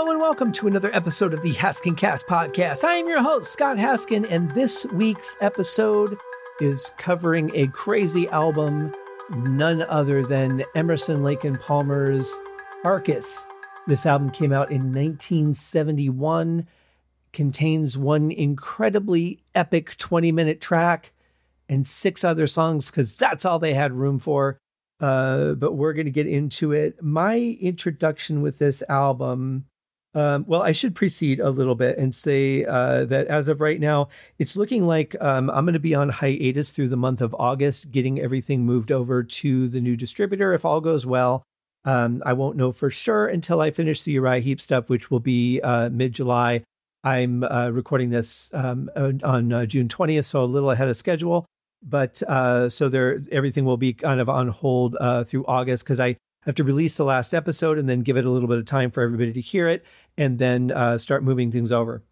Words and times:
Hello 0.00 0.12
and 0.12 0.20
welcome 0.20 0.52
to 0.52 0.68
another 0.68 0.94
episode 0.94 1.34
of 1.34 1.42
the 1.42 1.54
Haskin 1.54 1.96
Cast 1.96 2.28
podcast. 2.28 2.84
I 2.84 2.94
am 2.94 3.08
your 3.08 3.20
host, 3.20 3.52
Scott 3.52 3.78
Haskin, 3.78 4.30
and 4.30 4.48
this 4.52 4.86
week's 4.92 5.36
episode 5.40 6.16
is 6.60 6.92
covering 6.98 7.50
a 7.52 7.66
crazy 7.66 8.28
album, 8.28 8.94
none 9.30 9.82
other 9.82 10.24
than 10.24 10.62
Emerson, 10.76 11.24
Lake 11.24 11.42
and 11.42 11.60
Palmer's 11.60 12.32
Tarkus. 12.84 13.44
This 13.88 14.06
album 14.06 14.30
came 14.30 14.52
out 14.52 14.70
in 14.70 14.92
1971, 14.92 16.64
contains 17.32 17.98
one 17.98 18.30
incredibly 18.30 19.42
epic 19.56 19.96
20 19.96 20.30
minute 20.30 20.60
track 20.60 21.12
and 21.68 21.84
six 21.84 22.22
other 22.22 22.46
songs 22.46 22.88
because 22.88 23.16
that's 23.16 23.44
all 23.44 23.58
they 23.58 23.74
had 23.74 23.92
room 23.92 24.20
for. 24.20 24.60
Uh, 25.00 25.54
but 25.54 25.72
we're 25.72 25.92
going 25.92 26.06
to 26.06 26.12
get 26.12 26.28
into 26.28 26.70
it. 26.70 27.02
My 27.02 27.58
introduction 27.60 28.42
with 28.42 28.58
this 28.58 28.84
album 28.88 29.64
um, 30.14 30.44
well, 30.48 30.62
I 30.62 30.72
should 30.72 30.94
precede 30.94 31.38
a 31.38 31.50
little 31.50 31.74
bit 31.74 31.98
and 31.98 32.14
say 32.14 32.64
uh, 32.64 33.04
that 33.06 33.26
as 33.26 33.48
of 33.48 33.60
right 33.60 33.80
now, 33.80 34.08
it's 34.38 34.56
looking 34.56 34.86
like 34.86 35.14
um, 35.20 35.50
I'm 35.50 35.64
going 35.64 35.74
to 35.74 35.78
be 35.78 35.94
on 35.94 36.08
hiatus 36.08 36.70
through 36.70 36.88
the 36.88 36.96
month 36.96 37.20
of 37.20 37.34
August, 37.38 37.90
getting 37.90 38.20
everything 38.20 38.64
moved 38.64 38.90
over 38.90 39.22
to 39.22 39.68
the 39.68 39.80
new 39.80 39.96
distributor 39.96 40.54
if 40.54 40.64
all 40.64 40.80
goes 40.80 41.04
well. 41.04 41.42
Um, 41.84 42.22
I 42.26 42.32
won't 42.32 42.56
know 42.56 42.72
for 42.72 42.90
sure 42.90 43.28
until 43.28 43.60
I 43.60 43.70
finish 43.70 44.02
the 44.02 44.12
Uriah 44.12 44.40
Heep 44.40 44.60
stuff, 44.60 44.88
which 44.88 45.10
will 45.10 45.20
be 45.20 45.60
uh, 45.60 45.90
mid 45.90 46.12
July. 46.12 46.62
I'm 47.04 47.44
uh, 47.44 47.70
recording 47.70 48.10
this 48.10 48.50
um, 48.52 48.90
on 48.96 49.52
uh, 49.52 49.66
June 49.66 49.88
20th, 49.88 50.24
so 50.24 50.42
a 50.42 50.44
little 50.44 50.70
ahead 50.70 50.88
of 50.88 50.96
schedule. 50.96 51.46
But 51.82 52.22
uh, 52.24 52.68
so 52.68 52.88
there, 52.88 53.22
everything 53.30 53.64
will 53.64 53.76
be 53.76 53.92
kind 53.92 54.20
of 54.20 54.28
on 54.28 54.48
hold 54.48 54.96
uh, 54.98 55.22
through 55.22 55.44
August 55.46 55.84
because 55.84 56.00
I 56.00 56.16
have 56.46 56.54
to 56.56 56.64
release 56.64 56.96
the 56.96 57.04
last 57.04 57.34
episode 57.34 57.78
and 57.78 57.88
then 57.88 58.00
give 58.00 58.16
it 58.16 58.24
a 58.24 58.30
little 58.30 58.48
bit 58.48 58.58
of 58.58 58.64
time 58.64 58.90
for 58.90 59.02
everybody 59.02 59.32
to 59.32 59.40
hear 59.40 59.68
it 59.68 59.84
and 60.16 60.38
then 60.38 60.70
uh, 60.72 60.96
start 60.98 61.22
moving 61.22 61.50
things 61.50 61.72
over. 61.72 62.02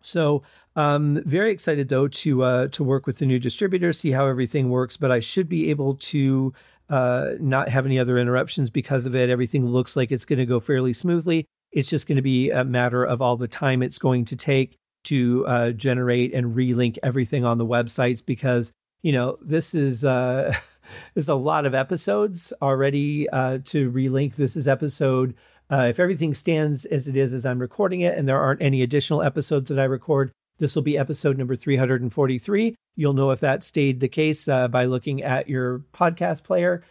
So, 0.00 0.42
um, 0.76 1.22
very 1.24 1.50
excited 1.50 1.88
though 1.88 2.06
to 2.06 2.42
uh, 2.42 2.68
to 2.68 2.84
work 2.84 3.06
with 3.06 3.18
the 3.18 3.26
new 3.26 3.38
distributor, 3.38 3.92
see 3.92 4.10
how 4.10 4.26
everything 4.26 4.68
works. 4.68 4.96
But 4.96 5.10
I 5.10 5.20
should 5.20 5.48
be 5.48 5.70
able 5.70 5.94
to 5.94 6.52
uh, 6.88 7.30
not 7.40 7.68
have 7.68 7.86
any 7.86 7.98
other 7.98 8.18
interruptions 8.18 8.70
because 8.70 9.06
of 9.06 9.14
it. 9.14 9.30
Everything 9.30 9.66
looks 9.66 9.96
like 9.96 10.12
it's 10.12 10.24
going 10.24 10.38
to 10.38 10.46
go 10.46 10.60
fairly 10.60 10.92
smoothly. 10.92 11.46
It's 11.72 11.88
just 11.88 12.06
going 12.06 12.16
to 12.16 12.22
be 12.22 12.50
a 12.50 12.62
matter 12.62 13.04
of 13.04 13.20
all 13.20 13.36
the 13.36 13.48
time 13.48 13.82
it's 13.82 13.98
going 13.98 14.24
to 14.26 14.36
take 14.36 14.76
to 15.04 15.46
uh, 15.46 15.70
generate 15.72 16.34
and 16.34 16.54
relink 16.54 16.98
everything 17.02 17.44
on 17.44 17.58
the 17.58 17.66
websites 17.66 18.24
because 18.24 18.72
you 19.02 19.12
know 19.12 19.38
this 19.40 19.74
is. 19.74 20.04
There's 21.14 21.28
a 21.28 21.34
lot 21.34 21.66
of 21.66 21.74
episodes 21.74 22.52
already 22.60 23.28
uh, 23.30 23.58
to 23.64 23.90
relink. 23.90 24.36
This 24.36 24.56
is 24.56 24.68
episode. 24.68 25.34
Uh, 25.70 25.86
if 25.90 25.98
everything 25.98 26.34
stands 26.34 26.84
as 26.84 27.08
it 27.08 27.16
is 27.16 27.32
as 27.32 27.44
I'm 27.44 27.58
recording 27.58 28.02
it, 28.02 28.16
and 28.16 28.28
there 28.28 28.40
aren't 28.40 28.62
any 28.62 28.82
additional 28.82 29.22
episodes 29.22 29.68
that 29.68 29.78
I 29.78 29.84
record, 29.84 30.30
this 30.58 30.74
will 30.74 30.82
be 30.82 30.96
episode 30.96 31.36
number 31.36 31.56
343. 31.56 32.74
You'll 32.94 33.12
know 33.12 33.30
if 33.30 33.40
that 33.40 33.62
stayed 33.62 34.00
the 34.00 34.08
case 34.08 34.48
uh, 34.48 34.68
by 34.68 34.84
looking 34.84 35.22
at 35.22 35.48
your 35.48 35.80
podcast 35.92 36.44
player. 36.44 36.82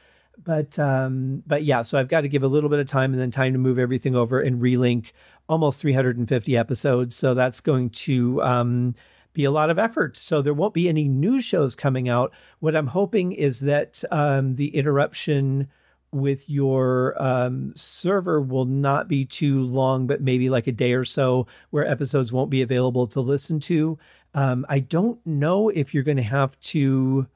But 0.43 0.77
um, 0.77 1.43
but 1.47 1.63
yeah, 1.63 1.81
so 1.81 1.97
I've 1.97 2.09
got 2.09 2.21
to 2.21 2.27
give 2.27 2.43
a 2.43 2.47
little 2.47 2.69
bit 2.69 2.79
of 2.79 2.87
time 2.87 3.13
and 3.13 3.21
then 3.21 3.31
time 3.31 3.53
to 3.53 3.59
move 3.59 3.79
everything 3.79 4.15
over 4.15 4.41
and 4.41 4.61
relink 4.61 5.13
almost 5.47 5.79
350 5.79 6.57
episodes. 6.57 7.15
So 7.15 7.33
that's 7.33 7.61
going 7.61 7.91
to 7.91 8.41
um, 8.41 8.95
be 9.35 9.45
a 9.45 9.51
lot 9.51 9.69
of 9.69 9.77
effort. 9.77 10.17
So 10.17 10.41
there 10.41 10.53
won't 10.53 10.73
be 10.73 10.89
any 10.89 11.07
new 11.07 11.41
shows 11.41 11.75
coming 11.75 12.09
out. 12.09 12.33
What 12.59 12.75
I'm 12.75 12.87
hoping 12.87 13.31
is 13.33 13.59
that 13.61 14.03
um, 14.11 14.55
the 14.55 14.75
interruption 14.75 15.67
with 16.11 16.49
your 16.49 17.21
um, 17.21 17.73
server 17.75 18.41
will 18.41 18.65
not 18.65 19.07
be 19.07 19.25
too 19.25 19.61
long, 19.63 20.07
but 20.07 20.21
maybe 20.21 20.49
like 20.49 20.65
a 20.65 20.71
day 20.71 20.93
or 20.93 21.05
so 21.05 21.45
where 21.71 21.85
episodes 21.85 22.31
won't 22.31 22.49
be 22.49 22.61
available 22.61 23.05
to 23.07 23.19
listen 23.19 23.59
to. 23.59 23.99
Um, 24.33 24.65
I 24.69 24.79
don't 24.79 25.25
know 25.25 25.69
if 25.69 25.93
you're 25.93 26.03
going 26.03 26.17
to 26.17 26.23
have 26.23 26.59
to 26.61 27.27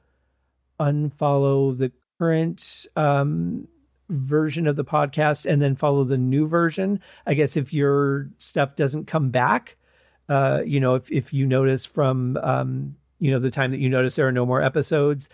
unfollow 0.78 1.76
the 1.76 1.92
current 2.18 2.86
um, 2.96 3.68
version 4.08 4.66
of 4.66 4.76
the 4.76 4.84
podcast 4.84 5.50
and 5.50 5.60
then 5.60 5.76
follow 5.76 6.04
the 6.04 6.18
new 6.18 6.46
version. 6.46 7.00
I 7.26 7.34
guess 7.34 7.56
if 7.56 7.72
your 7.72 8.30
stuff 8.38 8.76
doesn't 8.76 9.06
come 9.06 9.30
back, 9.30 9.76
uh, 10.30 10.62
you 10.64 10.78
know, 10.78 10.94
if 10.94 11.10
if 11.10 11.32
you 11.32 11.44
notice 11.44 11.84
from 11.84 12.36
um, 12.36 12.96
you 13.18 13.32
know 13.32 13.40
the 13.40 13.50
time 13.50 13.72
that 13.72 13.80
you 13.80 13.88
notice 13.88 14.14
there 14.14 14.28
are 14.28 14.32
no 14.32 14.46
more 14.46 14.62
episodes 14.62 15.28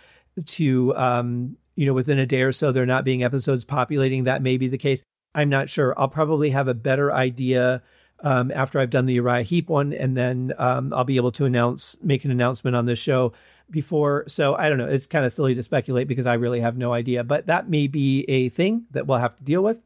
to 0.47 0.97
um, 0.97 1.57
you 1.77 1.85
know 1.85 1.93
within 1.93 2.19
a 2.19 2.25
day 2.25 2.41
or 2.41 2.51
so 2.51 2.73
there 2.73 2.87
not 2.87 3.05
being 3.05 3.23
episodes 3.23 3.63
populating, 3.63 4.25
that 4.25 4.41
may 4.41 4.57
be 4.57 4.69
the 4.69 4.79
case. 4.79 5.03
I'm 5.35 5.51
not 5.51 5.69
sure. 5.69 5.95
I'll 5.99 6.09
probably 6.09 6.49
have 6.51 6.67
a 6.67 6.73
better 6.73 7.13
idea 7.13 7.83
um, 8.21 8.51
after 8.51 8.81
I've 8.81 8.89
done 8.89 9.05
the 9.05 9.13
Uriah 9.13 9.43
Heep 9.43 9.69
one, 9.69 9.93
and 9.93 10.17
then 10.17 10.55
um, 10.57 10.95
I'll 10.95 11.05
be 11.05 11.17
able 11.17 11.33
to 11.33 11.45
announce, 11.45 11.99
make 12.03 12.25
an 12.25 12.31
announcement 12.31 12.75
on 12.75 12.87
this 12.87 12.99
show 12.99 13.35
before. 13.71 14.25
So 14.29 14.55
I 14.55 14.71
don't 14.71 14.79
know. 14.79 14.89
It's 14.89 15.07
kind 15.07 15.27
of 15.27 15.33
silly 15.35 15.55
to 15.55 15.63
speculate 15.63 16.09
because 16.09 16.25
I 16.25 16.35
really 16.35 16.61
have 16.61 16.79
no 16.79 16.95
idea, 16.95 17.23
but 17.23 17.49
that 17.49 17.69
may 17.69 17.87
be 17.87 18.25
a 18.29 18.49
thing 18.49 18.87
that 18.93 19.07
we'll 19.07 19.19
have 19.19 19.37
to 19.37 19.45
deal 19.45 19.63
with. 19.63 19.79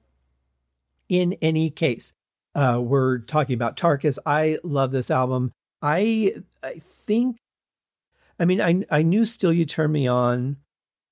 In 1.08 1.32
any 1.42 1.68
case, 1.70 2.12
uh, 2.54 2.80
we're 2.82 3.18
talking 3.18 3.54
about 3.54 3.76
Tarkus. 3.76 4.18
I 4.26 4.58
love 4.62 4.92
this 4.92 5.10
album. 5.10 5.52
I 5.82 6.34
I 6.62 6.74
think, 6.78 7.36
I 8.38 8.44
mean, 8.44 8.60
I 8.60 8.84
I 8.90 9.02
knew 9.02 9.24
Still 9.24 9.52
You 9.52 9.64
Turn 9.64 9.92
Me 9.92 10.06
On. 10.06 10.56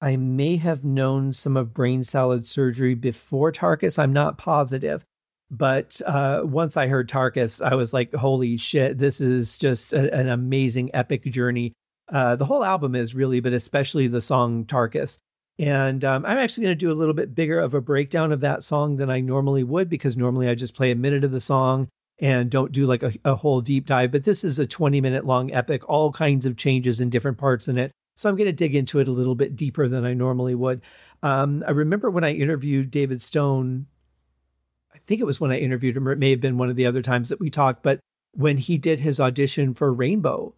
I 0.01 0.17
may 0.17 0.57
have 0.57 0.85
known 0.85 1.33
some 1.33 1.57
of 1.57 1.75
Brain 1.75 2.05
Salad 2.05 2.47
Surgery 2.47 2.95
before 2.95 3.51
Tarkus. 3.51 3.99
I'm 3.99 4.13
not 4.13 4.39
positive, 4.39 5.05
but 5.51 6.01
uh, 6.07 6.43
once 6.45 6.77
I 6.77 6.87
heard 6.87 7.09
Tarkus, 7.09 7.65
I 7.65 7.75
was 7.75 7.93
like, 7.93 8.15
"Holy 8.15 8.57
shit! 8.57 8.99
This 8.99 9.21
is 9.21 9.57
just 9.57 9.93
a, 9.93 10.13
an 10.15 10.29
amazing, 10.29 10.91
epic 10.95 11.25
journey." 11.25 11.73
Uh, 12.09 12.37
the 12.37 12.45
whole 12.47 12.65
album 12.65 12.95
is 12.95 13.15
really, 13.15 13.41
but 13.41 13.53
especially 13.53 14.09
the 14.09 14.21
song 14.21 14.65
Tarkus. 14.65 15.19
And 15.59 16.05
um, 16.05 16.25
I'm 16.25 16.39
actually 16.39 16.65
going 16.65 16.77
to 16.77 16.87
do 16.87 16.93
a 16.93 16.95
little 16.95 17.15
bit 17.15 17.35
bigger 17.35 17.59
of 17.59 17.75
a 17.75 17.81
breakdown 17.81 18.31
of 18.31 18.41
that 18.41 18.63
song 18.63 18.97
than 18.97 19.11
I 19.11 19.21
normally 19.21 19.65
would 19.65 19.89
because 19.89 20.17
normally 20.17 20.49
I 20.49 20.55
just 20.55 20.75
play 20.75 20.91
a 20.91 20.97
minute 20.97 21.25
of 21.25 21.33
the 21.33 21.41
song 21.41 21.89
and 22.21 22.51
don't 22.51 22.73
do 22.73 22.87
like 22.87 23.03
a, 23.03 23.13
a 23.25 23.35
whole 23.35 23.61
deep 23.61 23.87
dive. 23.87 24.13
But 24.13 24.25
this 24.25 24.45
is 24.45 24.59
a 24.59 24.67
20 24.67 25.01
minute 25.01 25.25
long 25.25 25.53
epic, 25.53 25.89
all 25.89 26.13
kinds 26.13 26.47
of 26.47 26.57
changes 26.57 27.01
in 27.01 27.11
different 27.11 27.39
parts 27.39 27.67
in 27.67 27.77
it. 27.77 27.91
So 28.17 28.29
I'm 28.29 28.37
going 28.37 28.49
to 28.49 28.53
dig 28.53 28.75
into 28.75 28.99
it 28.99 29.09
a 29.09 29.13
little 29.13 29.35
bit 29.35 29.57
deeper 29.57 29.89
than 29.89 30.05
I 30.05 30.15
normally 30.15 30.55
would. 30.55 30.81
Um, 31.23 31.65
I 31.67 31.71
remember 31.71 32.11
when 32.11 32.25
I 32.25 32.33
interviewed 32.35 32.91
David 32.91 33.23
Stone, 33.23 33.87
I 34.93 34.99
think 34.99 35.21
it 35.21 35.25
was 35.25 35.41
when 35.41 35.53
I 35.53 35.59
interviewed 35.59 35.97
him, 35.97 36.09
or 36.09 36.13
it 36.13 36.19
may 36.19 36.31
have 36.31 36.41
been 36.41 36.59
one 36.59 36.69
of 36.69 36.77
the 36.77 36.87
other 36.87 37.03
times 37.03 37.29
that 37.29 37.41
we 37.41 37.51
talked, 37.51 37.83
but 37.83 38.01
when 38.33 38.59
he 38.59 38.77
did 38.77 39.01
his 39.01 39.21
audition 39.21 39.73
for 39.73 39.93
Rainbow, 39.93 40.55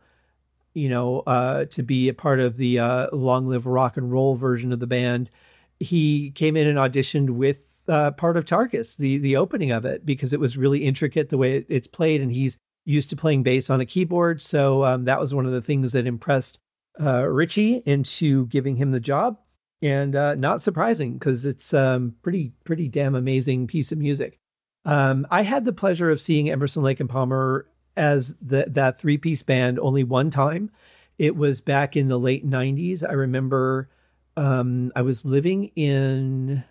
you 0.80 0.88
know, 0.88 1.20
uh, 1.20 1.66
to 1.66 1.82
be 1.82 2.08
a 2.08 2.14
part 2.14 2.41
of 2.41 2.56
the 2.56 2.78
uh, 2.78 3.08
Long 3.12 3.46
Live 3.46 3.66
Rock 3.66 3.98
and 3.98 4.10
Roll 4.10 4.34
version 4.34 4.72
of 4.72 4.80
the 4.80 4.86
band, 4.86 5.30
he 5.78 6.30
came 6.30 6.56
in 6.56 6.66
and 6.66 6.78
auditioned 6.78 7.30
with 7.30 7.84
uh, 7.86 8.12
part 8.12 8.38
of 8.38 8.46
Tarkus, 8.46 8.96
the 8.96 9.18
the 9.18 9.36
opening 9.36 9.72
of 9.72 9.84
it, 9.84 10.06
because 10.06 10.32
it 10.32 10.41
was 10.41 10.56
really 10.56 10.86
intricate 10.86 11.28
the 11.28 11.36
way 11.36 11.66
it's 11.68 11.86
played, 11.86 12.22
and 12.22 12.32
he's 12.32 12.56
used 12.86 13.10
to 13.10 13.16
playing 13.16 13.42
bass 13.42 13.68
on 13.68 13.82
a 13.82 13.86
keyboard. 13.86 14.41
So 14.41 14.84
um, 14.84 15.04
that 15.04 15.20
was 15.20 15.34
one 15.34 15.44
of 15.44 15.52
the 15.52 15.60
things 15.60 15.92
that 15.92 16.06
impressed 16.06 16.58
uh, 16.98 17.26
Ritchie 17.28 17.82
into 17.84 18.47
giving 18.47 18.76
him 18.76 18.91
the 18.91 19.00
job, 19.00 19.38
and 19.82 20.16
uh, 20.16 20.34
not 20.34 20.62
surprising 20.62 21.14
because 21.14 21.44
it's 21.44 21.74
um, 21.74 22.14
pretty 22.22 22.52
pretty 22.64 22.88
damn 22.88 23.14
amazing 23.14 23.66
piece 23.66 23.92
of 23.92 23.98
music. 23.98 24.38
Um, 24.86 25.26
I 25.30 25.42
had 25.42 25.66
the 25.66 25.74
pleasure 25.74 26.10
of 26.10 26.22
seeing 26.22 26.48
Emerson 26.48 26.82
Lake 26.82 27.00
and 27.00 27.10
Palmer 27.10 27.66
as 27.97 28.34
the, 28.41 28.67
that 28.69 28.99
three 28.99 29.19
piece 29.19 29.43
band 29.43 29.78
only 29.78 30.05
one 30.05 30.31
time. 30.31 30.71
It 31.19 31.37
was 31.37 31.61
back 31.61 31.97
in 31.97 32.09
the 32.09 32.19
late 32.19 32.49
90s. 32.49 33.06
I 33.06 33.13
remember 33.13 33.89
um, 34.37 34.91
I 34.97 35.03
was 35.03 35.25
living 35.25 35.71
in, 35.77 36.65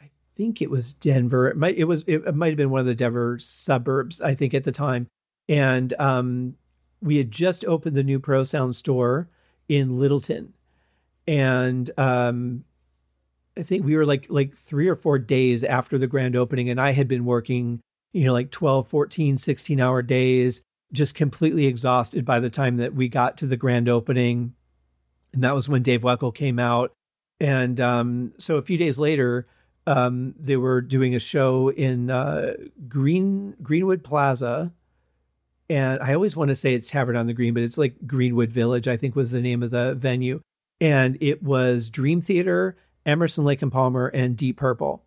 I 0.00 0.10
think 0.34 0.60
it 0.60 0.70
was 0.70 0.92
Denver. 0.92 1.48
It 1.48 1.56
might, 1.56 1.76
it 1.76 1.84
was, 1.84 2.04
it, 2.06 2.34
might 2.34 2.48
have 2.48 2.56
been 2.56 2.70
one 2.70 2.80
of 2.80 2.86
the 2.86 2.94
Denver 2.94 3.38
suburbs, 3.38 4.20
I 4.20 4.34
think 4.34 4.52
at 4.52 4.64
the 4.64 4.72
time. 4.72 5.06
And 5.48 5.94
um, 5.98 6.56
we 7.00 7.16
had 7.16 7.30
just 7.30 7.64
opened 7.64 7.96
the 7.96 8.02
new 8.02 8.20
Pro 8.20 8.44
Sound 8.44 8.76
store 8.76 9.28
in 9.68 9.98
Littleton. 9.98 10.52
And 11.26 11.90
um, 11.96 12.64
I 13.56 13.62
think 13.62 13.84
we 13.84 13.96
were 13.96 14.06
like 14.06 14.26
like 14.28 14.54
three 14.54 14.88
or 14.88 14.96
four 14.96 15.18
days 15.18 15.62
after 15.62 15.96
the 15.96 16.06
grand 16.06 16.36
opening, 16.36 16.68
and 16.68 16.80
I 16.80 16.92
had 16.92 17.08
been 17.08 17.24
working 17.24 17.80
you 18.14 18.24
know, 18.24 18.32
like 18.32 18.50
12, 18.50 18.88
14, 18.88 19.36
16 19.36 19.80
hour 19.80 20.00
days, 20.00 20.62
just 20.92 21.14
completely 21.14 21.66
exhausted 21.66 22.24
by 22.24 22.40
the 22.40 22.48
time 22.48 22.78
that 22.78 22.94
we 22.94 23.08
got 23.08 23.36
to 23.38 23.46
the 23.46 23.56
grand 23.56 23.88
opening. 23.88 24.54
And 25.32 25.42
that 25.42 25.54
was 25.54 25.68
when 25.68 25.82
Dave 25.82 26.02
Weckl 26.02 26.32
came 26.32 26.60
out. 26.60 26.92
And 27.40 27.80
um, 27.80 28.32
so 28.38 28.56
a 28.56 28.62
few 28.62 28.78
days 28.78 29.00
later, 29.00 29.48
um, 29.86 30.34
they 30.38 30.56
were 30.56 30.80
doing 30.80 31.14
a 31.14 31.20
show 31.20 31.68
in 31.70 32.08
uh, 32.08 32.54
Green 32.88 33.56
Greenwood 33.60 34.04
Plaza. 34.04 34.72
And 35.68 36.00
I 36.00 36.14
always 36.14 36.36
want 36.36 36.50
to 36.50 36.54
say 36.54 36.74
it's 36.74 36.90
Tavern 36.90 37.16
on 37.16 37.26
the 37.26 37.32
Green, 37.32 37.52
but 37.52 37.64
it's 37.64 37.76
like 37.76 38.06
Greenwood 38.06 38.50
Village, 38.50 38.86
I 38.86 38.96
think 38.96 39.16
was 39.16 39.32
the 39.32 39.40
name 39.40 39.62
of 39.62 39.70
the 39.70 39.94
venue. 39.94 40.40
And 40.80 41.18
it 41.20 41.42
was 41.42 41.88
Dream 41.88 42.20
Theater, 42.20 42.76
Emerson 43.04 43.44
Lake 43.44 43.62
and 43.62 43.72
Palmer, 43.72 44.06
and 44.06 44.36
Deep 44.36 44.56
Purple 44.56 45.04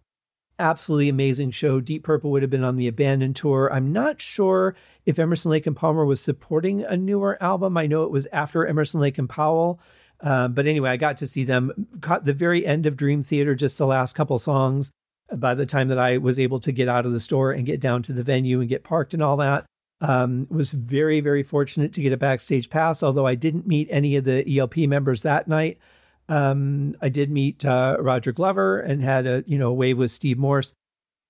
absolutely 0.59 1.09
amazing 1.09 1.51
show. 1.51 1.79
Deep 1.79 2.03
Purple 2.03 2.31
would 2.31 2.41
have 2.41 2.51
been 2.51 2.63
on 2.63 2.75
the 2.75 2.87
Abandoned 2.87 3.35
tour. 3.35 3.71
I'm 3.71 3.91
not 3.91 4.21
sure 4.21 4.75
if 5.05 5.19
Emerson 5.19 5.51
Lake 5.51 5.67
and 5.67 5.75
Palmer 5.75 6.05
was 6.05 6.21
supporting 6.21 6.83
a 6.83 6.97
newer 6.97 7.41
album. 7.41 7.77
I 7.77 7.87
know 7.87 8.03
it 8.03 8.11
was 8.11 8.27
after 8.31 8.65
Emerson 8.65 8.99
Lake 8.99 9.17
and 9.17 9.29
Powell. 9.29 9.79
Um, 10.21 10.53
but 10.53 10.65
anyway, 10.67 10.89
I 10.89 10.97
got 10.97 11.17
to 11.17 11.27
see 11.27 11.43
them. 11.43 11.87
Caught 12.01 12.25
the 12.25 12.33
very 12.33 12.65
end 12.65 12.85
of 12.85 12.97
Dream 12.97 13.23
Theater, 13.23 13.55
just 13.55 13.77
the 13.77 13.87
last 13.87 14.15
couple 14.15 14.39
songs. 14.39 14.91
By 15.31 15.55
the 15.55 15.65
time 15.65 15.89
that 15.89 15.99
I 15.99 16.17
was 16.17 16.39
able 16.39 16.59
to 16.61 16.71
get 16.71 16.87
out 16.87 17.05
of 17.05 17.11
the 17.11 17.19
store 17.19 17.51
and 17.51 17.65
get 17.65 17.81
down 17.81 18.01
to 18.03 18.13
the 18.13 18.23
venue 18.23 18.61
and 18.61 18.69
get 18.69 18.83
parked 18.83 19.13
and 19.13 19.21
all 19.21 19.37
that, 19.37 19.65
um, 19.99 20.47
was 20.49 20.71
very 20.71 21.21
very 21.21 21.43
fortunate 21.43 21.91
to 21.93 22.01
get 22.01 22.13
a 22.13 22.17
backstage 22.17 22.69
pass. 22.69 23.03
Although 23.03 23.27
I 23.27 23.35
didn't 23.35 23.67
meet 23.67 23.89
any 23.91 24.15
of 24.15 24.23
the 24.23 24.57
ELP 24.57 24.77
members 24.77 25.23
that 25.23 25.47
night. 25.47 25.79
Um, 26.29 26.95
I 27.01 27.09
did 27.09 27.31
meet 27.31 27.65
uh, 27.65 27.97
Roger 27.99 28.31
Glover 28.31 28.79
and 28.79 29.01
had 29.01 29.25
a 29.25 29.43
you 29.47 29.57
know 29.57 29.73
wave 29.73 29.97
with 29.97 30.11
Steve 30.11 30.37
Morse, 30.37 30.73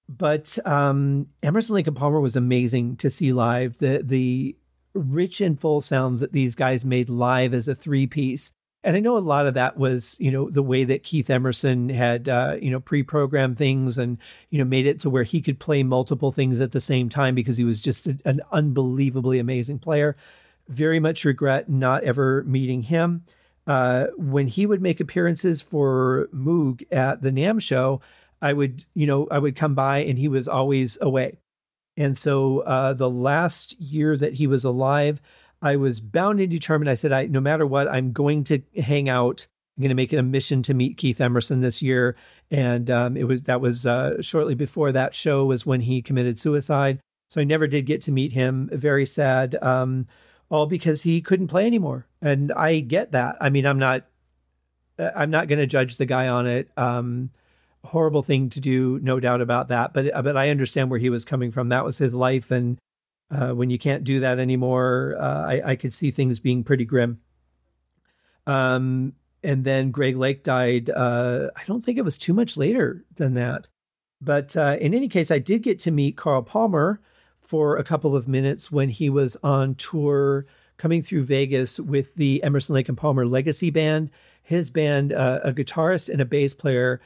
but 0.10 0.58
um, 0.66 1.28
Emerson 1.44 1.76
Lake 1.76 1.88
and 1.88 1.96
Palmer 1.96 2.20
was 2.20 2.36
amazing 2.36 2.98
to 2.98 3.10
see 3.10 3.34
live. 3.34 3.78
The 3.78 4.02
the 4.04 4.56
rich 4.94 5.42
and 5.42 5.60
full 5.60 5.82
sounds 5.82 6.22
that 6.22 6.32
these 6.32 6.56
guys 6.56 6.86
made 6.86 7.10
live 7.10 7.54
as 7.54 7.68
a 7.68 7.76
three 7.76 8.08
piece. 8.08 8.52
And 8.84 8.96
I 8.96 9.00
know 9.00 9.18
a 9.18 9.20
lot 9.20 9.48
of 9.48 9.56
that 9.56 9.78
was, 9.78 10.16
you 10.20 10.32
know, 10.32 10.50
the 10.50 10.64
way 10.64 10.84
that 10.86 11.04
Keith 11.04 11.30
Emerson 11.30 11.90
had, 11.90 12.30
uh, 12.30 12.58
you 12.62 12.72
know, 12.72 12.80
pre-programmed 12.80 13.58
things 13.58 13.98
and, 13.98 14.18
you 14.50 14.58
know, 14.58 14.64
made 14.64 14.86
it 14.86 15.02
to 15.02 15.10
where 15.10 15.24
he 15.24 15.42
could 15.42 15.60
play 15.60 15.84
multiple 15.84 16.32
things 16.32 16.62
at 16.62 16.72
the 16.72 16.80
same 16.80 17.10
time 17.10 17.36
because 17.36 17.58
he 17.58 17.64
was 17.64 17.82
just 17.82 18.08
a, 18.08 18.18
an 18.24 18.40
unbelievably 18.52 19.40
amazing 19.40 19.80
player. 19.80 20.16
Very 20.70 21.00
much 21.00 21.26
regret 21.26 21.70
not 21.70 22.04
ever 22.04 22.44
meeting 22.44 22.84
him 22.84 23.24
uh, 23.68 24.08
when 24.16 24.48
he 24.48 24.66
would 24.66 24.82
make 24.82 25.00
appearances 25.00 25.62
for 25.62 26.30
Moog 26.34 26.84
at 26.92 27.22
the 27.22 27.32
NAMM 27.32 27.62
show, 27.62 28.02
I 28.42 28.54
would, 28.54 28.86
you 28.94 29.06
know, 29.06 29.28
I 29.30 29.40
would 29.40 29.56
come 29.56 29.76
by 29.76 30.00
and 30.00 30.18
he 30.18 30.28
was 30.28 30.48
always 30.48 30.98
away. 31.02 31.38
And 31.98 32.18
so 32.18 32.60
uh, 32.60 32.94
the 32.94 33.10
last 33.10 33.80
year 33.80 34.16
that 34.16 34.34
he 34.34 34.48
was 34.48 34.64
alive, 34.64 35.22
I 35.62 35.76
was 35.76 36.00
bound 36.00 36.40
and 36.40 36.50
determined. 36.50 36.90
I 36.90 36.94
said, 36.94 37.12
I, 37.12 37.26
no 37.26 37.42
matter 37.42 37.66
what, 37.66 37.88
I'm 37.88 38.14
going 38.14 38.44
to 38.46 38.62
hang 38.80 39.10
out. 39.10 39.48
I'm 39.76 39.82
going 39.82 39.90
to 39.90 39.96
make 39.96 40.14
it 40.14 40.18
a 40.18 40.24
mission 40.24 40.64
to 40.64 40.74
meet 40.74 40.98
Keith 40.98 41.20
Emerson 41.20 41.62
this 41.62 41.82
year. 41.82 42.16
And 42.52 42.90
um, 42.90 43.18
it 43.18 43.26
was 43.26 43.44
that 43.44 43.62
was 43.62 43.86
uh, 43.86 44.22
shortly 44.22 44.56
before 44.56 44.92
that 44.92 45.14
show 45.14 45.46
was 45.46 45.66
when 45.66 45.82
he 45.82 46.02
committed 46.02 46.40
suicide. 46.40 47.00
So 47.30 47.42
I 47.42 47.44
never 47.44 47.68
did 47.68 47.86
get 47.86 48.04
to 48.04 48.12
meet 48.12 48.32
him. 48.32 48.70
Very 48.72 49.06
sad. 49.06 49.58
Um, 49.62 50.08
all 50.50 50.66
because 50.66 51.04
he 51.04 51.22
couldn't 51.22 51.48
play 51.48 51.66
anymore. 51.66 52.08
And 52.22 52.52
I 52.52 52.80
get 52.80 53.12
that. 53.12 53.38
I 53.42 53.50
mean, 53.50 53.66
I'm 53.66 53.80
not 53.80 54.06
I'm 55.00 55.30
not 55.30 55.48
going 55.48 55.60
to 55.60 55.68
judge 55.68 55.98
the 55.98 56.06
guy 56.06 56.28
on 56.28 56.48
it. 56.48 56.70
Um, 56.78 57.30
horrible 57.84 58.24
thing 58.24 58.50
to 58.52 58.60
do, 58.60 59.00
no 59.02 59.20
doubt 59.20 59.42
about 59.42 59.70
that. 59.70 59.94
But 59.94 60.12
but 60.24 60.38
I 60.38 60.50
understand 60.50 60.90
where 60.90 61.00
he 61.00 61.10
was 61.10 61.26
coming 61.26 61.52
from. 61.52 61.70
That 61.70 61.86
was 61.86 61.98
his 61.98 62.14
life, 62.14 62.52
and 62.52 62.78
uh, 63.32 63.50
when 63.50 63.70
you 63.70 63.78
can't 63.78 64.04
do 64.04 64.22
that 64.22 64.40
anymore, 64.40 65.16
uh, 65.20 65.46
I, 65.48 65.62
I 65.72 65.76
could 65.76 65.94
see 65.94 66.12
things 66.12 66.40
being 66.40 66.64
pretty 66.64 66.86
grim. 66.86 67.22
Um, 68.46 69.14
and 69.44 69.64
then 69.64 69.92
Greg 69.92 70.18
Lake 70.18 70.44
died. 70.44 70.90
Uh, 70.90 71.50
I 71.56 71.64
don't 71.66 71.84
think 71.84 71.98
it 71.98 72.06
was 72.06 72.18
too 72.18 72.34
much 72.34 72.58
later 72.58 73.06
than 73.16 73.36
that. 73.36 73.68
But 74.20 74.58
uh, 74.58 74.78
in 74.80 74.94
any 74.94 75.10
case, 75.10 75.30
I 75.30 75.40
did 75.40 75.62
get 75.62 75.80
to 75.80 75.92
meet 75.92 76.18
Carl 76.18 76.42
Palmer, 76.42 77.02
for 77.48 77.78
a 77.78 77.84
couple 77.84 78.16
of 78.16 78.28
minutes 78.28 78.72
when 78.72 78.90
he 78.90 79.10
was 79.10 79.38
on 79.42 79.74
tour 79.76 80.46
coming 80.78 81.02
through 81.02 81.24
Vegas 81.24 81.80
with 81.80 82.14
the 82.16 82.44
Emerson 82.44 82.76
Lake 82.76 82.90
and 82.90 82.98
Palmer 82.98 83.26
Legacy 83.26 83.70
Band. 83.70 84.12
His 84.44 84.70
band, 84.70 85.12
uh, 85.12 85.40
a 85.44 85.52
guitarist 85.52 86.10
and 86.10 86.22
a 86.22 86.26
bass 86.26 86.54
player, 86.54 87.02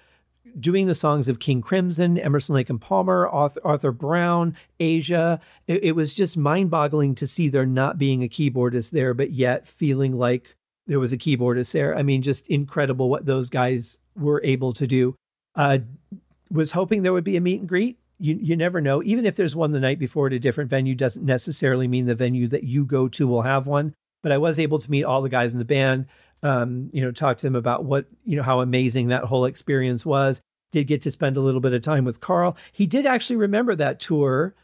doing 0.59 0.87
the 0.87 0.95
songs 0.95 1.27
of 1.27 1.39
King 1.39 1.61
Crimson, 1.61 2.17
Emerson 2.17 2.55
Lake 2.55 2.69
and 2.69 2.81
Palmer, 2.81 3.27
Arthur, 3.27 3.61
Arthur 3.63 3.91
Brown, 3.91 4.55
Asia. 4.79 5.39
It, 5.67 5.83
it 5.83 5.91
was 5.93 6.13
just 6.13 6.37
mind 6.37 6.69
boggling 6.69 7.15
to 7.15 7.27
see 7.27 7.47
there 7.47 7.65
not 7.65 7.97
being 7.97 8.23
a 8.23 8.27
keyboardist 8.27 8.91
there, 8.91 9.13
but 9.13 9.31
yet 9.31 9.67
feeling 9.67 10.13
like 10.13 10.55
there 10.87 10.99
was 10.99 11.13
a 11.13 11.17
keyboardist 11.17 11.71
there. 11.71 11.95
I 11.95 12.03
mean, 12.03 12.21
just 12.21 12.47
incredible 12.47 13.09
what 13.09 13.25
those 13.25 13.49
guys 13.49 13.99
were 14.15 14.41
able 14.43 14.73
to 14.73 14.87
do. 14.87 15.15
Uh, 15.55 15.79
was 16.49 16.71
hoping 16.71 17.01
there 17.01 17.13
would 17.13 17.23
be 17.23 17.37
a 17.37 17.41
meet 17.41 17.59
and 17.59 17.69
greet 17.69 17.97
you 18.21 18.37
you 18.39 18.55
never 18.55 18.79
know. 18.79 19.01
Even 19.03 19.25
if 19.25 19.35
there's 19.35 19.55
one 19.55 19.71
the 19.71 19.79
night 19.79 19.99
before 19.99 20.27
at 20.27 20.33
a 20.33 20.39
different 20.39 20.69
venue, 20.69 20.95
doesn't 20.95 21.25
necessarily 21.25 21.87
mean 21.87 22.05
the 22.05 22.15
venue 22.15 22.47
that 22.49 22.63
you 22.63 22.85
go 22.85 23.07
to 23.09 23.27
will 23.27 23.41
have 23.41 23.67
one. 23.67 23.93
But 24.21 24.31
I 24.31 24.37
was 24.37 24.59
able 24.59 24.79
to 24.79 24.91
meet 24.91 25.03
all 25.03 25.21
the 25.21 25.29
guys 25.29 25.53
in 25.53 25.59
the 25.59 25.65
band. 25.65 26.05
Um, 26.43 26.89
you 26.93 27.01
know, 27.01 27.11
talk 27.11 27.37
to 27.37 27.43
them 27.43 27.55
about 27.55 27.83
what 27.83 28.05
you 28.23 28.37
know 28.37 28.43
how 28.43 28.61
amazing 28.61 29.07
that 29.07 29.23
whole 29.23 29.45
experience 29.45 30.05
was. 30.05 30.41
Did 30.71 30.87
get 30.87 31.01
to 31.01 31.11
spend 31.11 31.35
a 31.35 31.41
little 31.41 31.59
bit 31.59 31.73
of 31.73 31.81
time 31.81 32.05
with 32.05 32.21
Carl. 32.21 32.55
He 32.71 32.85
did 32.85 33.05
actually 33.05 33.35
remember 33.37 33.75
that 33.75 33.99
tour, 33.99 34.55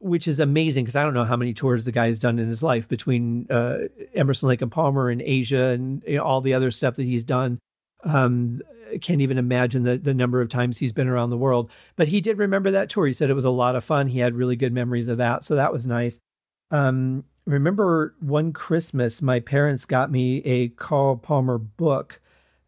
which 0.00 0.28
is 0.28 0.40
amazing 0.40 0.84
because 0.84 0.96
I 0.96 1.02
don't 1.02 1.14
know 1.14 1.24
how 1.24 1.36
many 1.36 1.54
tours 1.54 1.84
the 1.84 1.92
guy's 1.92 2.18
done 2.18 2.38
in 2.38 2.48
his 2.48 2.62
life 2.62 2.88
between 2.88 3.46
uh, 3.50 3.78
Emerson 4.14 4.48
Lake 4.48 4.62
and 4.62 4.70
Palmer 4.70 5.08
and 5.08 5.22
Asia 5.22 5.68
and 5.68 6.02
you 6.06 6.16
know, 6.16 6.24
all 6.24 6.40
the 6.40 6.54
other 6.54 6.70
stuff 6.70 6.96
that 6.96 7.06
he's 7.06 7.24
done. 7.24 7.58
Um, 8.04 8.60
can't 8.98 9.20
even 9.20 9.38
imagine 9.38 9.84
the, 9.84 9.98
the 9.98 10.14
number 10.14 10.40
of 10.40 10.48
times 10.48 10.78
he's 10.78 10.92
been 10.92 11.08
around 11.08 11.30
the 11.30 11.36
world. 11.36 11.70
But 11.96 12.08
he 12.08 12.20
did 12.20 12.38
remember 12.38 12.70
that 12.70 12.88
tour. 12.88 13.06
He 13.06 13.12
said 13.12 13.30
it 13.30 13.34
was 13.34 13.44
a 13.44 13.50
lot 13.50 13.76
of 13.76 13.84
fun. 13.84 14.08
He 14.08 14.18
had 14.18 14.34
really 14.34 14.56
good 14.56 14.72
memories 14.72 15.08
of 15.08 15.18
that. 15.18 15.44
So 15.44 15.54
that 15.56 15.72
was 15.72 15.86
nice. 15.86 16.18
Um, 16.70 17.24
remember 17.46 18.14
one 18.20 18.52
Christmas, 18.52 19.22
my 19.22 19.40
parents 19.40 19.86
got 19.86 20.10
me 20.10 20.38
a 20.38 20.68
Carl 20.68 21.16
Palmer 21.16 21.58
book 21.58 22.20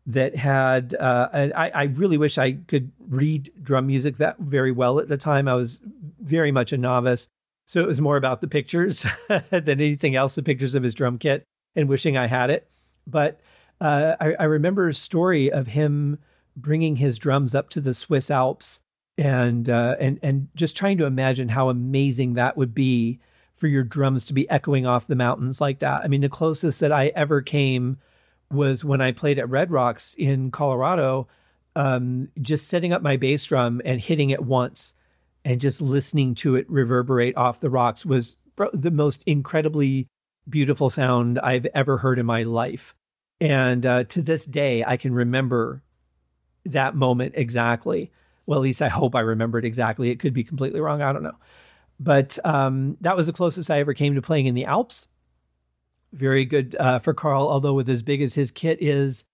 that 0.06 0.36
had, 0.36 0.94
uh, 0.94 1.28
I, 1.32 1.70
I 1.70 1.82
really 1.84 2.16
wish 2.16 2.38
I 2.38 2.52
could 2.52 2.90
read 3.08 3.52
drum 3.62 3.86
music 3.86 4.16
that 4.16 4.38
very 4.38 4.72
well 4.72 4.98
at 4.98 5.08
the 5.08 5.18
time. 5.18 5.48
I 5.48 5.54
was 5.54 5.80
very 6.20 6.50
much 6.50 6.72
a 6.72 6.78
novice. 6.78 7.28
So 7.66 7.82
it 7.82 7.86
was 7.86 8.00
more 8.00 8.16
about 8.16 8.40
the 8.40 8.48
pictures 8.48 9.06
than 9.28 9.68
anything 9.68 10.16
else, 10.16 10.34
the 10.34 10.42
pictures 10.42 10.74
of 10.74 10.82
his 10.82 10.94
drum 10.94 11.18
kit 11.18 11.44
and 11.76 11.88
wishing 11.88 12.16
I 12.16 12.26
had 12.26 12.48
it. 12.48 12.66
But 13.06 13.40
uh, 13.80 14.16
I, 14.20 14.34
I, 14.40 14.44
remember 14.44 14.88
a 14.88 14.94
story 14.94 15.50
of 15.52 15.68
him 15.68 16.18
bringing 16.56 16.96
his 16.96 17.18
drums 17.18 17.54
up 17.54 17.70
to 17.70 17.80
the 17.80 17.94
Swiss 17.94 18.30
Alps 18.30 18.80
and 19.16 19.68
uh, 19.68 19.96
and 20.00 20.18
and 20.22 20.48
just 20.54 20.76
trying 20.76 20.98
to 20.98 21.04
imagine 21.04 21.48
how 21.48 21.68
amazing 21.68 22.34
that 22.34 22.56
would 22.56 22.74
be 22.74 23.20
for 23.52 23.66
your 23.66 23.84
drums 23.84 24.24
to 24.26 24.34
be 24.34 24.48
echoing 24.50 24.86
off 24.86 25.06
the 25.06 25.16
mountains 25.16 25.60
like 25.60 25.80
that. 25.80 26.02
I 26.02 26.08
mean, 26.08 26.20
the 26.20 26.28
closest 26.28 26.80
that 26.80 26.92
I 26.92 27.08
ever 27.08 27.42
came 27.42 27.98
was 28.50 28.84
when 28.84 29.00
I 29.00 29.12
played 29.12 29.38
at 29.38 29.48
Red 29.48 29.70
Rocks 29.70 30.14
in 30.14 30.50
Colorado. 30.50 31.28
Um, 31.76 32.28
just 32.40 32.66
setting 32.66 32.92
up 32.92 33.02
my 33.02 33.16
bass 33.16 33.44
drum 33.44 33.80
and 33.84 34.00
hitting 34.00 34.30
it 34.30 34.42
once 34.42 34.94
and 35.44 35.60
just 35.60 35.80
listening 35.80 36.34
to 36.36 36.56
it 36.56 36.68
reverberate 36.68 37.36
off 37.36 37.60
the 37.60 37.70
rocks 37.70 38.04
was 38.04 38.36
the 38.72 38.90
most 38.90 39.22
incredibly 39.26 40.08
beautiful 40.48 40.90
sound 40.90 41.38
I've 41.38 41.66
ever 41.74 41.98
heard 41.98 42.18
in 42.18 42.26
my 42.26 42.42
life. 42.42 42.94
And 43.40 43.86
uh, 43.86 44.04
to 44.04 44.22
this 44.22 44.44
day, 44.44 44.84
I 44.84 44.96
can 44.96 45.14
remember 45.14 45.82
that 46.64 46.94
moment 46.94 47.34
exactly. 47.36 48.10
Well, 48.46 48.58
at 48.58 48.62
least 48.62 48.82
I 48.82 48.88
hope 48.88 49.14
I 49.14 49.20
remember 49.20 49.58
it 49.58 49.64
exactly. 49.64 50.10
It 50.10 50.18
could 50.18 50.34
be 50.34 50.44
completely 50.44 50.80
wrong. 50.80 51.02
I 51.02 51.12
don't 51.12 51.22
know. 51.22 51.36
But 52.00 52.38
um, 52.44 52.96
that 53.00 53.16
was 53.16 53.26
the 53.26 53.32
closest 53.32 53.70
I 53.70 53.80
ever 53.80 53.94
came 53.94 54.14
to 54.14 54.22
playing 54.22 54.46
in 54.46 54.54
the 54.54 54.64
Alps. 54.64 55.08
Very 56.12 56.44
good 56.44 56.74
uh, 56.78 57.00
for 57.00 57.12
Carl, 57.12 57.48
although 57.48 57.74
with 57.74 57.88
as 57.88 58.02
big 58.02 58.22
as 58.22 58.34
his 58.34 58.50
kit 58.50 58.78
is, 58.80 59.24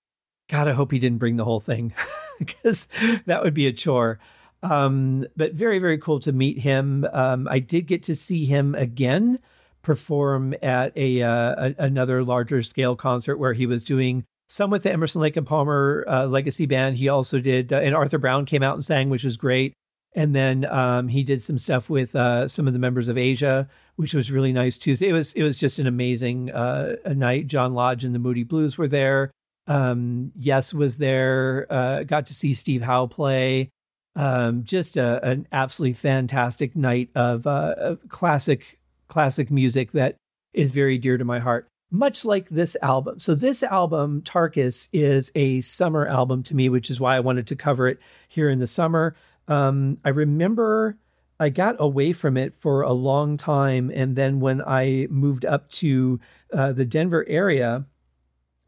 God, 0.48 0.68
I 0.68 0.72
hope 0.72 0.90
he 0.90 0.98
didn't 0.98 1.18
bring 1.18 1.36
the 1.36 1.44
whole 1.44 1.60
thing 1.60 1.94
because 2.38 2.88
that 3.26 3.42
would 3.42 3.54
be 3.54 3.66
a 3.66 3.72
chore. 3.72 4.18
Um, 4.62 5.26
but 5.36 5.52
very, 5.52 5.78
very 5.78 5.98
cool 5.98 6.20
to 6.20 6.32
meet 6.32 6.58
him. 6.58 7.06
Um, 7.12 7.46
I 7.48 7.58
did 7.58 7.86
get 7.86 8.02
to 8.04 8.14
see 8.14 8.44
him 8.44 8.74
again 8.74 9.38
perform 9.84 10.54
at 10.62 10.92
a, 10.96 11.22
uh, 11.22 11.54
a, 11.68 11.74
another 11.78 12.24
larger 12.24 12.62
scale 12.62 12.96
concert 12.96 13.36
where 13.36 13.52
he 13.52 13.66
was 13.66 13.84
doing 13.84 14.24
some 14.48 14.70
with 14.70 14.82
the 14.82 14.92
Emerson 14.92 15.20
Lake 15.20 15.36
and 15.36 15.46
Palmer 15.46 16.04
uh, 16.08 16.26
Legacy 16.26 16.66
Band. 16.66 16.96
He 16.96 17.08
also 17.08 17.40
did, 17.40 17.72
uh, 17.72 17.76
and 17.76 17.94
Arthur 17.94 18.18
Brown 18.18 18.44
came 18.44 18.62
out 18.62 18.74
and 18.74 18.84
sang, 18.84 19.10
which 19.10 19.24
was 19.24 19.36
great. 19.36 19.74
And 20.16 20.34
then 20.34 20.64
um, 20.66 21.08
he 21.08 21.24
did 21.24 21.42
some 21.42 21.58
stuff 21.58 21.90
with 21.90 22.14
uh, 22.14 22.46
some 22.46 22.68
of 22.68 22.72
the 22.72 22.78
members 22.78 23.08
of 23.08 23.18
Asia, 23.18 23.68
which 23.96 24.14
was 24.14 24.30
really 24.30 24.52
nice 24.52 24.78
too. 24.78 24.94
So 24.94 25.04
it 25.06 25.12
was 25.12 25.32
it 25.32 25.42
was 25.42 25.58
just 25.58 25.80
an 25.80 25.88
amazing 25.88 26.52
uh, 26.52 26.96
night. 27.06 27.48
John 27.48 27.74
Lodge 27.74 28.04
and 28.04 28.14
the 28.14 28.20
Moody 28.20 28.44
Blues 28.44 28.78
were 28.78 28.86
there. 28.86 29.32
Um, 29.66 30.30
yes 30.36 30.72
was 30.72 30.98
there. 30.98 31.66
Uh, 31.68 32.04
got 32.04 32.26
to 32.26 32.34
see 32.34 32.54
Steve 32.54 32.82
Howe 32.82 33.06
play. 33.06 33.70
Um, 34.14 34.62
just 34.62 34.96
a, 34.96 35.24
an 35.26 35.48
absolutely 35.50 35.94
fantastic 35.94 36.76
night 36.76 37.10
of, 37.16 37.44
of 37.48 38.08
classic 38.08 38.78
classic 39.08 39.50
music 39.50 39.92
that 39.92 40.16
is 40.52 40.70
very 40.70 40.98
dear 40.98 41.18
to 41.18 41.24
my 41.24 41.38
heart, 41.38 41.68
much 41.90 42.24
like 42.24 42.48
this 42.48 42.76
album. 42.82 43.20
So, 43.20 43.34
this 43.34 43.62
album, 43.62 44.22
Tarkus, 44.22 44.88
is 44.92 45.30
a 45.34 45.60
summer 45.60 46.06
album 46.06 46.42
to 46.44 46.54
me, 46.54 46.68
which 46.68 46.90
is 46.90 47.00
why 47.00 47.16
I 47.16 47.20
wanted 47.20 47.46
to 47.48 47.56
cover 47.56 47.88
it 47.88 47.98
here 48.28 48.48
in 48.48 48.58
the 48.58 48.66
summer. 48.66 49.16
Um, 49.48 49.98
I 50.04 50.10
remember 50.10 50.96
I 51.38 51.48
got 51.48 51.76
away 51.78 52.12
from 52.12 52.36
it 52.36 52.54
for 52.54 52.82
a 52.82 52.92
long 52.92 53.36
time. 53.36 53.90
And 53.94 54.16
then 54.16 54.40
when 54.40 54.62
I 54.62 55.08
moved 55.10 55.44
up 55.44 55.70
to 55.72 56.20
uh, 56.52 56.72
the 56.72 56.84
Denver 56.84 57.24
area, 57.28 57.86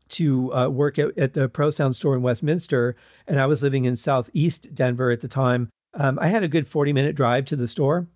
to 0.08 0.54
uh, 0.54 0.68
work 0.68 1.00
at, 1.00 1.16
at, 1.18 1.32
the 1.32 1.48
Pro 1.48 1.70
Sound 1.70 1.96
store 1.96 2.14
in 2.14 2.22
Westminster, 2.22 2.94
and 3.26 3.40
I 3.40 3.46
was 3.46 3.62
living 3.62 3.86
in 3.86 3.96
Southeast 3.96 4.72
Denver 4.72 5.10
at 5.10 5.20
the 5.20 5.26
time. 5.26 5.68
um, 5.94 6.18
I 6.20 6.28
had 6.28 6.44
a 6.44 6.48
good 6.48 6.68
40 6.68 6.92
minute 6.92 7.16
drive 7.16 7.46
to 7.46 7.56
the 7.56 7.66
store. 7.66 8.06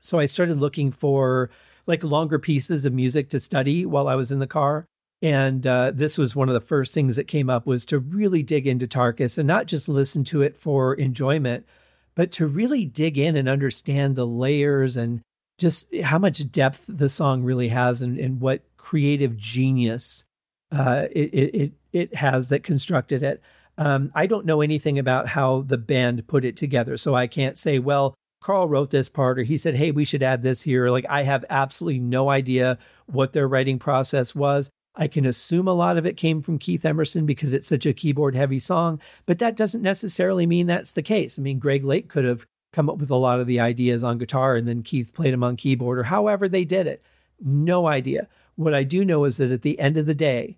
So 0.00 0.18
I 0.18 0.26
started 0.26 0.58
looking 0.58 0.92
for 0.92 1.50
like 1.86 2.04
longer 2.04 2.38
pieces 2.38 2.84
of 2.84 2.92
music 2.92 3.30
to 3.30 3.40
study 3.40 3.86
while 3.86 4.08
I 4.08 4.14
was 4.14 4.30
in 4.30 4.38
the 4.38 4.46
car. 4.46 4.86
And 5.22 5.66
uh, 5.66 5.92
this 5.94 6.16
was 6.16 6.34
one 6.34 6.48
of 6.48 6.54
the 6.54 6.60
first 6.60 6.94
things 6.94 7.16
that 7.16 7.28
came 7.28 7.50
up 7.50 7.66
was 7.66 7.84
to 7.86 7.98
really 7.98 8.42
dig 8.42 8.66
into 8.66 8.86
Tarkus 8.86 9.38
and 9.38 9.46
not 9.46 9.66
just 9.66 9.88
listen 9.88 10.24
to 10.24 10.42
it 10.42 10.56
for 10.56 10.94
enjoyment, 10.94 11.66
but 12.14 12.32
to 12.32 12.46
really 12.46 12.86
dig 12.86 13.18
in 13.18 13.36
and 13.36 13.48
understand 13.48 14.16
the 14.16 14.26
layers 14.26 14.96
and 14.96 15.20
just 15.58 15.94
how 16.02 16.18
much 16.18 16.50
depth 16.50 16.86
the 16.88 17.08
song 17.10 17.42
really 17.42 17.68
has 17.68 18.00
and, 18.00 18.18
and 18.18 18.40
what 18.40 18.62
creative 18.78 19.36
genius 19.36 20.24
uh, 20.72 21.06
it, 21.10 21.34
it, 21.34 21.72
it 21.92 22.14
has 22.14 22.48
that 22.48 22.62
constructed 22.62 23.22
it. 23.22 23.42
Um, 23.76 24.10
I 24.14 24.26
don't 24.26 24.46
know 24.46 24.60
anything 24.60 24.98
about 24.98 25.28
how 25.28 25.62
the 25.62 25.78
band 25.78 26.26
put 26.26 26.44
it 26.44 26.56
together, 26.56 26.96
so 26.96 27.14
I 27.14 27.26
can't 27.26 27.58
say, 27.58 27.78
well, 27.78 28.14
Carl 28.40 28.68
wrote 28.68 28.90
this 28.90 29.08
part 29.08 29.38
or 29.38 29.42
he 29.42 29.56
said, 29.56 29.74
hey, 29.74 29.90
we 29.90 30.04
should 30.04 30.22
add 30.22 30.42
this 30.42 30.62
here. 30.62 30.88
Like, 30.90 31.06
I 31.08 31.22
have 31.22 31.44
absolutely 31.50 32.00
no 32.00 32.30
idea 32.30 32.78
what 33.06 33.32
their 33.32 33.46
writing 33.48 33.78
process 33.78 34.34
was. 34.34 34.70
I 34.94 35.08
can 35.08 35.24
assume 35.24 35.68
a 35.68 35.74
lot 35.74 35.96
of 35.96 36.06
it 36.06 36.16
came 36.16 36.42
from 36.42 36.58
Keith 36.58 36.84
Emerson 36.84 37.26
because 37.26 37.52
it's 37.52 37.68
such 37.68 37.86
a 37.86 37.92
keyboard 37.92 38.34
heavy 38.34 38.58
song, 38.58 39.00
but 39.24 39.38
that 39.38 39.56
doesn't 39.56 39.82
necessarily 39.82 40.46
mean 40.46 40.66
that's 40.66 40.92
the 40.92 41.02
case. 41.02 41.38
I 41.38 41.42
mean, 41.42 41.58
Greg 41.58 41.84
Lake 41.84 42.08
could 42.08 42.24
have 42.24 42.46
come 42.72 42.88
up 42.88 42.98
with 42.98 43.10
a 43.10 43.16
lot 43.16 43.40
of 43.40 43.46
the 43.46 43.60
ideas 43.60 44.02
on 44.02 44.18
guitar 44.18 44.56
and 44.56 44.66
then 44.66 44.82
Keith 44.82 45.12
played 45.12 45.32
them 45.32 45.44
on 45.44 45.56
keyboard 45.56 45.98
or 45.98 46.04
however 46.04 46.48
they 46.48 46.64
did 46.64 46.86
it. 46.86 47.02
No 47.40 47.86
idea. 47.86 48.28
What 48.56 48.74
I 48.74 48.84
do 48.84 49.04
know 49.04 49.24
is 49.24 49.36
that 49.38 49.50
at 49.50 49.62
the 49.62 49.78
end 49.78 49.96
of 49.96 50.06
the 50.06 50.14
day, 50.14 50.56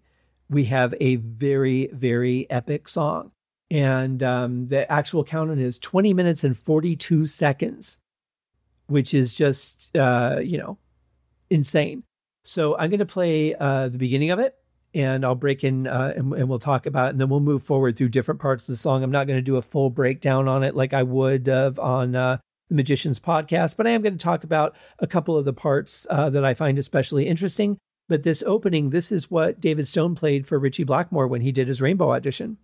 we 0.48 0.64
have 0.64 0.94
a 1.00 1.16
very, 1.16 1.88
very 1.92 2.48
epic 2.50 2.88
song. 2.88 3.32
And 3.72 4.22
um, 4.22 4.68
the 4.68 4.90
actual 4.92 5.24
count 5.24 5.50
on 5.50 5.58
is 5.58 5.78
20 5.78 6.12
minutes 6.12 6.44
and 6.44 6.54
42 6.56 7.24
seconds, 7.24 7.98
which 8.86 9.14
is 9.14 9.32
just, 9.32 9.90
uh, 9.96 10.40
you 10.42 10.58
know, 10.58 10.76
insane. 11.48 12.02
So 12.44 12.76
I'm 12.76 12.90
going 12.90 13.00
to 13.00 13.06
play 13.06 13.54
uh, 13.54 13.88
the 13.88 13.96
beginning 13.96 14.30
of 14.30 14.38
it 14.38 14.56
and 14.92 15.24
I'll 15.24 15.34
break 15.34 15.64
in 15.64 15.86
uh, 15.86 16.12
and, 16.14 16.34
and, 16.34 16.50
we'll 16.50 16.58
talk 16.58 16.84
about 16.84 17.06
it. 17.06 17.10
And 17.10 17.20
then 17.22 17.30
we'll 17.30 17.40
move 17.40 17.62
forward 17.62 17.96
through 17.96 18.10
different 18.10 18.42
parts 18.42 18.64
of 18.64 18.74
the 18.74 18.76
song. 18.76 19.02
I'm 19.02 19.10
not 19.10 19.26
going 19.26 19.38
to 19.38 19.42
do 19.42 19.56
a 19.56 19.62
full 19.62 19.88
breakdown 19.88 20.48
on 20.48 20.62
it 20.64 20.76
like 20.76 20.92
I 20.92 21.02
would 21.02 21.48
on 21.48 22.14
uh, 22.14 22.36
the 22.68 22.74
Magicians 22.74 23.20
podcast, 23.20 23.78
but 23.78 23.86
I 23.86 23.90
am 23.90 24.02
going 24.02 24.18
to 24.18 24.22
talk 24.22 24.44
about 24.44 24.76
a 24.98 25.06
couple 25.06 25.38
of 25.38 25.46
the 25.46 25.54
parts 25.54 26.06
uh, 26.10 26.28
that 26.28 26.44
I 26.44 26.52
find 26.52 26.78
especially 26.78 27.26
interesting. 27.26 27.78
But 28.06 28.22
this 28.22 28.42
opening, 28.46 28.90
this 28.90 29.10
is 29.10 29.30
what 29.30 29.60
David 29.60 29.88
Stone 29.88 30.14
played 30.16 30.46
for 30.46 30.58
Ritchie 30.58 30.84
Blackmore 30.84 31.26
when 31.26 31.40
he 31.40 31.52
did 31.52 31.68
his 31.68 31.80
Rainbow 31.80 32.12
audition. 32.12 32.58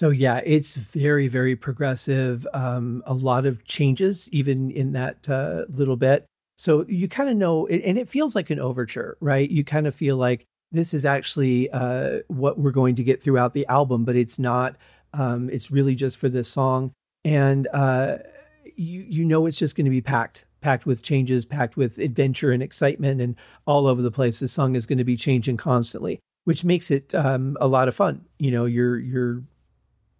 So 0.00 0.08
yeah, 0.08 0.40
it's 0.46 0.76
very 0.76 1.28
very 1.28 1.54
progressive. 1.54 2.46
Um, 2.54 3.02
a 3.04 3.12
lot 3.12 3.44
of 3.44 3.66
changes 3.66 4.30
even 4.32 4.70
in 4.70 4.92
that 4.92 5.28
uh, 5.28 5.66
little 5.68 5.96
bit. 5.96 6.24
So 6.56 6.86
you 6.88 7.06
kind 7.06 7.28
of 7.28 7.36
know, 7.36 7.66
and 7.66 7.98
it 7.98 8.08
feels 8.08 8.34
like 8.34 8.48
an 8.48 8.58
overture, 8.58 9.18
right? 9.20 9.50
You 9.50 9.62
kind 9.62 9.86
of 9.86 9.94
feel 9.94 10.16
like 10.16 10.46
this 10.72 10.94
is 10.94 11.04
actually 11.04 11.68
uh, 11.68 12.20
what 12.28 12.58
we're 12.58 12.70
going 12.70 12.94
to 12.94 13.04
get 13.04 13.22
throughout 13.22 13.52
the 13.52 13.66
album, 13.66 14.06
but 14.06 14.16
it's 14.16 14.38
not. 14.38 14.76
Um, 15.12 15.50
it's 15.50 15.70
really 15.70 15.94
just 15.94 16.16
for 16.16 16.30
this 16.30 16.48
song, 16.48 16.92
and 17.26 17.68
uh, 17.70 18.20
you 18.76 19.02
you 19.06 19.26
know 19.26 19.44
it's 19.44 19.58
just 19.58 19.76
going 19.76 19.84
to 19.84 19.90
be 19.90 20.00
packed 20.00 20.46
packed 20.62 20.86
with 20.86 21.02
changes, 21.02 21.44
packed 21.44 21.76
with 21.76 21.98
adventure 21.98 22.52
and 22.52 22.62
excitement, 22.62 23.20
and 23.20 23.36
all 23.66 23.86
over 23.86 24.00
the 24.00 24.10
place. 24.10 24.40
The 24.40 24.48
song 24.48 24.76
is 24.76 24.86
going 24.86 24.96
to 24.96 25.04
be 25.04 25.18
changing 25.18 25.58
constantly, 25.58 26.20
which 26.44 26.64
makes 26.64 26.90
it 26.90 27.14
um, 27.14 27.58
a 27.60 27.68
lot 27.68 27.86
of 27.86 27.94
fun. 27.94 28.24
You 28.38 28.50
know, 28.50 28.64
you're 28.64 28.98
you're 28.98 29.42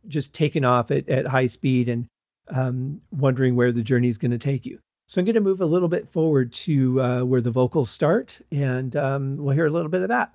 just 0.09 0.33
taken 0.33 0.65
off 0.65 0.91
at, 0.91 1.09
at 1.09 1.27
high 1.27 1.47
speed 1.47 1.89
and 1.89 2.07
um, 2.49 3.01
wondering 3.11 3.57
where 3.57 3.73
the 3.73 3.83
journey 3.83 4.09
is 4.09 4.19
going 4.19 4.31
to 4.31 4.39
take 4.39 4.67
you. 4.67 4.79
So 5.07 5.21
I'm 5.21 5.25
going 5.25 5.35
to 5.35 5.41
move 5.41 5.61
a 5.61 5.67
little 5.67 5.89
bit 5.89 6.09
forward 6.09 6.53
to 6.53 7.01
uh, 7.01 7.21
where 7.23 7.41
the 7.41 7.51
vocals 7.51 7.91
start, 7.91 8.41
and 8.53 8.95
um, 8.95 9.37
we'll 9.39 9.55
hear 9.55 9.67
a 9.67 9.71
little 9.71 9.91
bit 9.91 10.03
of 10.03 10.09
that. 10.09 10.35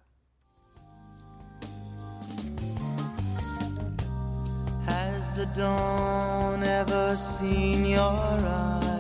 Has 4.86 5.32
the 5.32 5.46
dawn 5.56 6.64
ever 6.64 7.16
seen 7.16 7.86
your 7.86 8.00
eyes? 8.00 8.95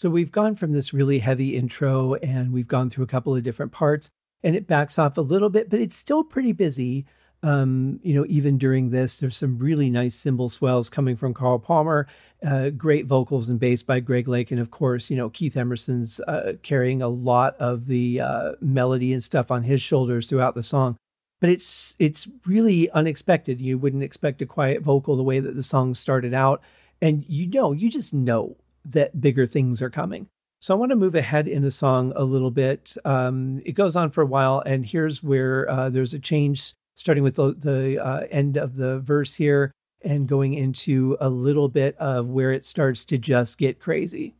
So 0.00 0.08
we've 0.08 0.32
gone 0.32 0.54
from 0.54 0.72
this 0.72 0.94
really 0.94 1.18
heavy 1.18 1.58
intro 1.58 2.14
and 2.14 2.54
we've 2.54 2.66
gone 2.66 2.88
through 2.88 3.04
a 3.04 3.06
couple 3.06 3.36
of 3.36 3.42
different 3.42 3.70
parts 3.70 4.10
and 4.42 4.56
it 4.56 4.66
backs 4.66 4.98
off 4.98 5.18
a 5.18 5.20
little 5.20 5.50
bit, 5.50 5.68
but 5.68 5.78
it's 5.78 5.94
still 5.94 6.24
pretty 6.24 6.52
busy. 6.52 7.04
Um, 7.42 8.00
you 8.02 8.14
know, 8.14 8.24
even 8.26 8.56
during 8.56 8.88
this, 8.88 9.20
there's 9.20 9.36
some 9.36 9.58
really 9.58 9.90
nice 9.90 10.14
cymbal 10.14 10.48
swells 10.48 10.88
coming 10.88 11.16
from 11.16 11.34
Carl 11.34 11.58
Palmer, 11.58 12.06
uh, 12.42 12.70
great 12.70 13.04
vocals 13.04 13.50
and 13.50 13.60
bass 13.60 13.82
by 13.82 14.00
Greg 14.00 14.26
Lake, 14.26 14.50
and 14.50 14.58
of 14.58 14.70
course, 14.70 15.10
you 15.10 15.18
know, 15.18 15.28
Keith 15.28 15.54
Emerson's 15.54 16.18
uh, 16.20 16.54
carrying 16.62 17.02
a 17.02 17.08
lot 17.08 17.54
of 17.58 17.84
the 17.84 18.22
uh, 18.22 18.52
melody 18.62 19.12
and 19.12 19.22
stuff 19.22 19.50
on 19.50 19.64
his 19.64 19.82
shoulders 19.82 20.26
throughout 20.26 20.54
the 20.54 20.62
song. 20.62 20.96
But 21.42 21.50
it's 21.50 21.94
it's 21.98 22.26
really 22.46 22.90
unexpected. 22.92 23.60
You 23.60 23.76
wouldn't 23.76 24.02
expect 24.02 24.40
a 24.40 24.46
quiet 24.46 24.80
vocal 24.80 25.18
the 25.18 25.22
way 25.22 25.40
that 25.40 25.56
the 25.56 25.62
song 25.62 25.94
started 25.94 26.32
out, 26.32 26.62
and 27.02 27.22
you 27.28 27.46
know, 27.46 27.72
you 27.72 27.90
just 27.90 28.14
know 28.14 28.56
that 28.84 29.20
bigger 29.20 29.46
things 29.46 29.82
are 29.82 29.90
coming. 29.90 30.28
So 30.60 30.74
I 30.74 30.78
want 30.78 30.90
to 30.90 30.96
move 30.96 31.14
ahead 31.14 31.48
in 31.48 31.62
the 31.62 31.70
song 31.70 32.12
a 32.16 32.24
little 32.24 32.50
bit. 32.50 32.94
Um, 33.04 33.62
it 33.64 33.72
goes 33.72 33.96
on 33.96 34.10
for 34.10 34.20
a 34.20 34.26
while, 34.26 34.62
and 34.66 34.84
here's 34.84 35.22
where 35.22 35.68
uh, 35.70 35.88
there's 35.88 36.12
a 36.12 36.18
change 36.18 36.74
starting 36.96 37.24
with 37.24 37.36
the, 37.36 37.54
the 37.54 38.04
uh, 38.04 38.26
end 38.30 38.58
of 38.58 38.76
the 38.76 39.00
verse 39.00 39.36
here 39.36 39.72
and 40.02 40.28
going 40.28 40.54
into 40.54 41.16
a 41.20 41.30
little 41.30 41.68
bit 41.68 41.96
of 41.96 42.26
where 42.26 42.52
it 42.52 42.64
starts 42.64 43.04
to 43.06 43.18
just 43.18 43.58
get 43.58 43.80
crazy. 43.80 44.34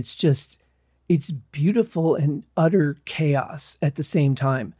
It's 0.00 0.14
just, 0.14 0.56
it's 1.08 1.30
beautiful 1.30 2.14
and 2.14 2.44
utter 2.56 2.96
chaos 3.04 3.76
at 3.82 3.96
the 3.96 4.02
same 4.02 4.34
time. 4.34 4.74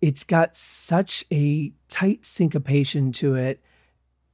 It's 0.00 0.24
got 0.24 0.56
such 0.56 1.24
a 1.32 1.72
tight 1.88 2.24
syncopation 2.26 3.12
to 3.12 3.36
it. 3.36 3.62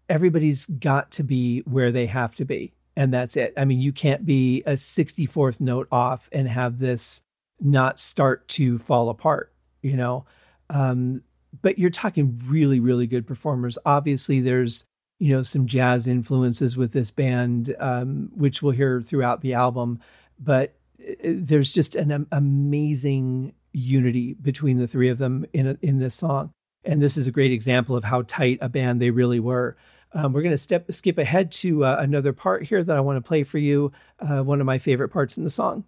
Everybody's 0.09 0.67
got 0.67 1.11
to 1.13 1.23
be 1.23 1.61
where 1.61 1.93
they 1.93 2.07
have 2.07 2.35
to 2.37 2.45
be. 2.45 2.73
And 2.97 3.13
that's 3.13 3.37
it. 3.37 3.53
I 3.57 3.65
mean, 3.67 3.81
you 3.81 3.93
can't 3.93 4.27
be 4.27 4.63
a 4.67 4.73
64th 4.73 5.61
note 5.61 5.87
off 5.93 6.29
and 6.33 6.49
have 6.49 6.79
this 6.79 7.23
not 7.61 8.01
start 8.01 8.49
to 8.49 8.79
fall 8.79 9.11
apart, 9.11 9.53
you 9.83 9.97
know? 9.97 10.25
Um, 10.71 11.23
but 11.63 11.79
you're 11.79 11.91
talking 11.91 12.41
really, 12.47 12.81
really 12.81 13.07
good 13.07 13.27
performers. 13.27 13.79
Obviously, 13.85 14.41
there's 14.41 14.85
you 15.21 15.37
know 15.37 15.43
some 15.43 15.67
jazz 15.67 16.09
influences 16.09 16.77
with 16.77 16.93
this 16.93 17.11
band, 17.11 17.77
um, 17.79 18.31
which 18.35 18.63
we'll 18.63 18.73
hear 18.73 19.01
throughout 19.01 19.43
the 19.43 19.55
album. 19.55 20.01
But 20.41 20.75
uh, 21.01 21.15
there's 21.23 21.71
just 21.71 21.95
an 21.95 22.27
amazing 22.33 23.53
unity 23.73 24.35
between 24.35 24.79
the 24.79 24.87
three 24.87 25.09
of 25.09 25.19
them 25.19 25.47
in 25.53 25.67
a, 25.69 25.77
in 25.83 25.99
this 25.99 26.15
song, 26.15 26.53
and 26.85 27.01
this 27.01 27.17
is 27.17 27.27
a 27.27 27.31
great 27.31 27.53
example 27.53 27.95
of 27.95 28.05
how 28.05 28.23
tight 28.23 28.59
a 28.61 28.69
band 28.69 29.01
they 29.01 29.11
really 29.11 29.39
were. 29.39 29.77
Um, 30.13 30.33
we're 30.33 30.43
going 30.43 30.55
to 30.55 30.59
step 30.59 30.91
skip 30.93 31.19
ahead 31.19 31.53
to 31.53 31.85
uh, 31.85 31.97
another 32.01 32.33
part 32.33 32.65
here 32.65 32.83
that 32.83 32.97
I 32.97 33.01
want 33.01 33.17
to 33.17 33.29
play 33.29 33.45
for 33.45 33.59
you. 33.59 33.93
Uh, 34.19 34.43
one 34.43 34.61
of 34.61 34.67
my 34.67 34.79
favorite 34.79 35.11
parts 35.11 35.37
in 35.37 35.45
the 35.45 35.51
song. 35.51 35.85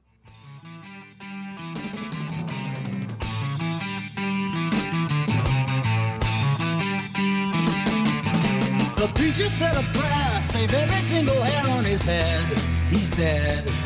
The 8.96 9.08
preacher 9.16 9.48
said 9.50 9.74
a 9.74 9.82
prayer, 9.98 10.40
save 10.40 10.72
every 10.72 11.00
single 11.00 11.42
hair 11.42 11.76
on 11.76 11.84
his 11.84 12.04
head. 12.04 12.58
He's 12.90 13.10
dead. 13.10 13.81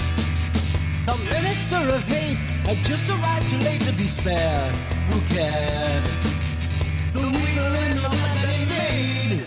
The 1.07 1.17
minister 1.19 1.77
of 1.95 2.03
hate 2.09 2.37
had 2.67 2.79
just 2.85 3.09
arrived 3.09 3.49
too 3.49 3.59
late 3.59 3.81
to 3.83 3.93
be 3.93 4.09
spared. 4.09 4.75
Who 5.07 5.21
cared? 5.33 6.05
The 7.15 7.23
weaver 7.31 7.73
in 7.87 7.95
the 7.95 8.11
that 8.11 8.51
he 8.51 8.65
made. 8.75 9.47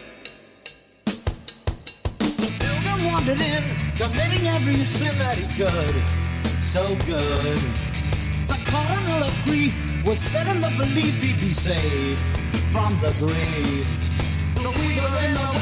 The 2.16 2.50
pilgrim 2.64 3.12
wandered 3.12 3.42
in, 3.42 3.64
committing 4.00 4.48
every 4.48 4.76
sin 4.78 5.12
that 5.20 5.38
he 5.38 5.48
could. 5.60 5.96
So 6.64 6.82
good. 7.06 7.60
The 8.48 8.60
cardinal 8.72 9.28
of 9.28 9.36
grief 9.44 9.76
was 10.06 10.18
set 10.18 10.48
in 10.48 10.62
the 10.62 10.74
belief 10.78 11.22
he'd 11.22 11.36
be 11.44 11.52
saved 11.52 12.22
from 12.72 12.92
the 13.04 13.12
grave. 13.20 13.86
The 14.56 14.72
weaver 14.80 15.14
in 15.28 15.34
the 15.34 15.59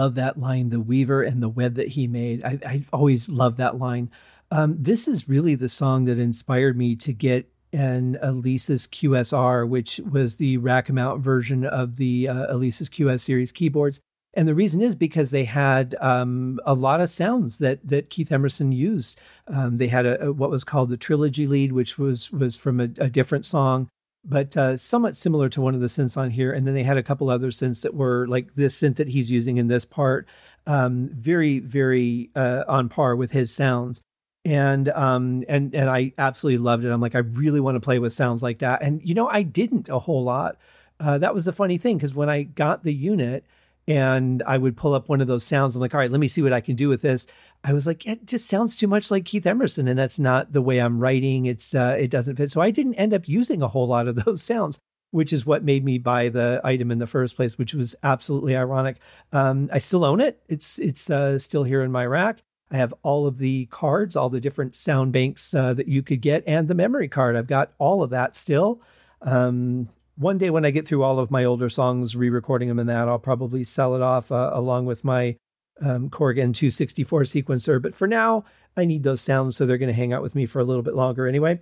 love 0.00 0.14
that 0.14 0.38
line, 0.38 0.70
the 0.70 0.80
weaver 0.80 1.22
and 1.22 1.42
the 1.42 1.48
web 1.48 1.74
that 1.74 1.88
he 1.88 2.06
made. 2.06 2.42
I, 2.42 2.58
I 2.64 2.84
always 2.90 3.28
love 3.28 3.58
that 3.58 3.76
line. 3.76 4.10
Um, 4.50 4.76
this 4.78 5.06
is 5.06 5.28
really 5.28 5.54
the 5.54 5.68
song 5.68 6.06
that 6.06 6.18
inspired 6.18 6.74
me 6.74 6.96
to 6.96 7.12
get 7.12 7.52
an 7.74 8.18
Alesis 8.22 8.88
QSR, 8.88 9.68
which 9.68 10.00
was 10.10 10.36
the 10.36 10.56
rack 10.56 10.88
mount 10.88 11.22
version 11.22 11.66
of 11.66 11.96
the 11.96 12.28
uh, 12.28 12.54
Alesis 12.54 12.88
QS 12.88 13.20
series 13.20 13.52
keyboards. 13.52 14.00
And 14.32 14.48
the 14.48 14.54
reason 14.54 14.80
is 14.80 14.94
because 14.94 15.32
they 15.32 15.44
had 15.44 15.94
um, 16.00 16.58
a 16.64 16.72
lot 16.72 17.02
of 17.02 17.10
sounds 17.10 17.58
that 17.58 17.86
that 17.86 18.10
Keith 18.10 18.32
Emerson 18.32 18.72
used. 18.72 19.20
Um, 19.48 19.76
they 19.76 19.88
had 19.88 20.06
a, 20.06 20.28
a, 20.28 20.32
what 20.32 20.50
was 20.50 20.64
called 20.64 20.88
the 20.88 20.96
trilogy 20.96 21.46
lead, 21.46 21.72
which 21.72 21.98
was 21.98 22.30
was 22.30 22.56
from 22.56 22.80
a, 22.80 22.84
a 22.98 23.10
different 23.10 23.44
song 23.44 23.88
but 24.24 24.56
uh, 24.56 24.76
somewhat 24.76 25.16
similar 25.16 25.48
to 25.48 25.60
one 25.60 25.74
of 25.74 25.80
the 25.80 25.86
synths 25.86 26.16
on 26.16 26.30
here. 26.30 26.52
And 26.52 26.66
then 26.66 26.74
they 26.74 26.82
had 26.82 26.96
a 26.96 27.02
couple 27.02 27.30
other 27.30 27.48
synths 27.48 27.82
that 27.82 27.94
were 27.94 28.26
like 28.28 28.54
this 28.54 28.80
synth 28.80 28.96
that 28.96 29.08
he's 29.08 29.30
using 29.30 29.56
in 29.56 29.68
this 29.68 29.84
part, 29.84 30.26
um, 30.66 31.08
very, 31.12 31.58
very 31.60 32.30
uh, 32.36 32.64
on 32.68 32.88
par 32.88 33.16
with 33.16 33.30
his 33.30 33.54
sounds. 33.54 34.02
And 34.42 34.88
um 34.88 35.44
and 35.50 35.74
and 35.74 35.90
I 35.90 36.14
absolutely 36.16 36.64
loved 36.64 36.84
it. 36.86 36.90
I'm 36.90 37.00
like, 37.00 37.14
I 37.14 37.18
really 37.18 37.60
want 37.60 37.76
to 37.76 37.80
play 37.80 37.98
with 37.98 38.14
sounds 38.14 38.42
like 38.42 38.60
that. 38.60 38.80
And 38.82 39.06
you 39.06 39.14
know, 39.14 39.28
I 39.28 39.42
didn't 39.42 39.90
a 39.90 39.98
whole 39.98 40.24
lot. 40.24 40.56
Uh, 40.98 41.18
that 41.18 41.34
was 41.34 41.44
the 41.44 41.52
funny 41.52 41.76
thing 41.76 41.98
because 41.98 42.14
when 42.14 42.30
I 42.30 42.44
got 42.44 42.82
the 42.82 42.92
unit 42.92 43.44
and 43.90 44.40
I 44.46 44.56
would 44.56 44.76
pull 44.76 44.94
up 44.94 45.08
one 45.08 45.20
of 45.20 45.26
those 45.26 45.42
sounds, 45.42 45.74
I'm 45.74 45.80
like, 45.80 45.94
all 45.94 45.98
right, 45.98 46.12
let 46.12 46.20
me 46.20 46.28
see 46.28 46.42
what 46.42 46.52
I 46.52 46.60
can 46.60 46.76
do 46.76 46.88
with 46.88 47.02
this. 47.02 47.26
I 47.64 47.72
was 47.72 47.88
like, 47.88 48.06
it 48.06 48.24
just 48.24 48.46
sounds 48.46 48.76
too 48.76 48.86
much 48.86 49.10
like 49.10 49.24
Keith 49.24 49.44
Emerson, 49.44 49.88
and 49.88 49.98
that's 49.98 50.20
not 50.20 50.52
the 50.52 50.62
way 50.62 50.78
I'm 50.78 51.00
writing. 51.00 51.46
It's 51.46 51.74
uh, 51.74 51.96
it 51.98 52.08
doesn't 52.08 52.36
fit. 52.36 52.52
So 52.52 52.60
I 52.60 52.70
didn't 52.70 52.94
end 52.94 53.12
up 53.12 53.26
using 53.26 53.62
a 53.62 53.68
whole 53.68 53.88
lot 53.88 54.06
of 54.06 54.14
those 54.24 54.44
sounds, 54.44 54.78
which 55.10 55.32
is 55.32 55.44
what 55.44 55.64
made 55.64 55.84
me 55.84 55.98
buy 55.98 56.28
the 56.28 56.60
item 56.62 56.92
in 56.92 57.00
the 57.00 57.08
first 57.08 57.34
place, 57.34 57.58
which 57.58 57.74
was 57.74 57.96
absolutely 58.04 58.56
ironic. 58.56 58.98
Um, 59.32 59.68
I 59.72 59.78
still 59.78 60.04
own 60.04 60.20
it. 60.20 60.40
It's 60.48 60.78
it's 60.78 61.10
uh, 61.10 61.36
still 61.40 61.64
here 61.64 61.82
in 61.82 61.90
my 61.90 62.06
rack. 62.06 62.44
I 62.70 62.76
have 62.76 62.94
all 63.02 63.26
of 63.26 63.38
the 63.38 63.66
cards, 63.66 64.14
all 64.14 64.30
the 64.30 64.40
different 64.40 64.76
sound 64.76 65.12
banks 65.12 65.52
uh, 65.52 65.74
that 65.74 65.88
you 65.88 66.04
could 66.04 66.20
get, 66.20 66.44
and 66.46 66.68
the 66.68 66.76
memory 66.76 67.08
card. 67.08 67.34
I've 67.34 67.48
got 67.48 67.72
all 67.78 68.04
of 68.04 68.10
that 68.10 68.36
still. 68.36 68.80
Um, 69.22 69.88
one 70.20 70.36
day 70.36 70.50
when 70.50 70.66
I 70.66 70.70
get 70.70 70.86
through 70.86 71.02
all 71.02 71.18
of 71.18 71.30
my 71.30 71.44
older 71.44 71.70
songs, 71.70 72.14
re-recording 72.14 72.68
them 72.68 72.78
and 72.78 72.90
that, 72.90 73.08
I'll 73.08 73.18
probably 73.18 73.64
sell 73.64 73.96
it 73.96 74.02
off 74.02 74.30
uh, 74.30 74.50
along 74.52 74.84
with 74.84 75.02
my 75.02 75.36
um, 75.80 76.10
Korg 76.10 76.36
N264 76.36 77.06
sequencer. 77.06 77.80
But 77.80 77.94
for 77.94 78.06
now, 78.06 78.44
I 78.76 78.84
need 78.84 79.02
those 79.02 79.22
sounds, 79.22 79.56
so 79.56 79.64
they're 79.64 79.78
going 79.78 79.88
to 79.88 79.94
hang 79.94 80.12
out 80.12 80.20
with 80.20 80.34
me 80.34 80.44
for 80.44 80.60
a 80.60 80.64
little 80.64 80.82
bit 80.82 80.94
longer 80.94 81.26
anyway. 81.26 81.60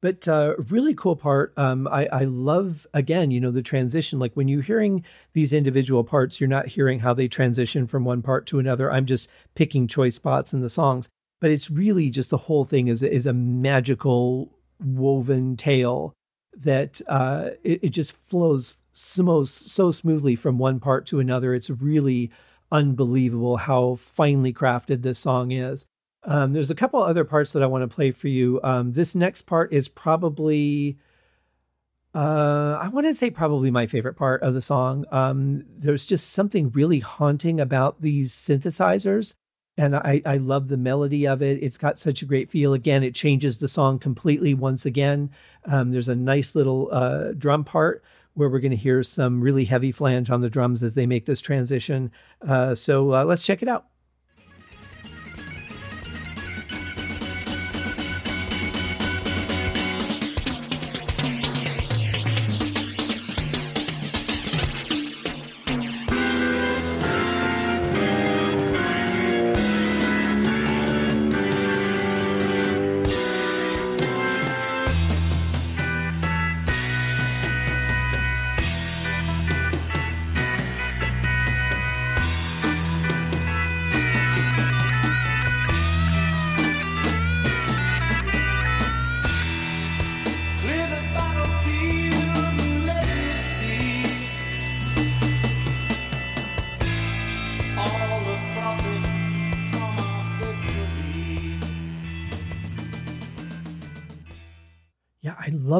But 0.00 0.26
uh, 0.26 0.54
really 0.70 0.94
cool 0.94 1.14
part, 1.14 1.52
um, 1.58 1.86
I, 1.88 2.06
I 2.06 2.24
love 2.24 2.86
again, 2.94 3.30
you 3.30 3.40
know, 3.40 3.50
the 3.50 3.62
transition. 3.62 4.18
Like 4.18 4.32
when 4.32 4.48
you're 4.48 4.62
hearing 4.62 5.04
these 5.34 5.52
individual 5.52 6.04
parts, 6.04 6.40
you're 6.40 6.48
not 6.48 6.68
hearing 6.68 7.00
how 7.00 7.12
they 7.12 7.28
transition 7.28 7.86
from 7.86 8.06
one 8.06 8.22
part 8.22 8.46
to 8.46 8.58
another. 8.58 8.90
I'm 8.90 9.04
just 9.04 9.28
picking 9.54 9.88
choice 9.88 10.14
spots 10.14 10.54
in 10.54 10.60
the 10.60 10.70
songs, 10.70 11.06
but 11.42 11.50
it's 11.50 11.70
really 11.70 12.08
just 12.08 12.30
the 12.30 12.38
whole 12.38 12.64
thing 12.64 12.88
is 12.88 13.02
is 13.02 13.26
a 13.26 13.34
magical 13.34 14.52
woven 14.80 15.56
tale 15.56 16.14
that 16.64 17.00
uh, 17.08 17.50
it, 17.62 17.84
it 17.84 17.88
just 17.90 18.12
flows 18.16 18.78
so, 18.94 19.44
so 19.44 19.90
smoothly 19.90 20.36
from 20.36 20.58
one 20.58 20.80
part 20.80 21.06
to 21.06 21.20
another. 21.20 21.54
It's 21.54 21.70
really 21.70 22.30
unbelievable 22.72 23.58
how 23.58 23.94
finely 23.96 24.52
crafted 24.52 25.02
this 25.02 25.18
song 25.18 25.52
is. 25.52 25.86
Um, 26.24 26.52
there's 26.52 26.70
a 26.70 26.74
couple 26.74 27.00
other 27.02 27.24
parts 27.24 27.52
that 27.52 27.62
I 27.62 27.66
want 27.66 27.88
to 27.88 27.94
play 27.94 28.10
for 28.10 28.28
you. 28.28 28.58
Um, 28.64 28.92
this 28.92 29.14
next 29.14 29.42
part 29.42 29.72
is 29.72 29.88
probably, 29.88 30.98
uh, 32.14 32.78
I 32.80 32.88
want 32.88 33.06
to 33.06 33.14
say, 33.14 33.30
probably 33.30 33.70
my 33.70 33.86
favorite 33.86 34.14
part 34.16 34.42
of 34.42 34.52
the 34.52 34.60
song. 34.60 35.04
Um, 35.12 35.64
there's 35.68 36.04
just 36.04 36.32
something 36.32 36.70
really 36.70 36.98
haunting 36.98 37.60
about 37.60 38.02
these 38.02 38.32
synthesizers. 38.32 39.34
And 39.78 39.94
I, 39.94 40.22
I 40.24 40.38
love 40.38 40.68
the 40.68 40.76
melody 40.76 41.26
of 41.26 41.42
it. 41.42 41.62
It's 41.62 41.76
got 41.76 41.98
such 41.98 42.22
a 42.22 42.26
great 42.26 42.50
feel. 42.50 42.72
Again, 42.72 43.02
it 43.02 43.14
changes 43.14 43.58
the 43.58 43.68
song 43.68 43.98
completely 43.98 44.54
once 44.54 44.86
again. 44.86 45.30
Um, 45.66 45.92
there's 45.92 46.08
a 46.08 46.14
nice 46.14 46.54
little 46.54 46.88
uh, 46.90 47.32
drum 47.32 47.64
part 47.64 48.02
where 48.34 48.48
we're 48.48 48.60
going 48.60 48.70
to 48.70 48.76
hear 48.76 49.02
some 49.02 49.40
really 49.40 49.64
heavy 49.64 49.92
flange 49.92 50.30
on 50.30 50.40
the 50.40 50.50
drums 50.50 50.82
as 50.82 50.94
they 50.94 51.06
make 51.06 51.26
this 51.26 51.40
transition. 51.40 52.10
Uh, 52.46 52.74
so 52.74 53.14
uh, 53.14 53.24
let's 53.24 53.44
check 53.44 53.62
it 53.62 53.68
out. 53.68 53.86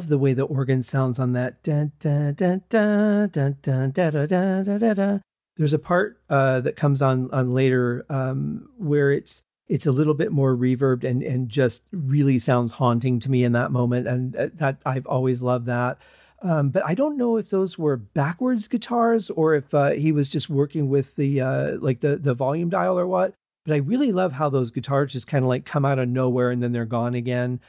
Love 0.07 0.11
the 0.11 0.19
way 0.19 0.35
the 0.35 0.45
organ 0.45 0.83
sounds 0.83 1.19
on 1.19 1.33
that. 1.33 1.63
Dun, 1.63 1.93
da, 1.99 2.31
da, 2.31 2.57
da, 2.69 3.27
da, 3.27 4.95
da. 4.95 5.19
There's 5.57 5.73
a 5.73 5.79
part 5.79 6.21
uh, 6.29 6.61
that 6.61 6.77
comes 6.77 7.03
on 7.03 7.31
on 7.33 7.55
later 7.55 8.05
um, 8.09 8.69
where 8.79 9.11
it's 9.11 9.43
it's 9.69 9.87
a 9.87 9.93
little 9.93 10.15
bit 10.15 10.31
more 10.31 10.57
reverbed 10.57 11.03
and 11.03 11.23
and 11.23 11.49
just 11.49 11.83
really 11.93 12.39
sounds 12.39 12.73
haunting 12.73 13.19
to 13.21 13.31
me 13.31 13.43
in 13.43 13.53
that 13.53 13.73
moment, 13.73 14.07
and 14.07 14.37
uh, 14.37 14.49
that 14.55 14.79
I've 14.85 15.07
always 15.07 15.43
loved 15.43 15.67
that. 15.67 15.99
Um, 16.43 16.69
but 16.69 16.85
I 16.85 16.95
don't 16.95 17.17
know 17.17 17.39
if 17.39 17.49
those 17.49 17.79
were 17.79 17.97
backwards 17.97 18.69
guitars 18.69 19.31
or 19.31 19.55
if 19.55 19.73
uh, 19.73 19.91
he 19.91 20.13
was 20.13 20.29
just 20.29 20.51
working 20.51 20.89
with 20.89 21.17
the 21.17 21.41
uh, 21.41 21.77
like 21.81 22.01
the 22.01 22.17
the 22.17 22.35
volume 22.35 22.69
dial 22.69 22.99
or 22.99 23.07
what. 23.07 23.33
But 23.65 23.75
I 23.75 23.79
really 23.79 24.13
love 24.13 24.33
how 24.33 24.49
those 24.49 24.71
guitars 24.71 25.13
just 25.13 25.27
kind 25.27 25.45
of 25.45 25.49
like 25.49 25.65
come 25.65 25.85
out 25.85 25.99
of 25.99 26.09
nowhere 26.09 26.53
and 26.53 26.63
then 26.63 26.71
they're 26.71 26.85
gone 26.85 27.15
again 27.15 27.61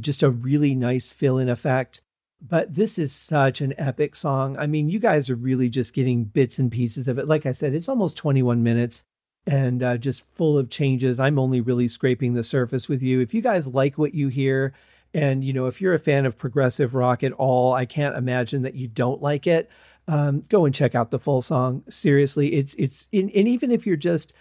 just 0.00 0.22
a 0.22 0.30
really 0.30 0.74
nice 0.74 1.12
fill 1.12 1.38
in 1.38 1.48
effect. 1.48 2.00
But 2.46 2.74
this 2.74 2.98
is 2.98 3.12
such 3.12 3.60
an 3.60 3.74
epic 3.78 4.16
song. 4.16 4.58
I 4.58 4.66
mean, 4.66 4.90
you 4.90 4.98
guys 4.98 5.30
are 5.30 5.34
really 5.34 5.68
just 5.68 5.94
getting 5.94 6.24
bits 6.24 6.58
and 6.58 6.70
pieces 6.70 7.08
of 7.08 7.18
it. 7.18 7.26
Like 7.26 7.46
I 7.46 7.52
said, 7.52 7.74
it's 7.74 7.88
almost 7.88 8.16
21 8.18 8.62
minutes 8.62 9.02
and 9.46 9.82
uh, 9.82 9.96
just 9.96 10.24
full 10.34 10.58
of 10.58 10.70
changes. 10.70 11.18
I'm 11.18 11.38
only 11.38 11.60
really 11.60 11.88
scraping 11.88 12.34
the 12.34 12.42
surface 12.42 12.88
with 12.88 13.02
you. 13.02 13.20
If 13.20 13.32
you 13.32 13.40
guys 13.40 13.66
like 13.66 13.96
what 13.96 14.14
you 14.14 14.28
hear, 14.28 14.74
and 15.14 15.44
you 15.44 15.52
know, 15.52 15.66
if 15.66 15.80
you're 15.80 15.94
a 15.94 15.98
fan 15.98 16.26
of 16.26 16.36
progressive 16.36 16.94
rock 16.94 17.22
at 17.22 17.32
all, 17.32 17.72
I 17.72 17.86
can't 17.86 18.16
imagine 18.16 18.62
that 18.62 18.74
you 18.74 18.88
don't 18.88 19.22
like 19.22 19.46
it. 19.46 19.70
Um, 20.08 20.44
go 20.48 20.66
and 20.66 20.74
check 20.74 20.94
out 20.94 21.10
the 21.10 21.18
full 21.18 21.40
song. 21.40 21.84
Seriously, 21.88 22.54
it's 22.54 22.74
it's 22.74 23.06
and 23.12 23.30
even 23.30 23.70
if 23.70 23.86
you're 23.86 23.96
just 23.96 24.34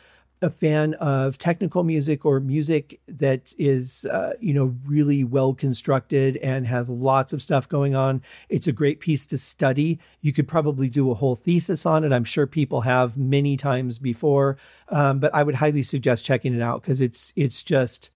a 0.43 0.49
fan 0.49 0.93
of 0.95 1.37
technical 1.37 1.83
music 1.83 2.25
or 2.25 2.39
music 2.41 2.99
that 3.07 3.53
is, 3.57 4.03
uh, 4.05 4.33
you 4.41 4.53
know, 4.53 4.75
really 4.85 5.23
well 5.23 5.53
constructed 5.53 6.35
and 6.37 6.67
has 6.67 6.89
lots 6.89 7.31
of 7.31 7.41
stuff 7.41 7.67
going 7.69 7.95
on, 7.95 8.21
it's 8.49 8.67
a 8.67 8.73
great 8.73 8.99
piece 8.99 9.25
to 9.27 9.37
study. 9.37 9.99
You 10.21 10.33
could 10.33 10.47
probably 10.47 10.89
do 10.89 11.09
a 11.09 11.15
whole 11.15 11.35
thesis 11.35 11.85
on 11.85 12.03
it. 12.03 12.11
I'm 12.11 12.25
sure 12.25 12.45
people 12.45 12.81
have 12.81 13.17
many 13.17 13.55
times 13.55 13.99
before, 13.99 14.57
um, 14.89 15.19
but 15.19 15.33
I 15.33 15.43
would 15.43 15.55
highly 15.55 15.81
suggest 15.81 16.25
checking 16.25 16.53
it 16.53 16.61
out 16.61 16.81
because 16.81 16.99
it's 16.99 17.31
it's 17.37 17.63
just 17.63 18.11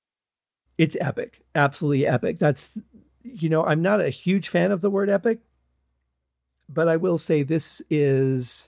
it's 0.78 0.98
epic, 1.00 1.42
absolutely 1.56 2.06
epic. 2.06 2.40
That's 2.40 2.78
you 3.24 3.48
know, 3.50 3.66
I'm 3.66 3.82
not 3.82 4.02
a 4.02 4.10
huge 4.10 4.50
fan 4.50 4.72
of 4.72 4.82
the 4.82 4.90
word 4.90 5.10
epic, 5.10 5.40
but 6.68 6.90
I 6.90 6.98
will 6.98 7.18
say 7.18 7.44
this 7.44 7.82
is 7.90 8.68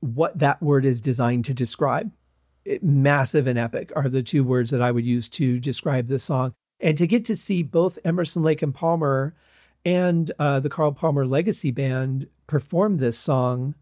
what 0.00 0.38
that 0.38 0.62
word 0.62 0.86
is 0.86 1.00
designed 1.02 1.44
to 1.44 1.54
describe 1.54 2.10
massive 2.82 3.46
and 3.46 3.58
epic 3.58 3.92
are 3.96 4.08
the 4.08 4.22
two 4.22 4.44
words 4.44 4.70
that 4.70 4.82
I 4.82 4.90
would 4.90 5.04
use 5.04 5.28
to 5.30 5.58
describe 5.58 6.08
this 6.08 6.24
song. 6.24 6.54
And 6.80 6.96
to 6.98 7.06
get 7.06 7.24
to 7.26 7.36
see 7.36 7.62
both 7.62 7.98
Emerson, 8.04 8.42
Lake 8.42 8.62
and 8.62 8.74
Palmer 8.74 9.34
and 9.84 10.30
uh, 10.38 10.60
the 10.60 10.68
Carl 10.68 10.92
Palmer 10.92 11.26
Legacy 11.26 11.70
Band 11.70 12.28
perform 12.46 12.98
this 12.98 13.18
song, 13.18 13.74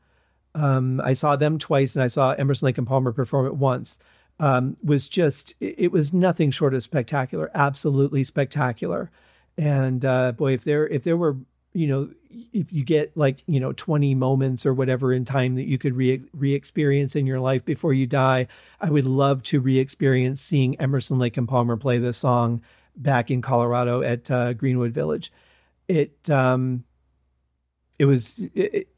um, 0.55 1.01
I 1.03 1.13
saw 1.13 1.37
them 1.37 1.59
twice 1.59 1.95
and 1.95 2.03
I 2.03 2.07
saw 2.07 2.33
Emerson, 2.33 2.67
Lake 2.67 2.79
and 2.79 2.87
Palmer 2.87 3.13
perform 3.13 3.47
it 3.47 3.57
once. 3.57 3.99
Um, 4.39 4.77
was 4.83 5.09
just 5.09 5.55
it 5.61 5.93
was 5.93 6.13
nothing 6.13 6.51
short 6.51 6.75
of 6.75 6.83
spectacular, 6.83 7.51
absolutely 7.55 8.23
spectacular. 8.23 9.11
And 9.57 10.05
uh, 10.05 10.33
boy, 10.33 10.53
if 10.53 10.65
there 10.65 10.87
if 10.87 11.05
there 11.05 11.17
were 11.17 11.39
you 11.77 11.87
know 11.87 12.09
if 12.53 12.73
you 12.73 12.85
get 12.85 13.15
like 13.17 13.43
you 13.47 13.61
know 13.61 13.73
20 13.73 14.15
moments 14.15 14.65
or 14.65 14.73
whatever 14.73 15.13
in 15.13 15.25
time 15.25 15.55
that 15.57 15.67
you 15.67 15.79
could 15.79 15.95
re 15.95 16.23
re-experience 16.33 17.15
in 17.15 17.27
your 17.27 17.39
life 17.39 17.65
before 17.65 17.93
you 17.93 18.07
die 18.07 18.47
i 18.81 18.91
would 18.91 19.05
love 19.05 19.43
to 19.43 19.61
re-experience 19.61 20.41
seeing 20.41 20.79
emerson 20.81 21.19
lake 21.19 21.37
and 21.37 21.49
palmer 21.49 21.77
play 21.77 21.99
this 21.99 22.19
song 22.19 22.63
back 22.97 23.31
in 23.31 23.43
colorado 23.43 24.03
at 24.03 24.31
uh, 24.31 24.53
greenwood 24.55 24.93
village 24.93 25.31
it 25.87 26.31
um 26.31 26.83
it 27.99 28.07
was 28.07 28.41
it, 28.55 28.89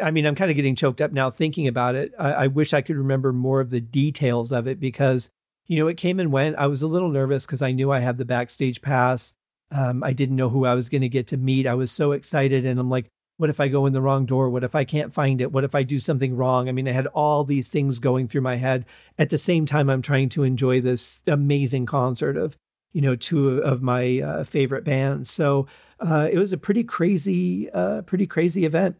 I 0.00 0.12
mean, 0.12 0.24
I'm 0.24 0.34
kind 0.34 0.50
of 0.50 0.56
getting 0.56 0.76
choked 0.76 1.02
up 1.02 1.12
now 1.12 1.28
thinking 1.28 1.68
about 1.68 1.94
it. 1.94 2.14
I, 2.18 2.32
I 2.32 2.46
wish 2.46 2.72
I 2.72 2.80
could 2.80 2.96
remember 2.96 3.34
more 3.34 3.60
of 3.60 3.68
the 3.68 3.82
details 3.82 4.50
of 4.50 4.66
it 4.66 4.80
because, 4.80 5.28
you 5.66 5.78
know, 5.78 5.88
it 5.88 5.98
came 5.98 6.18
and 6.18 6.32
went. 6.32 6.56
I 6.56 6.68
was 6.68 6.80
a 6.80 6.86
little 6.86 7.10
nervous 7.10 7.44
because 7.44 7.60
I 7.60 7.72
knew 7.72 7.92
I 7.92 7.98
had 7.98 8.16
the 8.16 8.24
backstage 8.24 8.80
pass 8.80 9.34
um, 9.74 10.04
I 10.04 10.12
didn't 10.12 10.36
know 10.36 10.48
who 10.48 10.64
I 10.64 10.74
was 10.74 10.88
going 10.88 11.02
to 11.02 11.08
get 11.08 11.26
to 11.28 11.36
meet. 11.36 11.66
I 11.66 11.74
was 11.74 11.90
so 11.90 12.12
excited. 12.12 12.64
And 12.64 12.78
I'm 12.78 12.88
like, 12.88 13.10
what 13.36 13.50
if 13.50 13.58
I 13.58 13.66
go 13.66 13.86
in 13.86 13.92
the 13.92 14.00
wrong 14.00 14.24
door? 14.24 14.48
What 14.48 14.62
if 14.62 14.76
I 14.76 14.84
can't 14.84 15.12
find 15.12 15.40
it? 15.40 15.50
What 15.50 15.64
if 15.64 15.74
I 15.74 15.82
do 15.82 15.98
something 15.98 16.36
wrong? 16.36 16.68
I 16.68 16.72
mean, 16.72 16.86
I 16.86 16.92
had 16.92 17.08
all 17.08 17.42
these 17.42 17.66
things 17.66 17.98
going 17.98 18.28
through 18.28 18.42
my 18.42 18.54
head. 18.56 18.86
At 19.18 19.30
the 19.30 19.38
same 19.38 19.66
time, 19.66 19.90
I'm 19.90 20.02
trying 20.02 20.28
to 20.30 20.44
enjoy 20.44 20.80
this 20.80 21.20
amazing 21.26 21.86
concert 21.86 22.36
of, 22.36 22.56
you 22.92 23.00
know, 23.00 23.16
two 23.16 23.58
of 23.58 23.82
my 23.82 24.20
uh, 24.20 24.44
favorite 24.44 24.84
bands. 24.84 25.28
So 25.28 25.66
uh, 25.98 26.28
it 26.30 26.38
was 26.38 26.52
a 26.52 26.58
pretty 26.58 26.84
crazy, 26.84 27.68
uh, 27.70 28.02
pretty 28.02 28.28
crazy 28.28 28.64
event. 28.64 28.94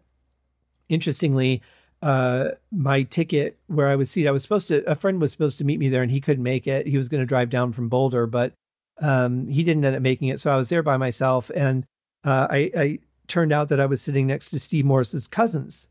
Interestingly, 0.89 1.63
uh, 2.03 2.49
my 2.73 3.05
ticket 3.05 3.57
where 3.69 3.89
I 3.89 3.95
was 3.95 4.11
seated, 4.11 4.29
I 4.29 4.33
was 4.33 4.43
supposed 4.43 4.67
to, 4.69 4.83
a 4.91 4.97
friend 4.97 5.21
was 5.21 5.31
supposed 5.31 5.59
to 5.59 5.65
meet 5.65 5.79
me 5.79 5.89
there 5.89 6.03
and 6.03 6.11
he 6.11 6.21
couldn't 6.21 6.43
make 6.43 6.67
it. 6.67 6.89
He 6.89 6.99
was 6.99 7.07
going 7.07 7.23
to 7.23 7.27
drive 7.27 7.51
down 7.51 7.73
from 7.73 7.89
Boulder, 7.89 8.27
but 8.27 8.53
um, 9.01 9.47
he 9.49 9.63
didn't 9.65 9.85
end 9.85 9.97
up 9.97 10.03
making 10.03 10.29
it, 10.29 10.41
so 10.41 10.53
I 10.53 10.57
was 10.57 10.69
there 10.69 10.83
by 10.83 10.97
myself, 10.97 11.51
and 11.55 11.85
uh, 12.25 12.47
I, 12.51 12.71
I, 12.77 12.99
turned 13.27 13.55
out 13.55 13.71
that 13.71 13.81
I 13.81 13.87
was 13.87 14.03
sitting 14.03 14.27
next 14.27 14.51
to 14.51 14.59
Steve 14.59 14.85
Morse's 14.85 15.27
cousins, 15.27 15.89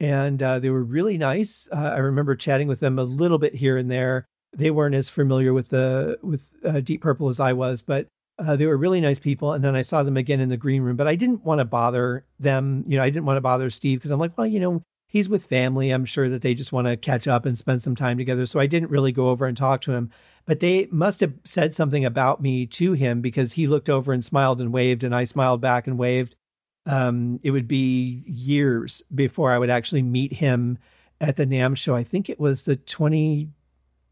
and 0.00 0.42
uh, 0.42 0.58
they 0.58 0.68
were 0.68 0.82
really 0.82 1.16
nice. 1.16 1.68
Uh, 1.70 1.92
I 1.94 1.98
remember 1.98 2.34
chatting 2.34 2.66
with 2.66 2.80
them 2.80 2.98
a 2.98 3.04
little 3.04 3.38
bit 3.38 3.54
here 3.54 3.76
and 3.76 3.88
there. 3.90 4.26
They 4.52 4.70
weren't 4.70 4.96
as 4.96 5.08
familiar 5.08 5.52
with 5.52 5.68
the 5.68 6.18
with 6.22 6.52
uh, 6.64 6.80
Deep 6.80 7.00
Purple 7.00 7.28
as 7.28 7.38
I 7.38 7.52
was, 7.52 7.82
but 7.82 8.08
uh, 8.38 8.56
they 8.56 8.66
were 8.66 8.76
really 8.76 9.00
nice 9.00 9.18
people. 9.18 9.52
And 9.52 9.62
then 9.62 9.76
I 9.76 9.82
saw 9.82 10.02
them 10.02 10.16
again 10.16 10.40
in 10.40 10.48
the 10.48 10.56
green 10.56 10.82
room, 10.82 10.96
but 10.96 11.06
I 11.06 11.14
didn't 11.14 11.44
want 11.44 11.60
to 11.60 11.64
bother 11.64 12.24
them. 12.40 12.84
You 12.86 12.98
know, 12.98 13.04
I 13.04 13.10
didn't 13.10 13.26
want 13.26 13.36
to 13.36 13.42
bother 13.42 13.70
Steve 13.70 13.98
because 13.98 14.10
I'm 14.10 14.18
like, 14.20 14.36
well, 14.36 14.46
you 14.46 14.60
know, 14.60 14.82
he's 15.12 15.28
with 15.28 15.44
family. 15.44 15.90
I'm 15.90 16.04
sure 16.04 16.28
that 16.28 16.42
they 16.42 16.54
just 16.54 16.72
want 16.72 16.86
to 16.88 16.96
catch 16.96 17.28
up 17.28 17.46
and 17.46 17.56
spend 17.56 17.82
some 17.82 17.94
time 17.94 18.18
together. 18.18 18.46
So 18.46 18.58
I 18.58 18.66
didn't 18.66 18.90
really 18.90 19.12
go 19.12 19.28
over 19.28 19.46
and 19.46 19.56
talk 19.56 19.82
to 19.82 19.92
him 19.92 20.10
but 20.44 20.60
they 20.60 20.88
must 20.90 21.20
have 21.20 21.34
said 21.44 21.74
something 21.74 22.04
about 22.04 22.40
me 22.40 22.66
to 22.66 22.92
him 22.92 23.20
because 23.20 23.52
he 23.52 23.66
looked 23.66 23.88
over 23.88 24.12
and 24.12 24.24
smiled 24.24 24.60
and 24.60 24.72
waved, 24.72 25.04
and 25.04 25.14
I 25.14 25.24
smiled 25.24 25.60
back 25.60 25.86
and 25.86 25.98
waved. 25.98 26.36
Um, 26.84 27.38
it 27.44 27.52
would 27.52 27.68
be 27.68 28.24
years 28.26 29.02
before 29.14 29.52
I 29.52 29.58
would 29.58 29.70
actually 29.70 30.02
meet 30.02 30.32
him 30.32 30.78
at 31.20 31.36
the 31.36 31.46
NAMM 31.46 31.76
show. 31.76 31.94
I 31.94 32.02
think 32.02 32.28
it 32.28 32.40
was 32.40 32.62
the 32.62 32.74
20, 32.74 33.50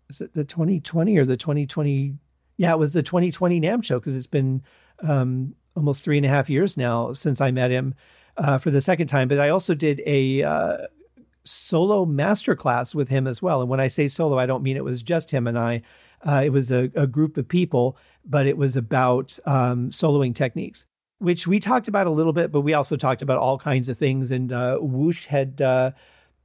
is 0.08 0.20
it 0.20 0.34
the 0.34 0.44
2020 0.44 1.18
or 1.18 1.24
the 1.24 1.36
2020? 1.36 2.14
Yeah, 2.56 2.72
it 2.72 2.78
was 2.78 2.92
the 2.92 3.02
2020 3.02 3.60
NAMM 3.60 3.82
show 3.82 3.98
because 3.98 4.16
it's 4.16 4.28
been 4.28 4.62
um, 5.02 5.56
almost 5.74 6.02
three 6.02 6.16
and 6.16 6.26
a 6.26 6.28
half 6.28 6.48
years 6.48 6.76
now 6.76 7.12
since 7.12 7.40
I 7.40 7.50
met 7.50 7.72
him 7.72 7.94
uh, 8.40 8.58
for 8.58 8.70
the 8.70 8.80
second 8.80 9.06
time. 9.06 9.28
But 9.28 9.38
I 9.38 9.50
also 9.50 9.74
did 9.74 10.02
a 10.06 10.42
uh, 10.42 10.76
solo 11.44 12.06
masterclass 12.06 12.94
with 12.94 13.08
him 13.08 13.26
as 13.26 13.40
well. 13.40 13.60
And 13.60 13.70
when 13.70 13.80
I 13.80 13.86
say 13.86 14.08
solo, 14.08 14.38
I 14.38 14.46
don't 14.46 14.62
mean 14.62 14.76
it 14.76 14.84
was 14.84 15.02
just 15.02 15.30
him 15.30 15.46
and 15.46 15.58
I. 15.58 15.82
Uh, 16.26 16.42
it 16.44 16.50
was 16.50 16.70
a, 16.70 16.90
a, 16.94 17.06
group 17.06 17.38
of 17.38 17.48
people, 17.48 17.96
but 18.26 18.46
it 18.46 18.58
was 18.58 18.76
about 18.76 19.38
um, 19.46 19.88
soloing 19.90 20.34
techniques, 20.34 20.84
which 21.18 21.46
we 21.46 21.58
talked 21.58 21.88
about 21.88 22.06
a 22.06 22.10
little 22.10 22.34
bit, 22.34 22.52
but 22.52 22.60
we 22.60 22.74
also 22.74 22.94
talked 22.94 23.22
about 23.22 23.38
all 23.38 23.56
kinds 23.56 23.88
of 23.88 23.96
things. 23.96 24.30
And 24.30 24.52
uh, 24.52 24.76
Whoosh 24.76 25.26
had 25.26 25.62
uh, 25.62 25.92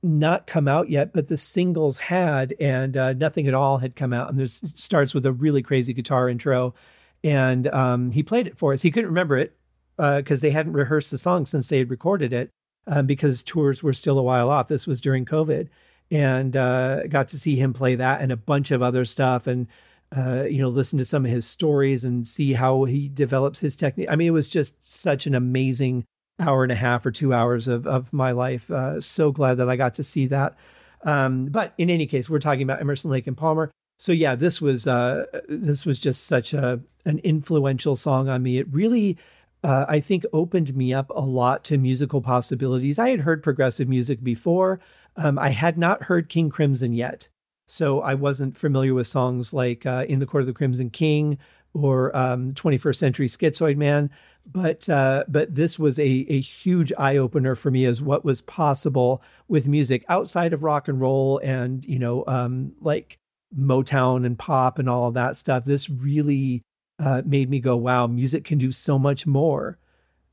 not 0.01 0.47
come 0.47 0.69
out 0.69 0.89
yet, 0.89 1.11
but 1.11 1.27
the 1.27 1.35
singles 1.35 1.97
had, 1.97 2.53
and 2.57 2.95
uh, 2.95 3.13
nothing 3.13 3.47
at 3.47 3.53
all 3.53 3.79
had 3.79 3.97
come 3.97 4.13
out. 4.13 4.29
And 4.29 4.39
this 4.39 4.61
starts 4.75 5.13
with 5.13 5.25
a 5.25 5.33
really 5.33 5.61
crazy 5.61 5.91
guitar 5.91 6.29
intro, 6.29 6.73
and 7.21 7.67
um, 7.67 8.11
he 8.11 8.23
played 8.23 8.47
it 8.47 8.57
for 8.57 8.71
us. 8.71 8.81
He 8.81 8.91
couldn't 8.91 9.09
remember 9.09 9.37
it 9.37 9.57
because 9.97 10.41
uh, 10.41 10.47
they 10.47 10.51
hadn't 10.51 10.73
rehearsed 10.73 11.11
the 11.11 11.17
song 11.17 11.45
since 11.45 11.67
they 11.67 11.77
had 11.77 11.89
recorded 11.89 12.33
it, 12.33 12.49
um, 12.87 13.05
because 13.05 13.43
tours 13.43 13.81
were 13.81 13.93
still 13.93 14.19
a 14.19 14.23
while 14.23 14.49
off. 14.49 14.67
This 14.67 14.87
was 14.87 15.01
during 15.01 15.25
COVID, 15.25 15.69
and 16.11 16.55
uh, 16.55 17.07
got 17.07 17.29
to 17.29 17.39
see 17.39 17.55
him 17.55 17.73
play 17.73 17.95
that 17.95 18.21
and 18.21 18.31
a 18.31 18.37
bunch 18.37 18.71
of 18.71 18.81
other 18.81 19.05
stuff, 19.05 19.47
and 19.47 19.67
uh, 20.15 20.43
you 20.43 20.59
know, 20.59 20.69
listen 20.69 20.97
to 20.99 21.05
some 21.05 21.25
of 21.25 21.31
his 21.31 21.45
stories 21.45 22.03
and 22.03 22.27
see 22.27 22.53
how 22.53 22.83
he 22.85 23.09
develops 23.09 23.59
his 23.59 23.75
technique. 23.75 24.07
I 24.09 24.15
mean, 24.15 24.27
it 24.27 24.31
was 24.31 24.47
just 24.47 24.75
such 24.83 25.25
an 25.25 25.35
amazing 25.35 26.05
hour 26.39 26.63
and 26.63 26.71
a 26.71 26.75
half 26.75 27.05
or 27.05 27.11
two 27.11 27.33
hours 27.33 27.67
of 27.67 27.87
of 27.87 28.13
my 28.13 28.31
life. 28.31 28.69
Uh, 28.69 29.01
so 29.01 29.31
glad 29.31 29.55
that 29.55 29.69
I 29.69 29.75
got 29.75 29.95
to 29.95 30.03
see 30.03 30.27
that. 30.27 30.57
Um, 31.03 31.47
but 31.47 31.73
in 31.77 31.89
any 31.89 32.07
case, 32.07 32.29
we're 32.29 32.39
talking 32.39 32.63
about 32.63 32.81
Emerson 32.81 33.11
Lake 33.11 33.27
and 33.27 33.37
Palmer. 33.37 33.71
So 33.99 34.11
yeah, 34.11 34.35
this 34.35 34.61
was 34.61 34.87
uh, 34.87 35.25
this 35.47 35.85
was 35.85 35.99
just 35.99 36.25
such 36.25 36.53
a 36.53 36.81
an 37.05 37.19
influential 37.19 37.95
song 37.95 38.27
on 38.29 38.43
me. 38.43 38.57
It 38.57 38.67
really, 38.71 39.17
uh, 39.65 39.85
I 39.89 39.99
think, 39.99 40.25
opened 40.31 40.75
me 40.75 40.93
up 40.93 41.09
a 41.09 41.21
lot 41.21 41.63
to 41.65 41.77
musical 41.77 42.21
possibilities. 42.21 42.99
I 42.99 43.09
had 43.09 43.21
heard 43.21 43.43
progressive 43.43 43.89
music 43.89 44.23
before. 44.23 44.79
Um, 45.17 45.39
I 45.39 45.49
had 45.49 45.77
not 45.77 46.03
heard 46.03 46.29
King 46.29 46.49
Crimson 46.49 46.93
yet, 46.93 47.27
so 47.67 48.01
I 48.01 48.13
wasn't 48.13 48.57
familiar 48.57 48.93
with 48.93 49.07
songs 49.07 49.53
like 49.53 49.85
uh, 49.85 50.05
"In 50.07 50.19
the 50.19 50.25
Court 50.25 50.43
of 50.43 50.47
the 50.47 50.53
Crimson 50.53 50.89
King" 50.89 51.37
or 51.73 52.15
um, 52.15 52.53
21st 52.53 52.95
Century 52.95 53.27
Schizoid 53.27 53.75
Man 53.75 54.09
but 54.45 54.87
uh, 54.89 55.23
but 55.27 55.53
this 55.53 55.79
was 55.79 55.97
a 55.97 56.03
a 56.03 56.39
huge 56.39 56.93
eye 56.97 57.17
opener 57.17 57.55
for 57.55 57.71
me 57.71 57.85
as 57.85 58.01
what 58.01 58.23
was 58.23 58.41
possible 58.41 59.21
with 59.47 59.67
music 59.67 60.05
outside 60.07 60.53
of 60.53 60.63
rock 60.63 60.87
and 60.87 61.01
roll 61.01 61.39
and 61.43 61.83
you 61.85 61.99
know 61.99 62.23
um, 62.27 62.73
like 62.79 63.17
Motown 63.57 64.25
and 64.25 64.37
pop 64.37 64.79
and 64.79 64.89
all 64.89 65.07
of 65.07 65.13
that 65.15 65.35
stuff. 65.37 65.65
This 65.65 65.89
really 65.89 66.63
uh, 66.99 67.21
made 67.25 67.49
me 67.49 67.59
go, 67.59 67.75
wow, 67.75 68.07
music 68.07 68.43
can 68.43 68.57
do 68.57 68.71
so 68.71 68.97
much 68.97 69.25
more 69.25 69.77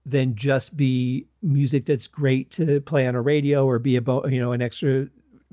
than 0.05 0.35
just 0.35 0.77
be 0.77 1.27
music 1.43 1.87
that's 1.87 2.07
great 2.07 2.51
to 2.51 2.81
play 2.81 3.07
on 3.07 3.15
a 3.15 3.21
radio 3.21 3.67
or 3.67 3.79
be 3.79 3.97
a 3.97 4.03
you 4.29 4.41
know 4.41 4.53
an 4.53 4.61
extra 4.61 5.07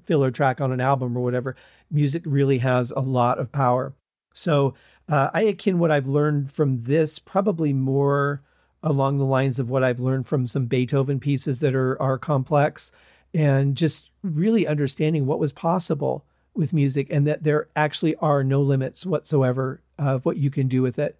filler 0.05 0.31
track 0.31 0.59
on 0.59 0.71
an 0.71 0.81
album 0.81 1.17
or 1.17 1.21
whatever. 1.21 1.55
Music 1.91 2.23
really 2.25 2.59
has 2.59 2.91
a 2.91 2.99
lot 2.99 3.39
of 3.39 3.51
power. 3.51 3.93
So 4.33 4.73
uh, 5.07 5.29
I 5.33 5.41
akin 5.41 5.79
what 5.79 5.91
I've 5.91 6.07
learned 6.07 6.51
from 6.51 6.79
this 6.81 7.19
probably 7.19 7.73
more 7.73 8.41
along 8.81 9.17
the 9.17 9.25
lines 9.25 9.59
of 9.59 9.69
what 9.69 9.83
I've 9.83 9.99
learned 9.99 10.27
from 10.27 10.47
some 10.47 10.65
Beethoven 10.65 11.19
pieces 11.19 11.59
that 11.59 11.75
are 11.75 12.01
are 12.01 12.17
complex 12.17 12.91
and 13.33 13.75
just 13.75 14.09
really 14.23 14.65
understanding 14.65 15.25
what 15.25 15.39
was 15.39 15.53
possible 15.53 16.25
with 16.55 16.73
music 16.73 17.07
and 17.11 17.27
that 17.27 17.43
there 17.43 17.67
actually 17.75 18.15
are 18.15 18.43
no 18.43 18.61
limits 18.61 19.05
whatsoever 19.05 19.81
of 19.99 20.25
what 20.25 20.37
you 20.37 20.49
can 20.49 20.67
do 20.67 20.81
with 20.81 20.97
it. 20.97 21.19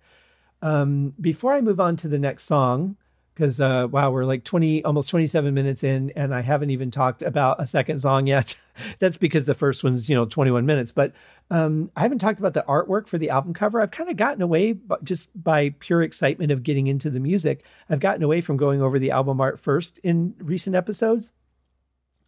Um, 0.61 1.13
before 1.21 1.53
I 1.53 1.61
move 1.61 1.79
on 1.79 1.95
to 1.97 2.07
the 2.07 2.19
next 2.19 2.43
song, 2.43 2.97
because 3.33 3.61
uh, 3.61 3.87
wow, 3.89 4.11
we're 4.11 4.25
like 4.25 4.43
20, 4.43 4.83
almost 4.83 5.09
27 5.09 5.53
minutes 5.53 5.83
in, 5.83 6.11
and 6.15 6.35
I 6.35 6.41
haven't 6.41 6.71
even 6.71 6.91
talked 6.91 7.21
about 7.21 7.61
a 7.61 7.65
second 7.65 7.99
song 7.99 8.27
yet. 8.27 8.57
That's 8.99 9.15
because 9.15 9.45
the 9.45 9.53
first 9.53 9.81
one's, 9.81 10.09
you 10.09 10.15
know, 10.15 10.25
21 10.25 10.65
minutes. 10.65 10.91
But 10.91 11.13
um, 11.49 11.89
I 11.95 12.01
haven't 12.01 12.19
talked 12.19 12.39
about 12.39 12.53
the 12.53 12.65
artwork 12.67 13.07
for 13.07 13.17
the 13.17 13.29
album 13.29 13.53
cover. 13.53 13.79
I've 13.79 13.91
kind 13.91 14.09
of 14.09 14.17
gotten 14.17 14.41
away 14.41 14.77
just 15.03 15.29
by 15.41 15.69
pure 15.79 16.01
excitement 16.01 16.51
of 16.51 16.63
getting 16.63 16.87
into 16.87 17.09
the 17.09 17.21
music. 17.21 17.63
I've 17.89 18.01
gotten 18.01 18.23
away 18.23 18.41
from 18.41 18.57
going 18.57 18.81
over 18.81 18.99
the 18.99 19.11
album 19.11 19.39
art 19.39 19.57
first 19.57 19.99
in 19.99 20.35
recent 20.39 20.75
episodes. 20.75 21.31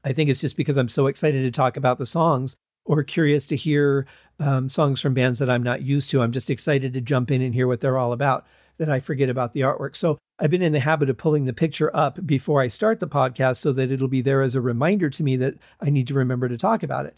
I 0.06 0.14
think 0.14 0.30
it's 0.30 0.42
just 0.42 0.56
because 0.56 0.78
I'm 0.78 0.90
so 0.90 1.08
excited 1.08 1.44
to 1.44 1.52
talk 1.52 1.76
about 1.76 1.98
the 1.98 2.06
songs 2.06 2.56
or 2.86 3.04
curious 3.04 3.46
to 3.48 3.56
hear 3.56 4.08
um, 4.42 4.70
songs 4.70 5.00
from 5.00 5.14
bands 5.14 5.40
that 5.40 5.50
I'm 5.50 5.64
not 5.64 5.84
used 5.84 6.10
to. 6.12 6.22
I'm 6.22 6.32
just 6.32 6.50
excited 6.50 6.94
to 6.94 7.02
jump 7.02 7.32
in 7.32 7.42
and 7.42 7.54
hear 7.54 7.68
what 7.68 7.80
they're 7.80 7.98
all 7.98 8.12
about 8.12 8.46
that 8.78 8.90
I 8.90 9.00
forget 9.00 9.30
about 9.30 9.54
the 9.54 9.62
artwork. 9.62 9.96
So 9.96 10.18
I've 10.40 10.50
been 10.50 10.64
in 10.64 10.74
the 10.74 10.80
habit 10.80 11.10
of 11.10 11.18
pulling 11.18 11.46
the 11.46 11.54
picture 11.54 11.96
up 11.96 12.26
before 12.26 12.62
I 12.62 12.68
start 12.68 13.00
the 13.00 13.08
podcast 13.08 13.58
so 13.58 13.72
that 13.74 13.92
it'll 13.92 14.08
be 14.08 14.22
there 14.22 14.42
as 14.42 14.56
a 14.56 14.62
reminder 14.62 15.10
to 15.12 15.24
me 15.24 15.36
that 15.38 15.56
I 15.80 15.92
need 15.92 16.08
to 16.08 16.16
remember 16.16 16.50
to 16.50 16.58
talk 16.58 16.82
about 16.82 17.06
it. 17.06 17.16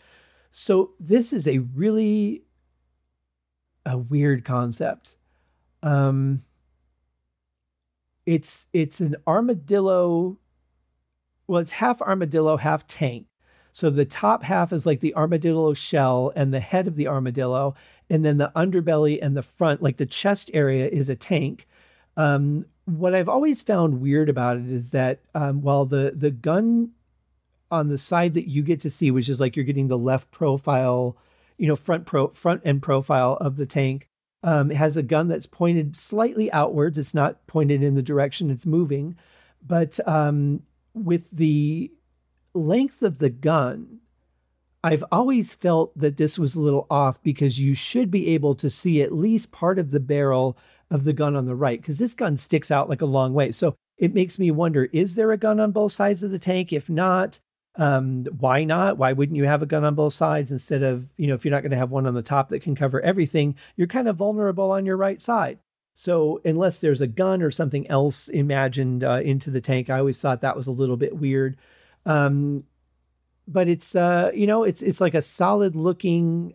So 0.52 0.92
this 1.00 1.32
is 1.32 1.48
a 1.48 1.60
really 1.60 2.44
a 3.86 3.98
weird 3.98 4.44
concept. 4.44 5.16
Um 5.82 6.44
it's 8.26 8.68
it's 8.72 9.02
an 9.02 9.16
armadillo 9.28 10.38
well 11.46 11.60
it's 11.60 11.72
half 11.72 12.02
armadillo 12.02 12.56
half 12.56 12.88
tank 12.88 13.26
so 13.74 13.90
the 13.90 14.06
top 14.06 14.44
half 14.44 14.72
is 14.72 14.86
like 14.86 15.02
the 15.02 15.16
armadillo 15.16 15.74
shell 15.74 16.32
and 16.36 16.54
the 16.54 16.62
head 16.62 16.88
of 16.88 16.96
the 16.96 17.08
armadillo 17.08 17.76
and 18.10 18.24
then 18.24 18.38
the 18.38 18.52
underbelly 18.56 19.20
and 19.22 19.36
the 19.36 19.44
front 19.44 19.82
like 19.82 19.98
the 19.98 20.06
chest 20.06 20.50
area 20.54 20.88
is 20.88 21.10
a 21.10 21.16
tank 21.16 21.68
um, 22.16 22.66
what 22.86 23.16
I've 23.16 23.30
always 23.30 23.62
found 23.62 24.02
weird 24.02 24.30
about 24.30 24.58
it 24.58 24.70
is 24.70 24.92
that 24.92 25.22
um, 25.34 25.62
while 25.62 25.86
the 25.86 26.14
the 26.16 26.32
gun 26.32 26.92
on 27.72 27.88
the 27.88 27.98
side 27.98 28.34
that 28.36 28.48
you 28.48 28.62
get 28.62 28.82
to 28.82 28.90
see, 28.90 29.10
which 29.10 29.30
is 29.30 29.40
like 29.40 29.56
you're 29.56 29.66
getting 29.66 29.88
the 29.88 29.98
left 29.98 30.30
profile, 30.32 31.18
you 31.58 31.68
know, 31.68 31.76
front 31.76 32.06
pro 32.06 32.28
front 32.30 32.62
end 32.66 32.82
profile 32.84 33.38
of 33.40 33.56
the 33.56 33.66
tank, 33.66 34.08
um, 34.44 34.70
has 34.70 34.98
a 34.98 35.04
gun 35.04 35.28
that's 35.28 35.46
pointed 35.46 35.96
slightly 35.96 36.52
outwards. 36.52 36.98
It's 36.98 37.14
not 37.14 37.46
pointed 37.48 37.82
in 37.82 37.96
the 37.96 38.02
direction 38.02 38.52
it's 38.52 38.66
moving, 38.66 39.16
but 39.66 40.00
um, 40.08 40.64
with 40.94 41.30
the 41.32 41.92
length 42.54 43.02
of 43.02 43.20
the 43.20 43.30
gun, 43.30 44.00
I've 44.84 45.04
always 45.12 45.54
felt 45.54 45.98
that 45.98 46.18
this 46.18 46.38
was 46.38 46.56
a 46.56 46.62
little 46.62 46.86
off 46.90 47.22
because 47.24 47.58
you 47.58 47.74
should 47.74 48.12
be 48.12 48.30
able 48.30 48.54
to 48.56 48.70
see 48.70 49.02
at 49.02 49.14
least 49.14 49.52
part 49.52 49.80
of 49.80 49.92
the 49.92 50.00
barrel 50.00 50.58
of 50.92 51.06
the 51.06 51.14
gun 51.14 51.36
on 51.36 51.46
the 51.46 51.56
right 51.56 51.80
because 51.80 52.00
this 52.00 52.14
gun 52.14 52.36
sticks 52.36 52.70
out 52.70 52.90
like 52.90 53.02
a 53.02 53.06
long 53.06 53.34
way. 53.34 53.52
So 53.52 53.76
it 53.98 54.14
makes 54.14 54.38
me 54.38 54.52
wonder 54.52 54.90
is 54.92 55.16
there 55.16 55.32
a 55.32 55.38
gun 55.38 55.60
on 55.60 55.72
both 55.72 55.94
sides 55.94 56.22
of 56.22 56.32
the 56.32 56.40
tank? 56.40 56.74
If 56.74 56.90
not, 56.90 57.40
um, 57.76 58.26
why 58.38 58.66
not? 58.66 58.98
Why 58.98 59.14
wouldn't 59.14 59.38
you 59.38 59.46
have 59.46 59.62
a 59.62 59.68
gun 59.68 59.86
on 59.86 59.96
both 59.96 60.14
sides 60.14 60.52
instead 60.52 60.84
of, 60.84 61.10
you 61.18 61.28
know, 61.28 61.34
if 61.34 61.46
you're 61.46 61.54
not 61.54 61.62
going 61.62 61.72
to 61.72 61.78
have 61.78 61.90
one 61.92 62.06
on 62.06 62.14
the 62.14 62.22
top 62.22 62.50
that 62.50 62.62
can 62.62 62.76
cover 62.76 63.02
everything, 63.02 63.56
you're 63.78 63.88
kind 63.88 64.08
of 64.10 64.18
vulnerable 64.18 64.72
on 64.72 64.86
your 64.86 64.98
right 64.98 65.22
side. 65.22 65.60
So 65.96 66.42
unless 66.44 66.80
there's 66.80 67.02
a 67.02 67.08
gun 67.08 67.42
or 67.42 67.52
something 67.52 67.88
else 67.90 68.28
imagined 68.28 69.04
uh, 69.04 69.22
into 69.24 69.50
the 69.50 69.62
tank, 69.62 69.90
I 69.90 70.00
always 70.00 70.20
thought 70.20 70.42
that 70.42 70.56
was 70.58 70.68
a 70.68 70.72
little 70.72 70.98
bit 70.98 71.18
weird. 71.18 71.58
Um, 72.06 72.64
but 73.48 73.68
it's 73.68 73.96
uh, 73.96 74.32
you 74.34 74.48
know, 74.48 74.64
it's 74.64 74.82
it's 74.82 75.02
like 75.02 75.14
a 75.14 75.22
solid 75.22 75.76
looking 75.76 76.54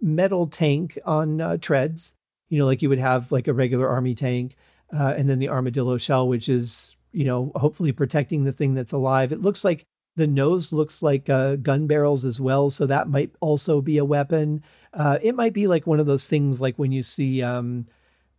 metal 0.00 0.46
tank 0.46 0.98
on 1.04 1.40
uh, 1.40 1.56
treads 1.56 2.14
you 2.52 2.58
know, 2.58 2.66
like 2.66 2.82
you 2.82 2.90
would 2.90 2.98
have 2.98 3.32
like 3.32 3.48
a 3.48 3.54
regular 3.54 3.88
army 3.88 4.14
tank, 4.14 4.56
uh, 4.94 5.14
and 5.16 5.26
then 5.26 5.38
the 5.38 5.48
armadillo 5.48 5.96
shell, 5.96 6.28
which 6.28 6.50
is, 6.50 6.96
you 7.10 7.24
know, 7.24 7.50
hopefully 7.56 7.92
protecting 7.92 8.44
the 8.44 8.52
thing 8.52 8.74
that's 8.74 8.92
alive. 8.92 9.32
It 9.32 9.40
looks 9.40 9.64
like 9.64 9.86
the 10.16 10.26
nose 10.26 10.70
looks 10.70 11.00
like 11.00 11.30
uh, 11.30 11.56
gun 11.56 11.86
barrels 11.86 12.26
as 12.26 12.38
well, 12.38 12.68
so 12.68 12.84
that 12.84 13.08
might 13.08 13.30
also 13.40 13.80
be 13.80 13.96
a 13.96 14.04
weapon. 14.04 14.62
Uh, 14.92 15.16
it 15.22 15.34
might 15.34 15.54
be 15.54 15.66
like 15.66 15.86
one 15.86 15.98
of 15.98 16.04
those 16.04 16.26
things, 16.26 16.60
like 16.60 16.78
when 16.78 16.92
you 16.92 17.02
see 17.02 17.42
um, 17.42 17.86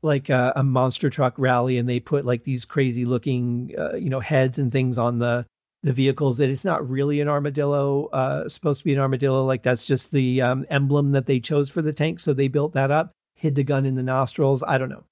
like 0.04 0.30
a, 0.30 0.54
a, 0.58 0.64
monster 0.64 1.10
truck 1.10 1.34
rally, 1.38 1.80
and 1.80 1.90
they 1.90 2.00
put 2.00 2.24
like 2.24 2.44
these 2.44 2.66
crazy 2.66 3.06
looking, 3.06 3.74
uh, 3.76 3.96
you 3.96 4.12
know, 4.12 4.20
heads 4.20 4.60
and 4.60 4.72
things 4.72 5.00
on 5.00 5.18
the 5.18 5.44
the 5.84 5.94
vehicles. 5.94 6.38
That 6.38 6.50
it's 6.50 6.66
not 6.66 6.90
really 6.90 7.22
an 7.22 7.28
armadillo, 7.28 8.08
uh, 8.08 8.50
supposed 8.50 8.80
to 8.80 8.86
be 8.86 8.94
an 8.94 9.00
armadillo. 9.00 9.46
Like 9.46 9.64
that's 9.64 9.84
just 9.84 10.12
the 10.12 10.42
um, 10.42 10.66
emblem 10.70 11.12
that 11.12 11.28
they 11.28 11.40
chose 11.40 11.70
for 11.70 11.82
the 11.82 11.94
tank, 11.94 12.20
so 12.20 12.34
they 12.34 12.48
built 12.48 12.74
that 12.74 12.90
up 12.90 13.14
hid 13.44 13.56
the 13.56 13.64
gun 13.64 13.86
in 13.86 13.96
the 13.96 14.02
nostrils. 14.02 14.64
I 14.66 14.78
don't 14.78 14.88
know. 14.88 15.04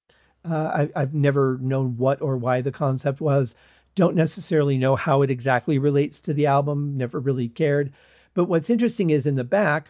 Uh, 0.50 0.88
I, 0.96 1.00
have 1.02 1.14
never 1.14 1.60
known 1.62 1.98
what 1.98 2.22
or 2.22 2.38
why 2.38 2.62
the 2.62 2.72
concept 2.72 3.20
was. 3.20 3.56
Don't 3.94 4.16
necessarily 4.16 4.78
know 4.78 4.96
how 4.96 5.22
it 5.22 5.30
exactly 5.30 5.78
relates 5.78 6.18
to 6.22 6.34
the 6.34 6.46
album. 6.46 6.96
Never 6.96 7.20
really 7.20 7.50
cared. 7.50 7.92
But 8.34 8.46
what's 8.46 8.70
interesting 8.70 9.10
is 9.10 9.28
in 9.28 9.36
the 9.36 9.44
back, 9.44 9.90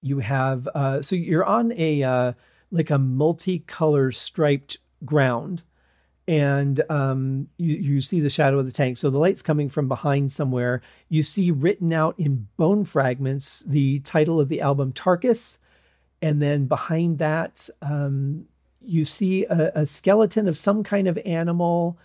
you 0.00 0.20
have 0.20 0.68
uh, 0.68 1.02
so 1.02 1.16
you're 1.16 1.44
on 1.44 1.72
a 1.72 2.04
uh, 2.04 2.32
like 2.70 2.90
a 2.90 2.98
multicolor 2.98 4.14
striped 4.14 4.78
ground, 5.04 5.64
and 6.30 6.82
um, 6.88 7.48
you 7.58 7.74
you 7.76 8.00
see 8.00 8.20
the 8.20 8.30
shadow 8.30 8.58
of 8.58 8.66
the 8.66 8.72
tank. 8.72 8.96
So 8.96 9.10
the 9.10 9.18
light's 9.18 9.42
coming 9.42 9.68
from 9.68 9.88
behind 9.88 10.30
somewhere. 10.30 10.80
You 11.08 11.22
see 11.22 11.50
written 11.50 11.92
out 11.92 12.14
in 12.18 12.46
bone 12.56 12.84
fragments 12.84 13.64
the 13.66 13.98
title 14.00 14.40
of 14.40 14.48
the 14.48 14.60
album, 14.60 14.92
Tarkus 14.92 15.58
and 16.22 16.40
then 16.40 16.66
behind 16.66 17.18
that, 17.18 17.68
um, 17.82 18.46
you 18.82 19.04
see 19.04 19.44
a, 19.44 19.72
a, 19.74 19.86
skeleton 19.86 20.48
of 20.48 20.56
some 20.56 20.82
kind 20.82 21.08
of 21.08 21.18
animal. 21.24 21.98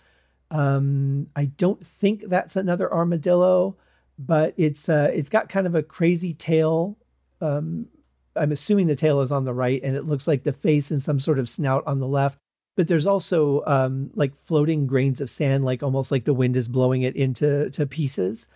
Um, 0.50 1.28
I 1.36 1.46
don't 1.46 1.84
think 1.84 2.24
that's 2.28 2.56
another 2.56 2.92
armadillo. 2.92 3.76
but 4.18 4.54
it's 4.56 4.88
uh, 4.88 5.10
it's 5.12 5.28
got 5.28 5.48
kind 5.48 5.66
of 5.66 5.74
a 5.74 5.82
crazy 5.82 6.32
tail. 6.32 6.96
Um, 7.40 7.86
I'm 8.34 8.52
assuming 8.52 8.86
the 8.86 8.96
tail 8.96 9.20
is 9.20 9.32
on 9.32 9.44
the 9.44 9.54
right, 9.54 9.82
and 9.82 9.96
it 9.96 10.06
looks 10.06 10.26
like 10.26 10.44
the 10.44 10.52
face 10.52 10.90
and 10.90 11.02
some 11.02 11.20
sort 11.20 11.38
of 11.38 11.48
snout 11.48 11.84
on 11.86 12.00
the 12.00 12.06
left. 12.06 12.38
But 12.76 12.88
there's 12.88 13.06
also 13.06 13.64
um, 13.66 14.10
like 14.14 14.34
floating 14.34 14.86
grains 14.86 15.20
of 15.20 15.30
sand, 15.30 15.64
like 15.64 15.82
almost 15.82 16.12
like 16.12 16.24
the 16.24 16.34
wind 16.34 16.56
is 16.56 16.68
blowing 16.68 17.02
it 17.02 17.16
into 17.16 17.70
to 17.70 17.86
pieces. 17.86 18.46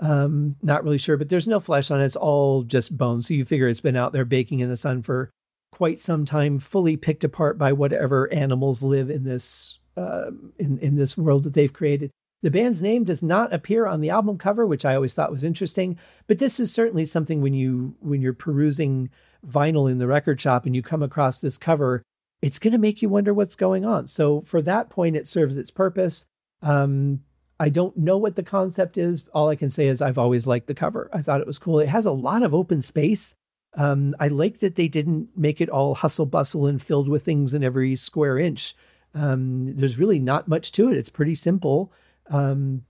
Um, 0.00 0.56
not 0.62 0.84
really 0.84 0.98
sure, 0.98 1.16
but 1.16 1.28
there's 1.28 1.46
no 1.46 1.60
flesh 1.60 1.90
on 1.90 2.00
it. 2.00 2.04
It's 2.04 2.16
all 2.16 2.62
just 2.62 2.96
bone. 2.96 3.22
So 3.22 3.34
you 3.34 3.44
figure 3.44 3.68
it's 3.68 3.80
been 3.80 3.96
out 3.96 4.12
there 4.12 4.24
baking 4.24 4.60
in 4.60 4.68
the 4.68 4.76
sun 4.76 5.02
for 5.02 5.30
quite 5.72 5.98
some 5.98 6.24
time, 6.24 6.58
fully 6.58 6.96
picked 6.96 7.24
apart 7.24 7.58
by 7.58 7.72
whatever 7.72 8.32
animals 8.32 8.82
live 8.82 9.10
in 9.10 9.24
this 9.24 9.78
uh, 9.96 10.30
in 10.58 10.78
in 10.78 10.96
this 10.96 11.16
world 11.16 11.44
that 11.44 11.54
they've 11.54 11.72
created. 11.72 12.10
The 12.42 12.50
band's 12.50 12.80
name 12.80 13.04
does 13.04 13.22
not 13.22 13.52
appear 13.52 13.86
on 13.86 14.00
the 14.00 14.10
album 14.10 14.38
cover, 14.38 14.66
which 14.66 14.84
I 14.86 14.94
always 14.94 15.12
thought 15.12 15.30
was 15.30 15.44
interesting. 15.44 15.98
But 16.26 16.38
this 16.38 16.58
is 16.58 16.72
certainly 16.72 17.04
something 17.04 17.42
when 17.42 17.54
you 17.54 17.94
when 18.00 18.22
you're 18.22 18.32
perusing 18.32 19.10
vinyl 19.46 19.90
in 19.90 19.98
the 19.98 20.06
record 20.06 20.40
shop 20.40 20.66
and 20.66 20.74
you 20.74 20.82
come 20.82 21.02
across 21.02 21.40
this 21.40 21.58
cover, 21.58 22.02
it's 22.42 22.58
going 22.58 22.72
to 22.72 22.78
make 22.78 23.02
you 23.02 23.08
wonder 23.08 23.34
what's 23.34 23.56
going 23.56 23.84
on. 23.84 24.08
So 24.08 24.42
for 24.42 24.62
that 24.62 24.88
point, 24.88 25.16
it 25.16 25.28
serves 25.28 25.56
its 25.56 25.70
purpose. 25.70 26.26
Um, 26.62 27.20
I 27.58 27.68
don't 27.68 27.96
know 27.96 28.16
what 28.16 28.36
the 28.36 28.42
concept 28.42 28.96
is. 28.96 29.28
All 29.34 29.48
I 29.48 29.56
can 29.56 29.70
say 29.70 29.86
is 29.86 30.00
I've 30.00 30.18
always 30.18 30.46
liked 30.46 30.66
the 30.66 30.74
cover. 30.74 31.10
I 31.12 31.20
thought 31.20 31.42
it 31.42 31.46
was 31.46 31.58
cool. 31.58 31.78
It 31.78 31.88
has 31.88 32.06
a 32.06 32.10
lot 32.10 32.42
of 32.42 32.54
open 32.54 32.80
space. 32.80 33.34
Um, 33.74 34.16
I 34.18 34.28
like 34.28 34.60
that 34.60 34.76
they 34.76 34.88
didn't 34.88 35.28
make 35.36 35.60
it 35.60 35.68
all 35.68 35.94
hustle 35.94 36.26
bustle 36.26 36.66
and 36.66 36.82
filled 36.82 37.08
with 37.08 37.24
things 37.24 37.52
in 37.54 37.62
every 37.62 37.94
square 37.96 38.38
inch. 38.38 38.74
Um, 39.14 39.74
there's 39.76 39.98
really 39.98 40.18
not 40.18 40.48
much 40.48 40.72
to 40.72 40.88
it. 40.88 40.96
It's 40.96 41.10
pretty 41.10 41.34
simple, 41.34 41.92
um, 42.30 42.84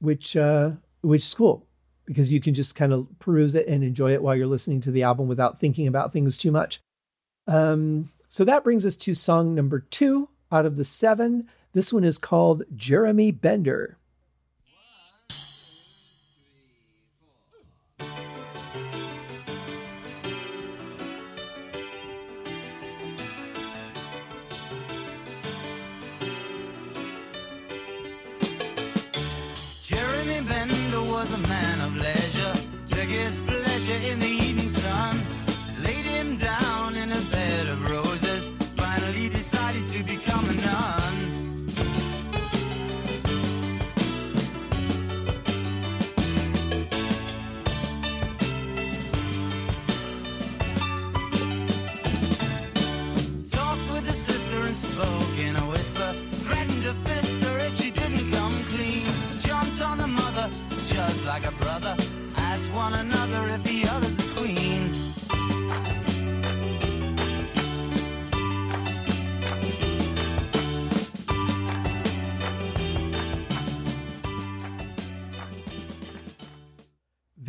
which 0.00 0.36
uh, 0.36 0.72
which 1.02 1.24
is 1.24 1.34
cool 1.34 1.66
because 2.06 2.32
you 2.32 2.40
can 2.40 2.54
just 2.54 2.74
kind 2.74 2.92
of 2.92 3.06
peruse 3.18 3.54
it 3.54 3.66
and 3.66 3.82
enjoy 3.82 4.12
it 4.12 4.22
while 4.22 4.34
you're 4.34 4.46
listening 4.46 4.80
to 4.82 4.90
the 4.90 5.02
album 5.02 5.26
without 5.26 5.58
thinking 5.58 5.86
about 5.86 6.12
things 6.12 6.36
too 6.36 6.50
much. 6.50 6.80
Um, 7.46 8.10
so 8.28 8.44
that 8.44 8.64
brings 8.64 8.84
us 8.84 8.96
to 8.96 9.14
song 9.14 9.54
number 9.54 9.80
two 9.80 10.28
out 10.50 10.66
of 10.66 10.76
the 10.76 10.84
seven. 10.84 11.48
This 11.72 11.92
one 11.92 12.04
is 12.04 12.18
called 12.18 12.64
Jeremy 12.76 13.30
Bender. 13.30 13.98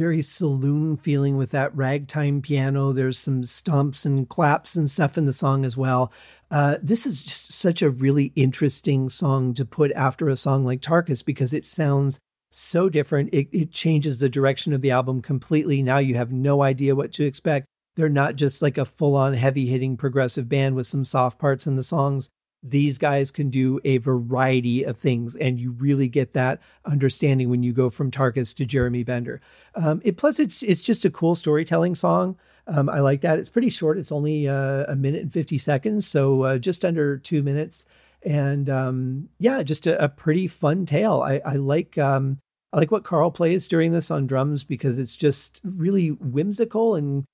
Very 0.05 0.21
saloon 0.21 0.95
feeling 0.95 1.35
with 1.35 1.49
that 1.49 1.75
ragtime 1.75 2.39
piano. 2.39 2.93
There's 2.93 3.17
some 3.17 3.41
stomps 3.41 4.05
and 4.05 4.29
claps 4.29 4.75
and 4.75 4.87
stuff 4.87 5.17
in 5.17 5.25
the 5.25 5.33
song 5.33 5.65
as 5.65 5.75
well. 5.75 6.13
Uh, 6.51 6.77
this 6.79 7.07
is 7.07 7.23
just 7.23 7.51
such 7.51 7.81
a 7.81 7.89
really 7.89 8.31
interesting 8.35 9.09
song 9.09 9.55
to 9.55 9.65
put 9.65 9.91
after 9.93 10.29
a 10.29 10.37
song 10.37 10.63
like 10.63 10.79
Tarkus 10.79 11.25
because 11.25 11.53
it 11.53 11.65
sounds 11.65 12.19
so 12.51 12.87
different. 12.87 13.33
It, 13.33 13.47
it 13.51 13.71
changes 13.71 14.19
the 14.19 14.29
direction 14.29 14.73
of 14.73 14.81
the 14.81 14.91
album 14.91 15.23
completely. 15.23 15.81
Now 15.81 15.97
you 15.97 16.13
have 16.13 16.31
no 16.31 16.61
idea 16.61 16.95
what 16.95 17.11
to 17.13 17.23
expect. 17.23 17.65
They're 17.95 18.07
not 18.07 18.35
just 18.35 18.61
like 18.61 18.77
a 18.77 18.85
full 18.85 19.15
on 19.15 19.33
heavy 19.33 19.65
hitting 19.65 19.97
progressive 19.97 20.47
band 20.47 20.75
with 20.75 20.85
some 20.85 21.03
soft 21.03 21.39
parts 21.39 21.65
in 21.65 21.77
the 21.77 21.83
songs 21.83 22.29
these 22.69 22.97
guys 22.97 23.31
can 23.31 23.49
do 23.49 23.79
a 23.83 23.97
variety 23.97 24.83
of 24.83 24.97
things, 24.97 25.35
and 25.35 25.59
you 25.59 25.71
really 25.71 26.07
get 26.07 26.33
that 26.33 26.59
understanding 26.85 27.49
when 27.49 27.63
you 27.63 27.73
go 27.73 27.89
from 27.89 28.11
Tarkus 28.11 28.55
to 28.57 28.65
Jeremy 28.65 29.03
Bender. 29.03 29.41
Um, 29.75 30.01
it 30.03 30.17
plus 30.17 30.39
it's 30.39 30.63
it's 30.63 30.81
just 30.81 31.05
a 31.05 31.09
cool 31.09 31.35
storytelling 31.35 31.95
song. 31.95 32.37
Um, 32.67 32.89
I 32.89 32.99
like 32.99 33.21
that. 33.21 33.37
It's 33.37 33.49
pretty 33.49 33.69
short. 33.69 33.97
It's 33.97 34.11
only 34.11 34.47
uh, 34.47 34.85
a 34.87 34.95
minute 34.95 35.21
and 35.21 35.33
fifty 35.33 35.57
seconds, 35.57 36.07
so 36.07 36.43
uh, 36.43 36.57
just 36.57 36.83
under 36.83 37.17
two 37.17 37.43
minutes. 37.43 37.85
And 38.23 38.69
um, 38.69 39.29
yeah, 39.37 39.61
just 39.61 39.85
a, 39.85 40.03
a, 40.03 40.09
pretty 40.09 40.47
fun 40.47 40.87
tale. 40.87 41.21
I, 41.21 41.41
I 41.45 41.55
like 41.57 41.95
um, 41.99 42.39
I 42.73 42.77
like 42.77 42.91
what 42.91 43.03
Carl 43.03 43.29
plays 43.29 43.67
during 43.67 43.91
this 43.91 44.09
on 44.09 44.25
drums 44.25 44.63
because 44.63 44.97
it's 44.97 45.15
just 45.15 45.61
really 45.63 46.09
whimsical 46.09 46.95
and 46.95 47.25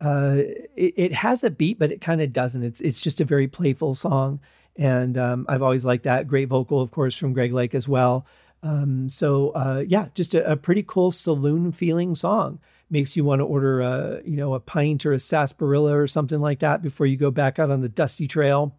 uh, 0.00 0.36
it, 0.76 0.94
it, 0.96 1.12
has 1.12 1.42
a 1.42 1.50
beat, 1.50 1.78
but 1.78 1.92
it 1.92 2.00
kind 2.00 2.20
of 2.20 2.32
doesn't. 2.32 2.62
It's 2.62 2.80
it's 2.80 3.00
just 3.00 3.20
a 3.20 3.24
very 3.24 3.48
playful 3.48 3.94
song, 3.94 4.40
and 4.78 5.18
um, 5.18 5.44
I've 5.48 5.62
always 5.62 5.84
liked 5.84 6.04
that. 6.04 6.28
Great 6.28 6.48
vocal, 6.48 6.80
of 6.80 6.92
course, 6.92 7.16
from 7.16 7.32
Greg 7.32 7.52
Lake 7.52 7.74
as 7.74 7.88
well. 7.88 8.24
Um, 8.62 9.10
so 9.10 9.50
uh, 9.50 9.84
yeah, 9.86 10.08
just 10.14 10.34
a, 10.34 10.52
a, 10.52 10.56
pretty 10.56 10.84
cool 10.86 11.10
saloon 11.10 11.70
feeling 11.72 12.14
song. 12.14 12.60
Makes 12.90 13.16
you 13.16 13.24
want 13.24 13.40
to 13.40 13.44
order 13.44 13.80
a 13.80 14.22
you 14.24 14.36
know 14.36 14.54
a 14.54 14.60
pint 14.60 15.04
or 15.04 15.12
a 15.12 15.20
sarsaparilla 15.20 15.96
or 15.96 16.06
something 16.06 16.40
like 16.40 16.60
that 16.60 16.82
before 16.82 17.06
you 17.06 17.16
go 17.16 17.30
back 17.30 17.58
out 17.58 17.70
on 17.70 17.82
the 17.82 17.88
dusty 17.88 18.26
trail. 18.26 18.74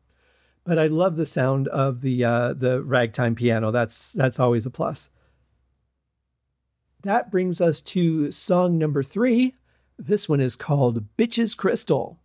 But 0.65 0.79
I 0.79 0.87
love 0.87 1.15
the 1.15 1.25
sound 1.25 1.67
of 1.67 2.01
the 2.01 2.25
uh, 2.25 2.53
the 2.53 2.81
ragtime 2.81 3.35
piano. 3.35 3.71
That's 3.71 4.13
that's 4.13 4.39
always 4.39 4.65
a 4.65 4.69
plus. 4.69 5.09
That 7.03 7.31
brings 7.31 7.61
us 7.61 7.79
to 7.81 8.31
song 8.31 8.77
number 8.77 9.03
three. 9.03 9.55
This 9.97 10.27
one 10.27 10.41
is 10.41 10.55
called 10.55 11.05
Bitches 11.17 11.55
Crystal. 11.55 12.18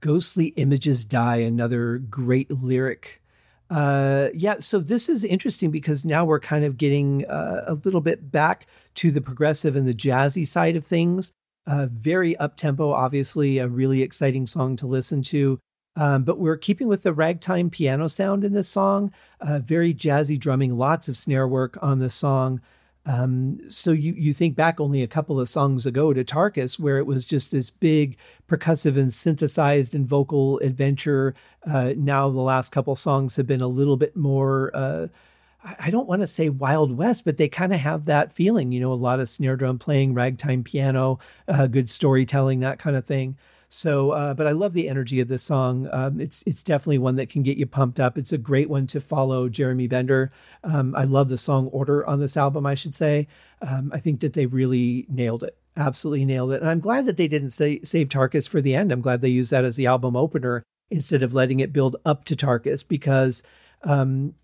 Ghostly 0.00 0.48
Images 0.56 1.04
Die, 1.04 1.36
another 1.36 1.98
great 1.98 2.50
lyric. 2.50 3.22
Uh, 3.70 4.28
yeah, 4.34 4.56
so 4.58 4.80
this 4.80 5.08
is 5.08 5.22
interesting 5.22 5.70
because 5.70 6.04
now 6.04 6.24
we're 6.24 6.40
kind 6.40 6.64
of 6.64 6.76
getting 6.76 7.24
uh, 7.26 7.64
a 7.66 7.74
little 7.74 8.00
bit 8.00 8.32
back 8.32 8.66
to 8.96 9.10
the 9.10 9.20
progressive 9.20 9.76
and 9.76 9.86
the 9.86 9.94
jazzy 9.94 10.46
side 10.46 10.74
of 10.74 10.84
things. 10.84 11.32
Uh, 11.66 11.86
very 11.86 12.36
up 12.38 12.56
tempo, 12.56 12.90
obviously, 12.90 13.58
a 13.58 13.68
really 13.68 14.02
exciting 14.02 14.46
song 14.46 14.74
to 14.76 14.86
listen 14.86 15.22
to. 15.22 15.60
Um, 15.96 16.24
but 16.24 16.38
we're 16.38 16.56
keeping 16.56 16.88
with 16.88 17.02
the 17.02 17.12
ragtime 17.12 17.70
piano 17.70 18.08
sound 18.08 18.44
in 18.44 18.52
this 18.52 18.68
song, 18.68 19.12
uh, 19.40 19.58
very 19.58 19.92
jazzy 19.92 20.38
drumming, 20.38 20.76
lots 20.76 21.08
of 21.08 21.16
snare 21.16 21.46
work 21.46 21.78
on 21.82 21.98
this 21.98 22.14
song. 22.14 22.60
Um, 23.06 23.60
so 23.70 23.92
you 23.92 24.12
you 24.12 24.34
think 24.34 24.56
back 24.56 24.78
only 24.78 25.02
a 25.02 25.06
couple 25.06 25.40
of 25.40 25.48
songs 25.48 25.86
ago 25.86 26.12
to 26.12 26.22
Tarkus, 26.22 26.78
where 26.78 26.98
it 26.98 27.06
was 27.06 27.24
just 27.24 27.50
this 27.50 27.70
big 27.70 28.16
percussive 28.48 28.98
and 28.98 29.12
synthesized 29.12 29.94
and 29.94 30.06
vocal 30.06 30.58
adventure. 30.58 31.34
Uh, 31.66 31.94
now 31.96 32.28
the 32.28 32.40
last 32.40 32.72
couple 32.72 32.94
songs 32.94 33.36
have 33.36 33.46
been 33.46 33.62
a 33.62 33.68
little 33.68 33.96
bit 33.96 34.16
more. 34.16 34.70
Uh, 34.74 35.06
I 35.78 35.90
don't 35.90 36.08
want 36.08 36.22
to 36.22 36.26
say 36.26 36.48
Wild 36.48 36.96
West, 36.96 37.24
but 37.24 37.36
they 37.36 37.48
kind 37.48 37.72
of 37.72 37.80
have 37.80 38.06
that 38.06 38.32
feeling. 38.32 38.72
You 38.72 38.80
know, 38.80 38.92
a 38.92 38.94
lot 38.94 39.20
of 39.20 39.28
snare 39.28 39.56
drum 39.56 39.78
playing, 39.78 40.14
ragtime 40.14 40.64
piano, 40.64 41.18
uh, 41.48 41.66
good 41.66 41.90
storytelling, 41.90 42.60
that 42.60 42.78
kind 42.78 42.96
of 42.96 43.04
thing. 43.04 43.36
So, 43.72 44.10
uh, 44.10 44.34
but 44.34 44.48
I 44.48 44.50
love 44.50 44.72
the 44.72 44.88
energy 44.88 45.20
of 45.20 45.28
this 45.28 45.44
song. 45.44 45.88
Um, 45.92 46.20
it's 46.20 46.42
it's 46.44 46.64
definitely 46.64 46.98
one 46.98 47.14
that 47.16 47.30
can 47.30 47.44
get 47.44 47.56
you 47.56 47.66
pumped 47.66 48.00
up. 48.00 48.18
It's 48.18 48.32
a 48.32 48.38
great 48.38 48.68
one 48.68 48.88
to 48.88 49.00
follow 49.00 49.48
Jeremy 49.48 49.86
Bender. 49.86 50.32
Um, 50.64 50.92
I 50.96 51.04
love 51.04 51.28
the 51.28 51.38
song 51.38 51.68
order 51.68 52.04
on 52.04 52.18
this 52.18 52.36
album. 52.36 52.66
I 52.66 52.74
should 52.74 52.96
say. 52.96 53.28
Um, 53.62 53.92
I 53.94 54.00
think 54.00 54.20
that 54.20 54.32
they 54.32 54.46
really 54.46 55.06
nailed 55.08 55.44
it. 55.44 55.56
Absolutely 55.76 56.24
nailed 56.24 56.50
it. 56.50 56.62
And 56.62 56.68
I'm 56.68 56.80
glad 56.80 57.06
that 57.06 57.16
they 57.16 57.28
didn't 57.28 57.50
say 57.50 57.80
save 57.84 58.08
Tarkus 58.08 58.48
for 58.48 58.60
the 58.60 58.74
end. 58.74 58.90
I'm 58.90 59.02
glad 59.02 59.20
they 59.20 59.28
used 59.28 59.52
that 59.52 59.64
as 59.64 59.76
the 59.76 59.86
album 59.86 60.16
opener 60.16 60.64
instead 60.90 61.22
of 61.22 61.32
letting 61.32 61.60
it 61.60 61.72
build 61.72 61.94
up 62.04 62.24
to 62.24 62.36
Tarkus 62.36 62.86
because. 62.86 63.42
Um, 63.84 64.34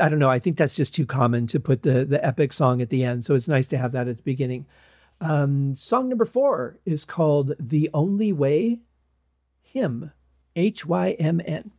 I 0.00 0.08
don't 0.08 0.18
know. 0.18 0.28
I 0.28 0.40
think 0.40 0.56
that's 0.56 0.74
just 0.74 0.92
too 0.92 1.06
common 1.06 1.46
to 1.46 1.60
put 1.60 1.82
the 1.82 2.04
the 2.04 2.24
epic 2.26 2.52
song 2.52 2.82
at 2.82 2.90
the 2.90 3.04
end. 3.04 3.24
So 3.24 3.36
it's 3.36 3.46
nice 3.46 3.68
to 3.68 3.78
have 3.78 3.92
that 3.92 4.08
at 4.08 4.16
the 4.16 4.24
beginning. 4.24 4.66
Um, 5.20 5.74
song 5.74 6.08
number 6.08 6.24
four 6.24 6.78
is 6.84 7.04
called 7.04 7.52
The 7.58 7.88
Only 7.94 8.32
Way 8.32 8.80
Hymn, 9.62 10.12
H 10.56 10.86
Y 10.86 11.12
M 11.12 11.40
N. 11.44 11.70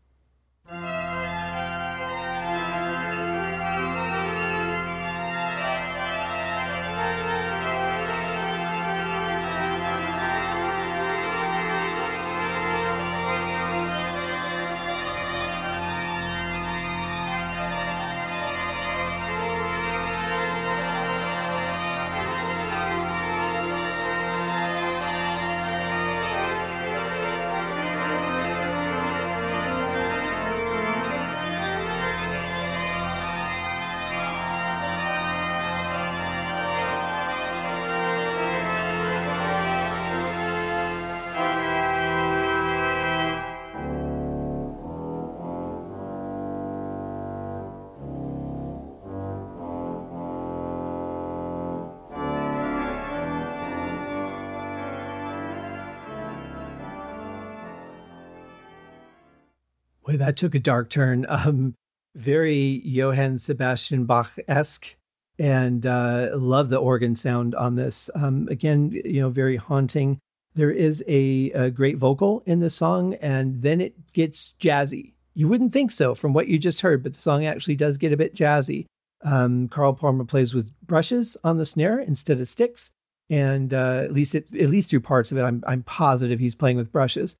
Boy, 60.05 60.17
that 60.17 60.37
took 60.37 60.55
a 60.55 60.59
dark 60.59 60.89
turn. 60.89 61.25
Um, 61.35 61.75
very 62.15 62.81
Johann 62.85 63.37
Sebastian 63.37 64.05
Bach 64.05 64.37
esque, 64.47 64.95
and 65.37 65.85
uh, 65.85 66.29
love 66.33 66.69
the 66.69 66.77
organ 66.77 67.13
sound 67.13 67.53
on 67.55 67.75
this. 67.75 68.09
Um, 68.15 68.47
again, 68.49 68.91
you 69.03 69.19
know, 69.19 69.29
very 69.29 69.57
haunting. 69.57 70.19
There 70.53 70.71
is 70.71 71.03
a, 71.09 71.51
a 71.51 71.69
great 71.69 71.97
vocal 71.97 72.41
in 72.45 72.61
the 72.61 72.69
song, 72.69 73.15
and 73.15 73.61
then 73.61 73.81
it 73.81 74.13
gets 74.13 74.53
jazzy. 74.61 75.11
You 75.33 75.49
wouldn't 75.49 75.73
think 75.73 75.91
so 75.91 76.15
from 76.15 76.31
what 76.31 76.47
you 76.47 76.57
just 76.57 76.79
heard, 76.79 77.03
but 77.03 77.15
the 77.15 77.19
song 77.19 77.45
actually 77.45 77.75
does 77.75 77.97
get 77.97 78.13
a 78.13 78.17
bit 78.17 78.33
jazzy. 78.33 78.85
Um, 79.21 79.67
Carl 79.67 79.91
Palmer 79.91 80.23
plays 80.23 80.53
with 80.53 80.71
brushes 80.87 81.35
on 81.43 81.57
the 81.57 81.65
snare 81.65 81.99
instead 81.99 82.39
of 82.39 82.47
sticks, 82.47 82.93
and 83.29 83.73
uh, 83.73 84.03
at 84.05 84.13
least 84.13 84.33
it, 84.33 84.55
at 84.55 84.69
least 84.69 84.89
through 84.89 85.01
parts 85.01 85.33
of 85.33 85.37
it, 85.37 85.43
I'm 85.43 85.65
I'm 85.67 85.83
positive 85.83 86.39
he's 86.39 86.55
playing 86.55 86.77
with 86.77 86.93
brushes 86.93 87.35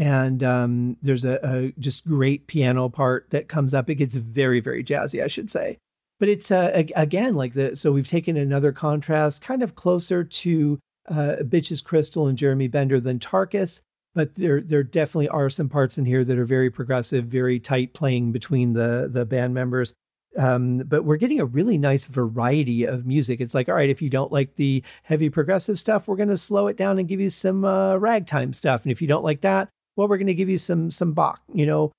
and 0.00 0.42
um, 0.42 0.96
there's 1.02 1.26
a, 1.26 1.38
a, 1.42 1.72
just 1.78 2.06
great 2.06 2.46
piano 2.46 2.88
part 2.88 3.28
that 3.30 3.48
comes 3.48 3.74
up. 3.74 3.90
It 3.90 3.96
gets 3.96 4.14
very, 4.14 4.58
very 4.58 4.82
jazzy, 4.82 5.22
I 5.22 5.26
should 5.26 5.50
say. 5.50 5.76
But 6.18 6.30
it's 6.30 6.50
uh, 6.50 6.70
again 6.96 7.34
like 7.34 7.52
the 7.52 7.76
so 7.76 7.92
we've 7.92 8.08
taken 8.08 8.36
another 8.36 8.72
contrast, 8.72 9.42
kind 9.42 9.62
of 9.62 9.74
closer 9.74 10.24
to 10.24 10.78
uh, 11.08 11.36
Bitches 11.42 11.84
Crystal 11.84 12.26
and 12.26 12.38
Jeremy 12.38 12.66
Bender 12.66 12.98
than 12.98 13.18
Tarkus. 13.18 13.82
But 14.14 14.34
there, 14.34 14.60
there 14.60 14.82
definitely 14.82 15.28
are 15.28 15.50
some 15.50 15.68
parts 15.68 15.96
in 15.96 16.04
here 16.04 16.24
that 16.24 16.38
are 16.38 16.44
very 16.44 16.70
progressive, 16.70 17.26
very 17.26 17.60
tight 17.60 17.92
playing 17.92 18.32
between 18.32 18.72
the 18.72 19.08
the 19.10 19.26
band 19.26 19.52
members. 19.52 19.92
Um, 20.38 20.78
but 20.78 21.04
we're 21.04 21.16
getting 21.16 21.40
a 21.40 21.44
really 21.44 21.76
nice 21.76 22.06
variety 22.06 22.84
of 22.84 23.04
music. 23.04 23.40
It's 23.40 23.54
like, 23.54 23.68
all 23.68 23.74
right, 23.74 23.90
if 23.90 24.00
you 24.00 24.08
don't 24.08 24.32
like 24.32 24.56
the 24.56 24.82
heavy 25.02 25.28
progressive 25.28 25.78
stuff, 25.78 26.06
we're 26.06 26.16
going 26.16 26.28
to 26.28 26.36
slow 26.36 26.68
it 26.68 26.76
down 26.76 26.98
and 26.98 27.08
give 27.08 27.20
you 27.20 27.30
some 27.30 27.64
uh, 27.64 27.96
ragtime 27.96 28.52
stuff. 28.52 28.84
And 28.84 28.92
if 28.92 29.02
you 29.02 29.08
don't 29.08 29.24
like 29.24 29.40
that, 29.40 29.68
well, 29.96 30.08
we're 30.08 30.18
going 30.18 30.26
to 30.28 30.34
give 30.34 30.48
you 30.48 30.58
some 30.58 30.90
some 30.90 31.12
Bach, 31.12 31.40
you 31.52 31.66
know, 31.66 31.92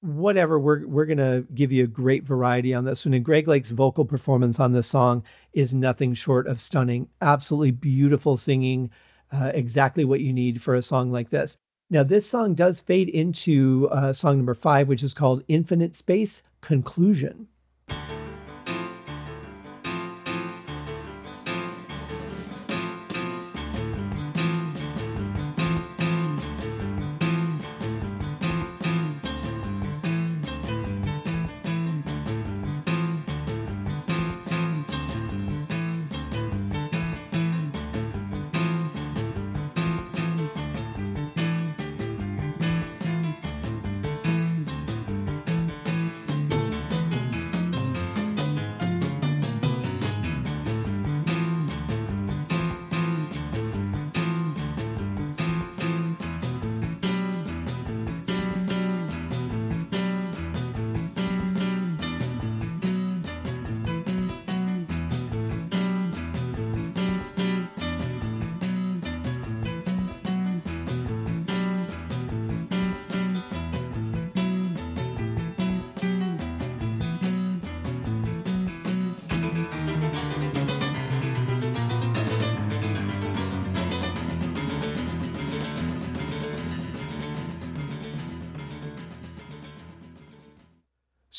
whatever. 0.00 0.58
We're 0.58 0.86
we're 0.86 1.06
going 1.06 1.18
to 1.18 1.46
give 1.54 1.72
you 1.72 1.84
a 1.84 1.88
great 1.88 2.24
variety 2.24 2.74
on 2.74 2.84
this 2.84 3.04
one. 3.04 3.14
And 3.14 3.24
Greg 3.24 3.48
Lake's 3.48 3.70
vocal 3.70 4.04
performance 4.04 4.60
on 4.60 4.72
this 4.72 4.86
song 4.86 5.22
is 5.52 5.74
nothing 5.74 6.14
short 6.14 6.46
of 6.46 6.60
stunning. 6.60 7.08
Absolutely 7.20 7.70
beautiful 7.70 8.36
singing, 8.36 8.90
uh, 9.32 9.50
exactly 9.54 10.04
what 10.04 10.20
you 10.20 10.32
need 10.32 10.62
for 10.62 10.74
a 10.74 10.82
song 10.82 11.10
like 11.10 11.30
this. 11.30 11.56
Now, 11.90 12.02
this 12.02 12.26
song 12.26 12.54
does 12.54 12.80
fade 12.80 13.08
into 13.08 13.88
uh, 13.90 14.12
song 14.12 14.38
number 14.38 14.54
five, 14.54 14.88
which 14.88 15.02
is 15.02 15.14
called 15.14 15.44
Infinite 15.48 15.94
Space 15.94 16.42
Conclusion. 16.60 17.48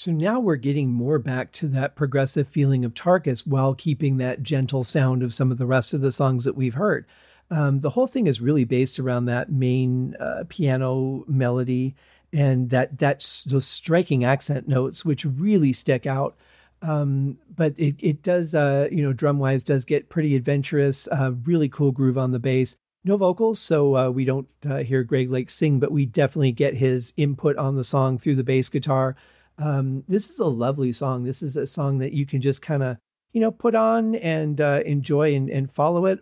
So 0.05 0.11
now 0.11 0.39
we're 0.39 0.57
getting 0.57 0.91
more 0.91 1.17
back 1.17 1.51
to 1.53 1.67
that 1.69 1.95
progressive 1.95 2.47
feeling 2.47 2.85
of 2.85 2.93
Tarkus 2.93 3.39
while 3.39 3.73
keeping 3.73 4.17
that 4.17 4.43
gentle 4.43 4.83
sound 4.83 5.23
of 5.23 5.33
some 5.33 5.51
of 5.51 5.57
the 5.57 5.65
rest 5.65 5.95
of 5.95 6.01
the 6.01 6.11
songs 6.11 6.43
that 6.43 6.55
we've 6.55 6.75
heard. 6.75 7.07
Um, 7.49 7.79
the 7.79 7.89
whole 7.89 8.05
thing 8.05 8.27
is 8.27 8.39
really 8.39 8.65
based 8.65 8.99
around 8.99 9.25
that 9.25 9.51
main 9.51 10.15
uh, 10.19 10.43
piano 10.47 11.23
melody 11.27 11.95
and 12.31 12.69
that 12.69 12.99
that's 12.99 13.45
those 13.45 13.65
striking 13.65 14.23
accent 14.23 14.67
notes 14.67 15.03
which 15.03 15.25
really 15.25 15.73
stick 15.73 16.05
out. 16.05 16.37
Um, 16.83 17.39
but 17.55 17.73
it, 17.75 17.95
it 17.97 18.21
does, 18.21 18.53
uh, 18.53 18.87
you 18.91 19.01
know, 19.01 19.11
drum 19.11 19.39
wise 19.39 19.63
does 19.63 19.85
get 19.85 20.09
pretty 20.09 20.35
adventurous, 20.35 21.07
uh, 21.07 21.31
really 21.45 21.67
cool 21.67 21.91
groove 21.91 22.19
on 22.19 22.29
the 22.29 22.37
bass. 22.37 22.77
no 23.03 23.17
vocals, 23.17 23.59
so 23.59 23.97
uh, 23.97 24.09
we 24.11 24.23
don't 24.23 24.49
uh, 24.69 24.83
hear 24.83 25.01
Greg 25.01 25.31
Lake 25.31 25.49
sing, 25.49 25.79
but 25.79 25.91
we 25.91 26.05
definitely 26.05 26.51
get 26.51 26.75
his 26.75 27.11
input 27.17 27.57
on 27.57 27.75
the 27.75 27.83
song 27.83 28.19
through 28.19 28.35
the 28.35 28.43
bass 28.43 28.69
guitar. 28.69 29.15
Um, 29.57 30.03
this 30.07 30.29
is 30.29 30.39
a 30.39 30.45
lovely 30.45 30.91
song. 30.91 31.23
This 31.23 31.41
is 31.41 31.55
a 31.55 31.67
song 31.67 31.99
that 31.99 32.13
you 32.13 32.25
can 32.25 32.41
just 32.41 32.61
kind 32.61 32.83
of, 32.83 32.97
you 33.31 33.41
know, 33.41 33.51
put 33.51 33.75
on 33.75 34.15
and 34.15 34.59
uh, 34.59 34.81
enjoy 34.85 35.35
and, 35.35 35.49
and 35.49 35.71
follow 35.71 36.05
it, 36.05 36.19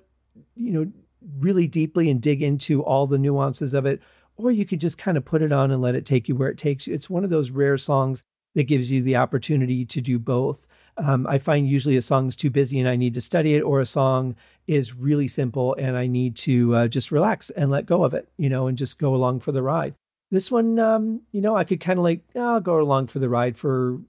you 0.55 0.71
know, 0.71 0.91
really 1.39 1.67
deeply 1.67 2.09
and 2.09 2.21
dig 2.21 2.41
into 2.41 2.83
all 2.83 3.07
the 3.07 3.17
nuances 3.17 3.73
of 3.73 3.85
it. 3.85 4.01
Or 4.35 4.51
you 4.51 4.65
could 4.65 4.79
just 4.79 4.97
kind 4.97 5.17
of 5.17 5.25
put 5.25 5.41
it 5.41 5.51
on 5.51 5.71
and 5.71 5.81
let 5.81 5.95
it 5.95 6.05
take 6.05 6.27
you 6.27 6.35
where 6.35 6.49
it 6.49 6.57
takes 6.57 6.87
you. 6.87 6.93
It's 6.93 7.09
one 7.09 7.23
of 7.23 7.29
those 7.29 7.51
rare 7.51 7.77
songs 7.77 8.23
that 8.55 8.63
gives 8.63 8.91
you 8.91 9.01
the 9.01 9.15
opportunity 9.15 9.85
to 9.85 10.01
do 10.01 10.19
both. 10.19 10.67
Um, 10.97 11.25
I 11.27 11.39
find 11.39 11.67
usually 11.67 11.97
a 11.97 12.01
song's 12.03 12.35
too 12.35 12.51
busy 12.51 12.79
and 12.79 12.87
I 12.87 12.95
need 12.95 13.15
to 13.15 13.21
study 13.21 13.55
it, 13.55 13.61
or 13.61 13.79
a 13.79 13.85
song 13.85 14.35
is 14.67 14.93
really 14.93 15.27
simple 15.27 15.75
and 15.79 15.97
I 15.97 16.05
need 16.07 16.35
to 16.37 16.75
uh, 16.75 16.87
just 16.87 17.11
relax 17.11 17.49
and 17.49 17.71
let 17.71 17.87
go 17.87 18.03
of 18.03 18.13
it, 18.13 18.29
you 18.37 18.49
know, 18.49 18.67
and 18.67 18.77
just 18.77 18.99
go 18.99 19.15
along 19.15 19.39
for 19.39 19.51
the 19.51 19.63
ride. 19.63 19.95
This 20.33 20.49
one, 20.49 20.79
um, 20.79 21.21
you 21.31 21.41
know, 21.41 21.55
I 21.55 21.63
could 21.63 21.79
kind 21.79 21.99
of 21.99 22.03
like, 22.03 22.21
oh, 22.33 22.55
I'll 22.55 22.59
go 22.59 22.81
along 22.81 23.05
for 23.05 23.19
the 23.19 23.29
ride 23.29 23.55
for 23.55 23.99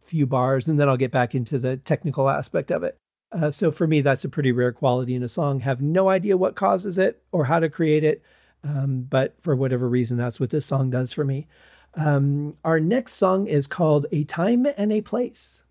a 0.00 0.06
few 0.06 0.26
bars 0.26 0.68
and 0.68 0.78
then 0.78 0.88
I'll 0.88 0.96
get 0.96 1.10
back 1.10 1.34
into 1.34 1.58
the 1.58 1.76
technical 1.76 2.28
aspect 2.28 2.70
of 2.70 2.84
it. 2.84 2.96
Uh, 3.32 3.50
so 3.50 3.72
for 3.72 3.88
me, 3.88 4.00
that's 4.00 4.24
a 4.24 4.28
pretty 4.28 4.52
rare 4.52 4.70
quality 4.70 5.12
in 5.12 5.24
a 5.24 5.28
song. 5.28 5.58
Have 5.58 5.82
no 5.82 6.08
idea 6.08 6.36
what 6.36 6.54
causes 6.54 6.98
it 6.98 7.20
or 7.32 7.46
how 7.46 7.58
to 7.58 7.68
create 7.68 8.04
it. 8.04 8.22
Um, 8.62 9.08
but 9.10 9.34
for 9.40 9.56
whatever 9.56 9.88
reason, 9.88 10.16
that's 10.16 10.38
what 10.38 10.50
this 10.50 10.66
song 10.66 10.88
does 10.88 11.12
for 11.12 11.24
me. 11.24 11.48
Um, 11.94 12.56
our 12.64 12.78
next 12.78 13.14
song 13.14 13.48
is 13.48 13.66
called 13.66 14.06
A 14.12 14.22
Time 14.22 14.68
and 14.76 14.92
a 14.92 15.00
Place. 15.00 15.61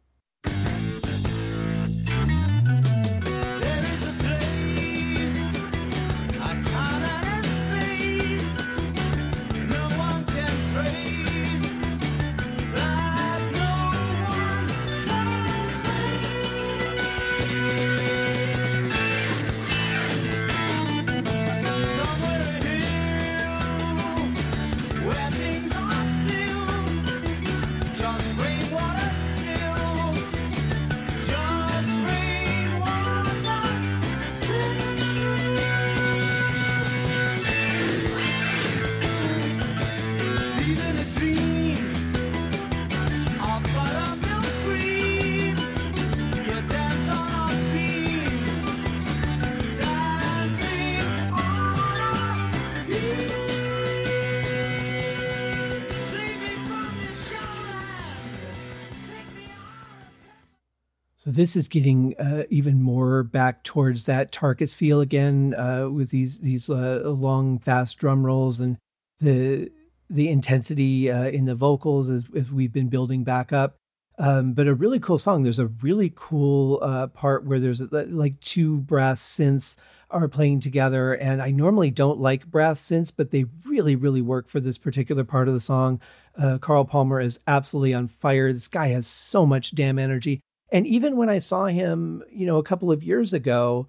This 61.35 61.55
is 61.55 61.67
getting 61.67 62.15
uh, 62.19 62.43
even 62.49 62.81
more 62.81 63.23
back 63.23 63.63
towards 63.63 64.05
that 64.05 64.31
Tarkus 64.31 64.75
feel 64.75 65.01
again, 65.01 65.53
uh, 65.55 65.89
with 65.89 66.09
these 66.09 66.39
these 66.39 66.69
uh, 66.69 67.01
long, 67.05 67.59
fast 67.59 67.97
drum 67.97 68.25
rolls 68.25 68.59
and 68.59 68.77
the 69.19 69.71
the 70.09 70.29
intensity 70.29 71.09
uh, 71.09 71.25
in 71.25 71.45
the 71.45 71.55
vocals 71.55 72.09
as, 72.09 72.27
as, 72.35 72.51
we've 72.51 72.73
been 72.73 72.89
building 72.89 73.23
back 73.23 73.53
up. 73.53 73.75
Um, 74.19 74.51
but 74.51 74.67
a 74.67 74.73
really 74.73 74.99
cool 74.99 75.17
song. 75.17 75.43
There's 75.43 75.57
a 75.57 75.67
really 75.67 76.11
cool 76.15 76.79
uh, 76.81 77.07
part 77.07 77.45
where 77.45 77.59
there's 77.59 77.81
like 77.91 78.39
two 78.41 78.79
brass 78.79 79.23
synths 79.23 79.77
are 80.11 80.27
playing 80.27 80.59
together, 80.59 81.13
and 81.13 81.41
I 81.41 81.51
normally 81.51 81.91
don't 81.91 82.19
like 82.19 82.45
brass 82.45 82.81
synths, 82.81 83.13
but 83.15 83.31
they 83.31 83.45
really, 83.65 83.95
really 83.95 84.21
work 84.21 84.49
for 84.49 84.59
this 84.59 84.77
particular 84.77 85.23
part 85.23 85.47
of 85.47 85.53
the 85.53 85.61
song. 85.61 86.01
Uh, 86.37 86.57
Carl 86.57 86.83
Palmer 86.83 87.21
is 87.21 87.39
absolutely 87.47 87.93
on 87.93 88.09
fire. 88.09 88.51
This 88.51 88.67
guy 88.67 88.89
has 88.89 89.07
so 89.07 89.45
much 89.45 89.73
damn 89.73 89.97
energy 89.97 90.41
and 90.71 90.87
even 90.87 91.17
when 91.17 91.29
I 91.29 91.39
saw 91.39 91.65
him, 91.65 92.23
you 92.31 92.45
know, 92.45 92.57
a 92.57 92.63
couple 92.63 92.91
of 92.91 93.03
years 93.03 93.33
ago, 93.33 93.87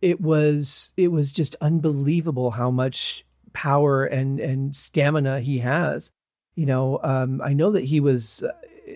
it 0.00 0.20
was 0.20 0.92
it 0.96 1.08
was 1.08 1.30
just 1.30 1.54
unbelievable 1.60 2.52
how 2.52 2.70
much 2.70 3.24
power 3.52 4.04
and 4.04 4.40
and 4.40 4.74
stamina 4.74 5.40
he 5.40 5.58
has. 5.58 6.10
You 6.54 6.66
know, 6.66 7.00
um, 7.02 7.40
I 7.42 7.52
know 7.52 7.70
that 7.72 7.84
he 7.84 8.00
was 8.00 8.42
uh, 8.42 8.52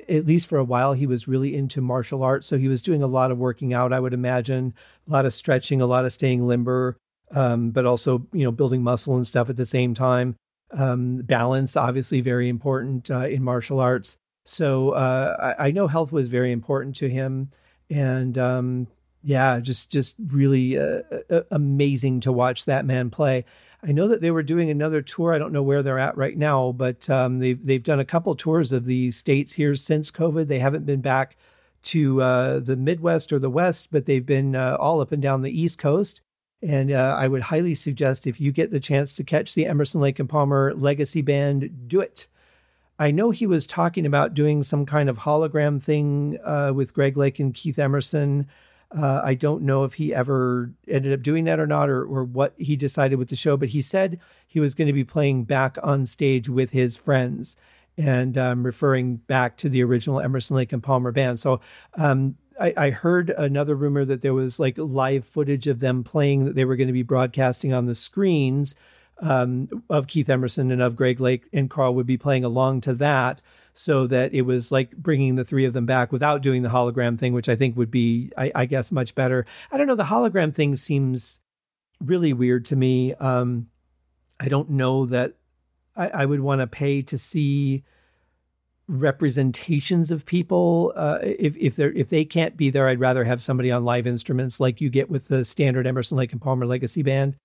at 0.09 0.26
least 0.26 0.49
for 0.49 0.59
a 0.59 0.64
while 0.64 0.95
he 0.95 1.07
was 1.07 1.28
really 1.28 1.55
into 1.55 1.80
martial 1.80 2.22
arts, 2.22 2.47
so 2.47 2.59
he 2.59 2.68
was 2.68 2.82
doing 2.82 3.03
a 3.03 3.07
lot 3.07 3.30
of 3.30 3.39
working 3.39 3.72
out. 3.74 3.93
I 3.93 4.01
would 4.01 4.14
imagine 4.14 4.74
a 5.07 5.12
lot 5.12 5.26
of 5.26 5.34
stretching, 5.34 5.80
a 5.80 5.87
lot 5.87 6.05
of 6.05 6.12
staying 6.12 6.47
limber, 6.47 6.97
um, 7.32 7.70
but 7.70 7.87
also 7.87 8.26
you 8.32 8.45
know 8.45 8.51
building 8.51 8.82
muscle 8.82 9.16
and 9.16 9.26
stuff 9.26 9.51
at 9.51 9.57
the 9.57 9.66
same 9.66 9.95
time. 9.95 10.37
Um, 10.72 11.18
balance, 11.18 11.76
obviously, 11.76 12.20
very 12.22 12.49
important 12.49 13.11
uh, 13.11 13.28
in 13.28 13.45
martial 13.45 13.78
arts. 13.78 14.16
So 14.47 14.91
uh, 14.91 15.55
I, 15.59 15.67
I, 15.67 15.71
know 15.73 15.89
health 15.89 16.13
was 16.13 16.29
very 16.29 16.53
important 16.53 16.95
to 16.97 17.09
him, 17.09 17.51
and 17.91 18.39
um, 18.39 18.87
yeah, 19.25 19.59
just 19.59 19.91
just 19.91 20.15
really 20.29 20.79
uh, 20.79 21.03
uh, 21.29 21.41
amazing 21.51 22.21
to 22.21 22.33
watch 22.33 22.65
that 22.65 22.87
man 22.87 23.11
play. 23.11 23.45
I 23.83 23.91
know 23.91 24.07
that 24.07 24.21
they 24.21 24.31
were 24.31 24.45
doing 24.45 24.71
another 24.71 25.03
tour. 25.03 25.35
I 25.35 25.39
don't 25.39 25.53
know 25.53 25.65
where 25.65 25.83
they're 25.83 25.99
at 25.99 26.17
right 26.17 26.39
now, 26.39 26.71
but 26.71 27.11
um, 27.11 27.41
they've 27.41 27.63
they've 27.67 27.83
done 27.83 27.99
a 27.99 28.05
couple 28.05 28.37
tours 28.37 28.71
of 28.71 28.85
the 28.85 29.11
states 29.11 29.55
here 29.55 29.75
since 29.75 30.13
COVID. 30.13 30.47
They 30.47 30.61
haven't 30.61 30.87
been 30.87 31.01
back 31.01 31.37
to 31.83 32.23
uh, 32.23 32.61
the 32.61 32.77
Midwest 32.77 33.33
or 33.33 33.41
the 33.41 33.51
West, 33.51 33.89
but 33.91 34.07
they've 34.07 34.25
been 34.25 34.55
uh, 34.55 34.77
all 34.79 35.01
up 35.01 35.11
and 35.11 35.21
down 35.21 35.43
the 35.43 35.61
East 35.61 35.79
Coast. 35.79 36.21
And 36.63 36.93
uh, 36.93 37.17
I 37.19 37.27
would 37.27 37.43
highly 37.43 37.75
suggest 37.75 38.29
if 38.29 38.41
you 38.41 38.53
get 38.53 38.71
the 38.71 38.81
chance 38.81 39.15
to 39.17 39.25
catch 39.25 39.55
the 39.55 39.67
Emerson 39.67 40.01
Lake 40.01 40.21
and 40.21 40.29
Palmer 40.29 40.73
Legacy 40.75 41.21
Band, 41.23 41.89
do 41.89 42.01
it. 42.01 42.29
I 42.99 43.11
know 43.11 43.31
he 43.31 43.47
was 43.47 43.67
talking 43.67 44.07
about 44.07 44.35
doing 44.35 44.63
some 44.63 44.87
kind 44.87 45.09
of 45.09 45.19
hologram 45.19 45.83
thing 45.83 46.39
uh, 46.45 46.73
with 46.75 46.95
Greg 46.95 47.17
Lake 47.17 47.39
and 47.39 47.55
Keith 47.55 47.79
Emerson. 47.79 48.47
Uh, 48.97 49.21
I 49.23 49.35
don't 49.35 49.63
know 49.63 49.85
if 49.85 49.95
he 49.95 50.15
ever 50.15 50.71
ended 50.89 51.13
up 51.13 51.23
doing 51.23 51.45
that 51.45 51.61
or 51.61 51.67
not, 51.67 51.91
or, 51.91 52.05
or 52.05 52.25
what 52.25 52.55
he 52.57 52.77
decided 52.77 53.19
with 53.19 53.29
the 53.29 53.37
show, 53.37 53.57
but 53.57 53.71
he 53.71 53.83
said 53.83 54.21
he 54.47 54.61
was 54.61 54.75
going 54.75 54.87
to 54.87 54.93
be 54.93 55.05
playing 55.05 55.45
back 55.45 55.77
on 55.83 56.07
stage 56.07 56.49
with 56.49 56.71
his 56.71 56.97
friends 56.97 57.57
and 57.99 58.39
um, 58.39 58.65
referring 58.65 59.17
back 59.17 59.57
to 59.57 59.69
the 59.69 59.83
original 59.83 60.21
Emerson 60.21 60.57
Lake 60.57 60.73
and 60.73 60.83
Palmer 60.83 61.13
band. 61.13 61.39
So 61.39 61.61
um, 61.95 62.37
I, 62.61 62.75
I, 62.77 62.91
heard 62.91 63.31
another 63.31 63.75
rumor 63.75 64.05
that 64.05 64.21
there 64.21 64.35
was 64.35 64.61
like 64.61 64.77
live 64.77 65.25
footage 65.25 65.67
of 65.67 65.81
them 65.81 66.05
playing 66.05 66.45
that 66.45 66.55
they 66.55 66.65
were 66.65 66.77
going 66.77 66.89
to 66.89 66.93
be 66.93 67.03
broadcasting 67.03 67.73
on 67.73 67.87
the 67.87 67.95
screens 67.95 68.77
um, 69.21 69.69
of 69.89 70.07
Keith 70.07 70.29
Emerson 70.29 70.71
and 70.71 70.83
of 70.83 70.97
Greg 70.97 71.21
Lake 71.21 71.47
and 71.53 71.71
Carl 71.71 71.95
would 71.95 72.07
be 72.07 72.19
playing 72.19 72.45
along 72.45 72.83
to 72.83 72.95
that 72.95 73.41
so 73.73 74.07
that 74.07 74.35
it 74.35 74.43
was 74.43 74.73
like 74.73 74.97
bringing 74.97 75.37
the 75.37 75.45
three 75.45 75.64
of 75.64 75.73
them 75.73 75.87
back 75.87 76.12
without 76.12 76.43
doing 76.43 76.62
the 76.62 76.69
hologram 76.69 77.19
thing, 77.19 77.33
which 77.33 77.49
I 77.49 77.57
think 77.57 77.77
would 77.77 77.91
be, 77.91 78.31
I, 78.37 78.53
I 78.55 78.67
guess, 78.67 78.93
much 78.93 79.14
better. 79.14 79.47
I 79.71 79.77
don't 79.77 79.87
know. 79.87 79.95
The 79.95 80.05
hologram 80.05 80.55
thing 80.55 80.77
seems 80.77 81.41
really 82.01 82.33
weird 82.33 82.64
to 82.67 82.77
me. 82.77 83.14
Um, 83.14 83.69
I 84.39 84.49
don't 84.49 84.71
know 84.71 85.07
that 85.07 85.35
I, 85.95 86.09
I 86.09 86.25
would 86.25 86.41
want 86.41 86.61
to 86.61 86.67
pay 86.67 87.03
to 87.03 87.19
see 87.19 87.85
representations 88.89 90.11
of 90.11 90.27
people. 90.27 90.93
Uh, 90.95 91.19
if 91.23 91.57
if 91.57 91.77
they 91.77 91.87
if 91.87 92.09
they 92.09 92.25
can't 92.25 92.57
be 92.57 92.71
there, 92.71 92.89
I'd 92.89 93.01
rather 93.01 93.25
have 93.25 93.43
somebody 93.43 93.71
on 93.71 93.85
live 93.85 94.07
instruments 94.07 94.61
like 94.61 94.81
you 94.81 94.91
get 94.91 95.11
with 95.11 95.29
the 95.29 95.45
standard 95.45 95.87
Emerson 95.87 96.17
Lake 96.17 96.33
and 96.33 96.41
Palmer 96.41 96.67
Legacy 96.67 97.03
Band. 97.03 97.37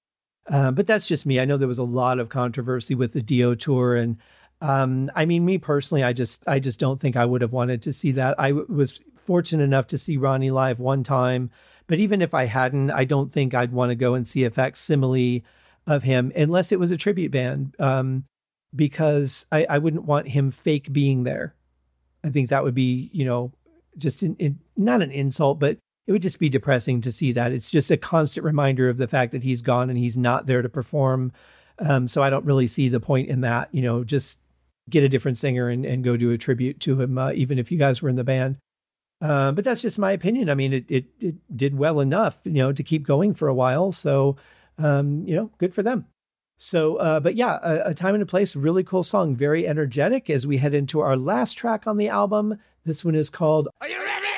Uh, 0.51 0.69
but 0.69 0.85
that's 0.85 1.07
just 1.07 1.25
me. 1.25 1.39
I 1.39 1.45
know 1.45 1.57
there 1.57 1.67
was 1.67 1.77
a 1.77 1.83
lot 1.83 2.19
of 2.19 2.27
controversy 2.27 2.93
with 2.93 3.13
the 3.13 3.21
Dio 3.21 3.55
tour, 3.55 3.95
and 3.95 4.17
um, 4.59 5.09
I 5.15 5.25
mean, 5.25 5.45
me 5.45 5.57
personally, 5.57 6.03
I 6.03 6.11
just 6.11 6.45
I 6.47 6.59
just 6.59 6.77
don't 6.77 6.99
think 6.99 7.15
I 7.15 7.25
would 7.25 7.41
have 7.41 7.53
wanted 7.53 7.81
to 7.83 7.93
see 7.93 8.11
that. 8.11 8.37
I 8.37 8.49
w- 8.49 8.67
was 8.69 8.99
fortunate 9.15 9.63
enough 9.63 9.87
to 9.87 9.97
see 9.97 10.17
Ronnie 10.17 10.51
live 10.51 10.79
one 10.79 11.03
time, 11.03 11.51
but 11.87 11.99
even 11.99 12.21
if 12.21 12.33
I 12.33 12.45
hadn't, 12.45 12.91
I 12.91 13.05
don't 13.05 13.31
think 13.31 13.53
I'd 13.53 13.71
want 13.71 13.91
to 13.91 13.95
go 13.95 14.13
and 14.13 14.27
see 14.27 14.43
a 14.43 14.49
facsimile 14.51 15.45
of 15.87 16.03
him 16.03 16.31
unless 16.35 16.71
it 16.71 16.79
was 16.79 16.91
a 16.91 16.97
tribute 16.97 17.31
band, 17.31 17.75
um, 17.79 18.25
because 18.75 19.45
I, 19.51 19.65
I 19.69 19.77
wouldn't 19.77 20.05
want 20.05 20.27
him 20.27 20.51
fake 20.51 20.91
being 20.91 21.23
there. 21.23 21.55
I 22.23 22.29
think 22.29 22.49
that 22.49 22.63
would 22.63 22.75
be, 22.75 23.09
you 23.13 23.25
know, 23.25 23.53
just 23.97 24.21
in, 24.21 24.35
in, 24.35 24.59
not 24.75 25.01
an 25.01 25.11
insult, 25.11 25.59
but 25.59 25.77
it 26.11 26.13
would 26.13 26.21
just 26.21 26.39
be 26.39 26.49
depressing 26.49 26.99
to 27.01 27.11
see 27.11 27.31
that. 27.31 27.53
It's 27.53 27.71
just 27.71 27.89
a 27.89 27.95
constant 27.95 28.43
reminder 28.43 28.89
of 28.89 28.97
the 28.97 29.07
fact 29.07 29.31
that 29.31 29.43
he's 29.43 29.61
gone 29.61 29.89
and 29.89 29.97
he's 29.97 30.17
not 30.17 30.45
there 30.45 30.61
to 30.61 30.67
perform. 30.67 31.31
Um, 31.79 32.09
so 32.09 32.21
I 32.21 32.29
don't 32.29 32.45
really 32.45 32.67
see 32.67 32.89
the 32.89 32.99
point 32.99 33.29
in 33.29 33.41
that. 33.41 33.69
You 33.71 33.81
know, 33.81 34.03
just 34.03 34.37
get 34.89 35.05
a 35.05 35.09
different 35.09 35.37
singer 35.37 35.69
and, 35.69 35.85
and 35.85 36.03
go 36.03 36.17
do 36.17 36.31
a 36.31 36.37
tribute 36.37 36.81
to 36.81 36.99
him, 36.99 37.17
uh, 37.17 37.31
even 37.31 37.57
if 37.57 37.71
you 37.71 37.77
guys 37.77 38.01
were 38.01 38.09
in 38.09 38.17
the 38.17 38.25
band. 38.25 38.57
Uh, 39.21 39.53
but 39.53 39.63
that's 39.63 39.81
just 39.81 39.97
my 39.97 40.11
opinion. 40.11 40.49
I 40.49 40.55
mean, 40.55 40.73
it, 40.73 40.91
it, 40.91 41.05
it 41.21 41.35
did 41.55 41.77
well 41.77 42.01
enough, 42.01 42.41
you 42.43 42.51
know, 42.51 42.73
to 42.73 42.83
keep 42.83 43.07
going 43.07 43.33
for 43.33 43.47
a 43.47 43.53
while. 43.53 43.93
So 43.93 44.35
um, 44.77 45.23
you 45.27 45.35
know, 45.35 45.51
good 45.57 45.73
for 45.73 45.83
them. 45.83 46.05
So, 46.57 46.97
uh, 46.97 47.19
but 47.19 47.35
yeah, 47.35 47.57
a, 47.63 47.89
a, 47.89 47.93
time 47.93 48.13
and 48.13 48.21
a 48.21 48.25
place, 48.25 48.55
really 48.55 48.83
cool 48.83 49.03
song, 49.03 49.35
very 49.35 49.67
energetic 49.67 50.29
as 50.29 50.45
we 50.45 50.57
head 50.57 50.75
into 50.75 50.99
our 50.99 51.17
last 51.17 51.53
track 51.53 51.87
on 51.87 51.97
the 51.97 52.09
album. 52.09 52.59
This 52.85 53.03
one 53.03 53.15
is 53.15 53.29
called 53.29 53.67
Are 53.81 53.87
You 53.87 53.99
Ready? 53.99 54.30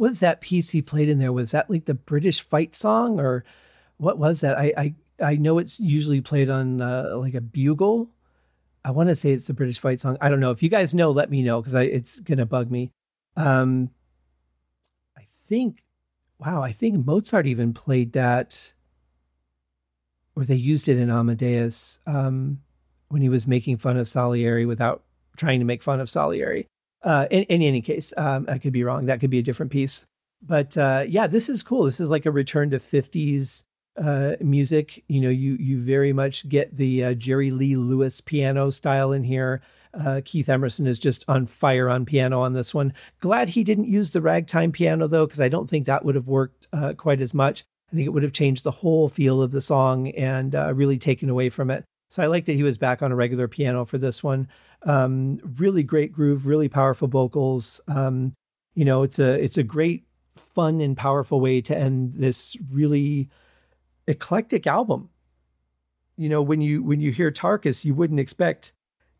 Was 0.00 0.20
that 0.20 0.40
piece 0.40 0.70
he 0.70 0.80
played 0.80 1.10
in 1.10 1.18
there? 1.18 1.30
Was 1.32 1.52
that 1.52 1.68
like 1.68 1.84
the 1.84 1.94
British 1.94 2.40
fight 2.40 2.74
song 2.74 3.20
or 3.20 3.44
what 3.98 4.18
was 4.18 4.40
that? 4.40 4.58
I 4.58 4.72
I, 4.76 4.94
I 5.22 5.36
know 5.36 5.58
it's 5.58 5.78
usually 5.78 6.22
played 6.22 6.48
on 6.48 6.80
uh, 6.80 7.12
like 7.16 7.34
a 7.34 7.40
bugle. 7.42 8.10
I 8.82 8.92
want 8.92 9.10
to 9.10 9.14
say 9.14 9.32
it's 9.32 9.46
the 9.46 9.52
British 9.52 9.78
fight 9.78 10.00
song. 10.00 10.16
I 10.22 10.30
don't 10.30 10.40
know. 10.40 10.52
If 10.52 10.62
you 10.62 10.70
guys 10.70 10.94
know, 10.94 11.10
let 11.10 11.30
me 11.30 11.42
know 11.42 11.60
because 11.60 11.74
it's 11.74 12.18
gonna 12.20 12.46
bug 12.46 12.70
me. 12.70 12.92
Um, 13.36 13.90
I 15.18 15.26
think, 15.42 15.82
wow, 16.38 16.62
I 16.62 16.72
think 16.72 17.04
Mozart 17.04 17.46
even 17.46 17.74
played 17.74 18.14
that, 18.14 18.72
or 20.34 20.44
they 20.44 20.54
used 20.54 20.88
it 20.88 20.96
in 20.96 21.10
Amadeus 21.10 21.98
um, 22.06 22.62
when 23.10 23.20
he 23.20 23.28
was 23.28 23.46
making 23.46 23.76
fun 23.76 23.98
of 23.98 24.08
Salieri 24.08 24.64
without 24.64 25.02
trying 25.36 25.58
to 25.58 25.66
make 25.66 25.82
fun 25.82 26.00
of 26.00 26.08
Salieri. 26.08 26.66
Uh, 27.02 27.26
in, 27.30 27.44
in, 27.44 27.62
any 27.62 27.80
case, 27.80 28.12
um, 28.16 28.46
I 28.48 28.58
could 28.58 28.72
be 28.72 28.84
wrong. 28.84 29.06
That 29.06 29.20
could 29.20 29.30
be 29.30 29.38
a 29.38 29.42
different 29.42 29.72
piece. 29.72 30.04
But 30.42 30.76
uh, 30.76 31.04
yeah, 31.06 31.26
this 31.26 31.48
is 31.48 31.62
cool. 31.62 31.84
This 31.84 32.00
is 32.00 32.10
like 32.10 32.26
a 32.26 32.30
return 32.30 32.70
to 32.70 32.78
50s 32.78 33.64
uh, 33.96 34.36
music. 34.40 35.04
You 35.08 35.20
know, 35.20 35.28
you 35.28 35.54
you 35.54 35.80
very 35.80 36.12
much 36.12 36.48
get 36.48 36.76
the 36.76 37.04
uh, 37.04 37.14
Jerry 37.14 37.50
Lee 37.50 37.76
Lewis 37.76 38.20
piano 38.20 38.70
style 38.70 39.12
in 39.12 39.24
here. 39.24 39.60
Uh, 39.92 40.20
Keith 40.24 40.48
Emerson 40.48 40.86
is 40.86 40.98
just 40.98 41.24
on 41.26 41.46
fire 41.46 41.88
on 41.88 42.06
piano 42.06 42.40
on 42.40 42.52
this 42.52 42.72
one. 42.72 42.92
Glad 43.20 43.50
he 43.50 43.64
didn't 43.64 43.88
use 43.88 44.12
the 44.12 44.22
ragtime 44.22 44.72
piano 44.72 45.06
though, 45.06 45.26
because 45.26 45.40
I 45.40 45.48
don't 45.48 45.68
think 45.68 45.86
that 45.86 46.04
would 46.04 46.14
have 46.14 46.28
worked 46.28 46.68
uh, 46.72 46.94
quite 46.94 47.20
as 47.20 47.34
much. 47.34 47.64
I 47.92 47.96
think 47.96 48.06
it 48.06 48.10
would 48.10 48.22
have 48.22 48.32
changed 48.32 48.62
the 48.62 48.70
whole 48.70 49.08
feel 49.08 49.42
of 49.42 49.50
the 49.50 49.60
song 49.60 50.08
and 50.10 50.54
really 50.54 50.96
taken 50.96 51.28
away 51.28 51.48
from 51.48 51.70
it. 51.70 51.84
So 52.10 52.22
I 52.22 52.26
like 52.26 52.46
that 52.46 52.54
he 52.54 52.62
was 52.62 52.76
back 52.76 53.02
on 53.02 53.12
a 53.12 53.16
regular 53.16 53.48
piano 53.48 53.84
for 53.84 53.96
this 53.96 54.22
one. 54.22 54.48
Um, 54.82 55.40
really 55.58 55.82
great 55.82 56.12
groove, 56.12 56.46
really 56.46 56.68
powerful 56.68 57.08
vocals. 57.08 57.80
Um, 57.86 58.34
you 58.74 58.84
know, 58.84 59.02
it's 59.02 59.18
a 59.18 59.42
it's 59.42 59.58
a 59.58 59.62
great, 59.62 60.04
fun 60.36 60.80
and 60.80 60.96
powerful 60.96 61.40
way 61.40 61.60
to 61.60 61.76
end 61.76 62.14
this 62.14 62.56
really 62.70 63.28
eclectic 64.06 64.66
album. 64.66 65.10
You 66.16 66.28
know, 66.28 66.42
when 66.42 66.60
you 66.60 66.82
when 66.82 67.00
you 67.00 67.12
hear 67.12 67.30
Tarkus, 67.30 67.84
you 67.84 67.94
wouldn't 67.94 68.20
expect 68.20 68.72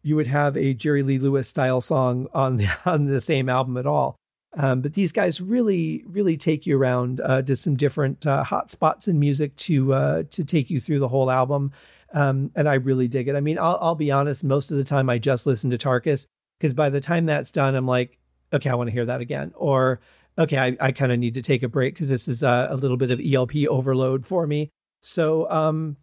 you 0.03 0.17
would 0.17 0.27
have 0.27 0.57
a 0.57 0.75
Jerry 0.75 1.03
Lee 1.03 1.19
Lewis 1.19 1.49
style 1.49 1.81
song 1.81 2.27
on 2.35 2.57
the 2.57 2.69
on 2.85 3.07
the 3.07 3.21
same 3.21 3.49
album 3.49 3.77
at 3.77 3.87
all. 3.87 4.17
Um, 4.57 4.81
but 4.81 4.95
these 4.95 5.13
guys 5.13 5.41
really, 5.41 6.03
really 6.07 6.37
take 6.37 6.67
you 6.67 6.77
around 6.77 7.21
uh, 7.21 7.43
to 7.43 7.55
some 7.55 7.77
different 7.77 8.27
uh, 8.27 8.43
hot 8.43 8.73
spots 8.73 9.07
in 9.07 9.21
music 9.21 9.55
to 9.57 9.95
uh, 9.95 10.23
to 10.31 10.45
take 10.45 10.71
you 10.71 10.81
through 10.81 10.99
the 10.99 11.09
whole 11.09 11.31
album. 11.31 11.73
Um, 12.13 12.51
and 12.57 12.69
I 12.69 12.75
really 12.75 13.09
dig 13.09 13.29
it. 13.29 13.37
I 13.37 13.41
mean, 13.41 13.59
I'll, 13.59 13.79
I'll 13.81 13.95
be 13.95 14.11
honest, 14.11 14.43
most 14.43 14.71
of 14.71 14.77
the 14.77 14.85
time 14.85 15.09
I 15.09 15.19
just 15.19 15.47
listen 15.47 15.71
to 15.71 15.79
Tarkus 15.79 16.27
because 16.59 16.75
by 16.75 16.91
the 16.91 17.01
time 17.01 17.27
that's 17.27 17.51
done, 17.51 17.75
I'm 17.75 17.87
like, 17.87 18.19
okay, 18.53 18.71
I 18.71 18.75
want 18.75 18.89
to 18.89 18.93
hear 18.93 19.07
that 19.07 19.21
again. 19.21 19.53
Or, 19.55 20.01
okay, 20.37 20.59
I, 20.59 20.77
I 20.81 20.93
kind 20.93 21.13
of 21.13 21.19
need 21.19 21.35
to 21.35 21.43
take 21.43 21.63
a 21.63 21.69
break 21.69 21.95
because 21.95 22.09
this 22.09 22.29
is 22.29 22.43
a, 22.43 22.69
a, 22.71 22.77
little 22.77 22.97
bit 22.97 23.11
of 23.11 23.21
ELP 23.25 23.67
overload 23.69 24.27
for 24.27 24.47
me. 24.47 24.71
So, 25.01 25.51
um, 25.51 25.97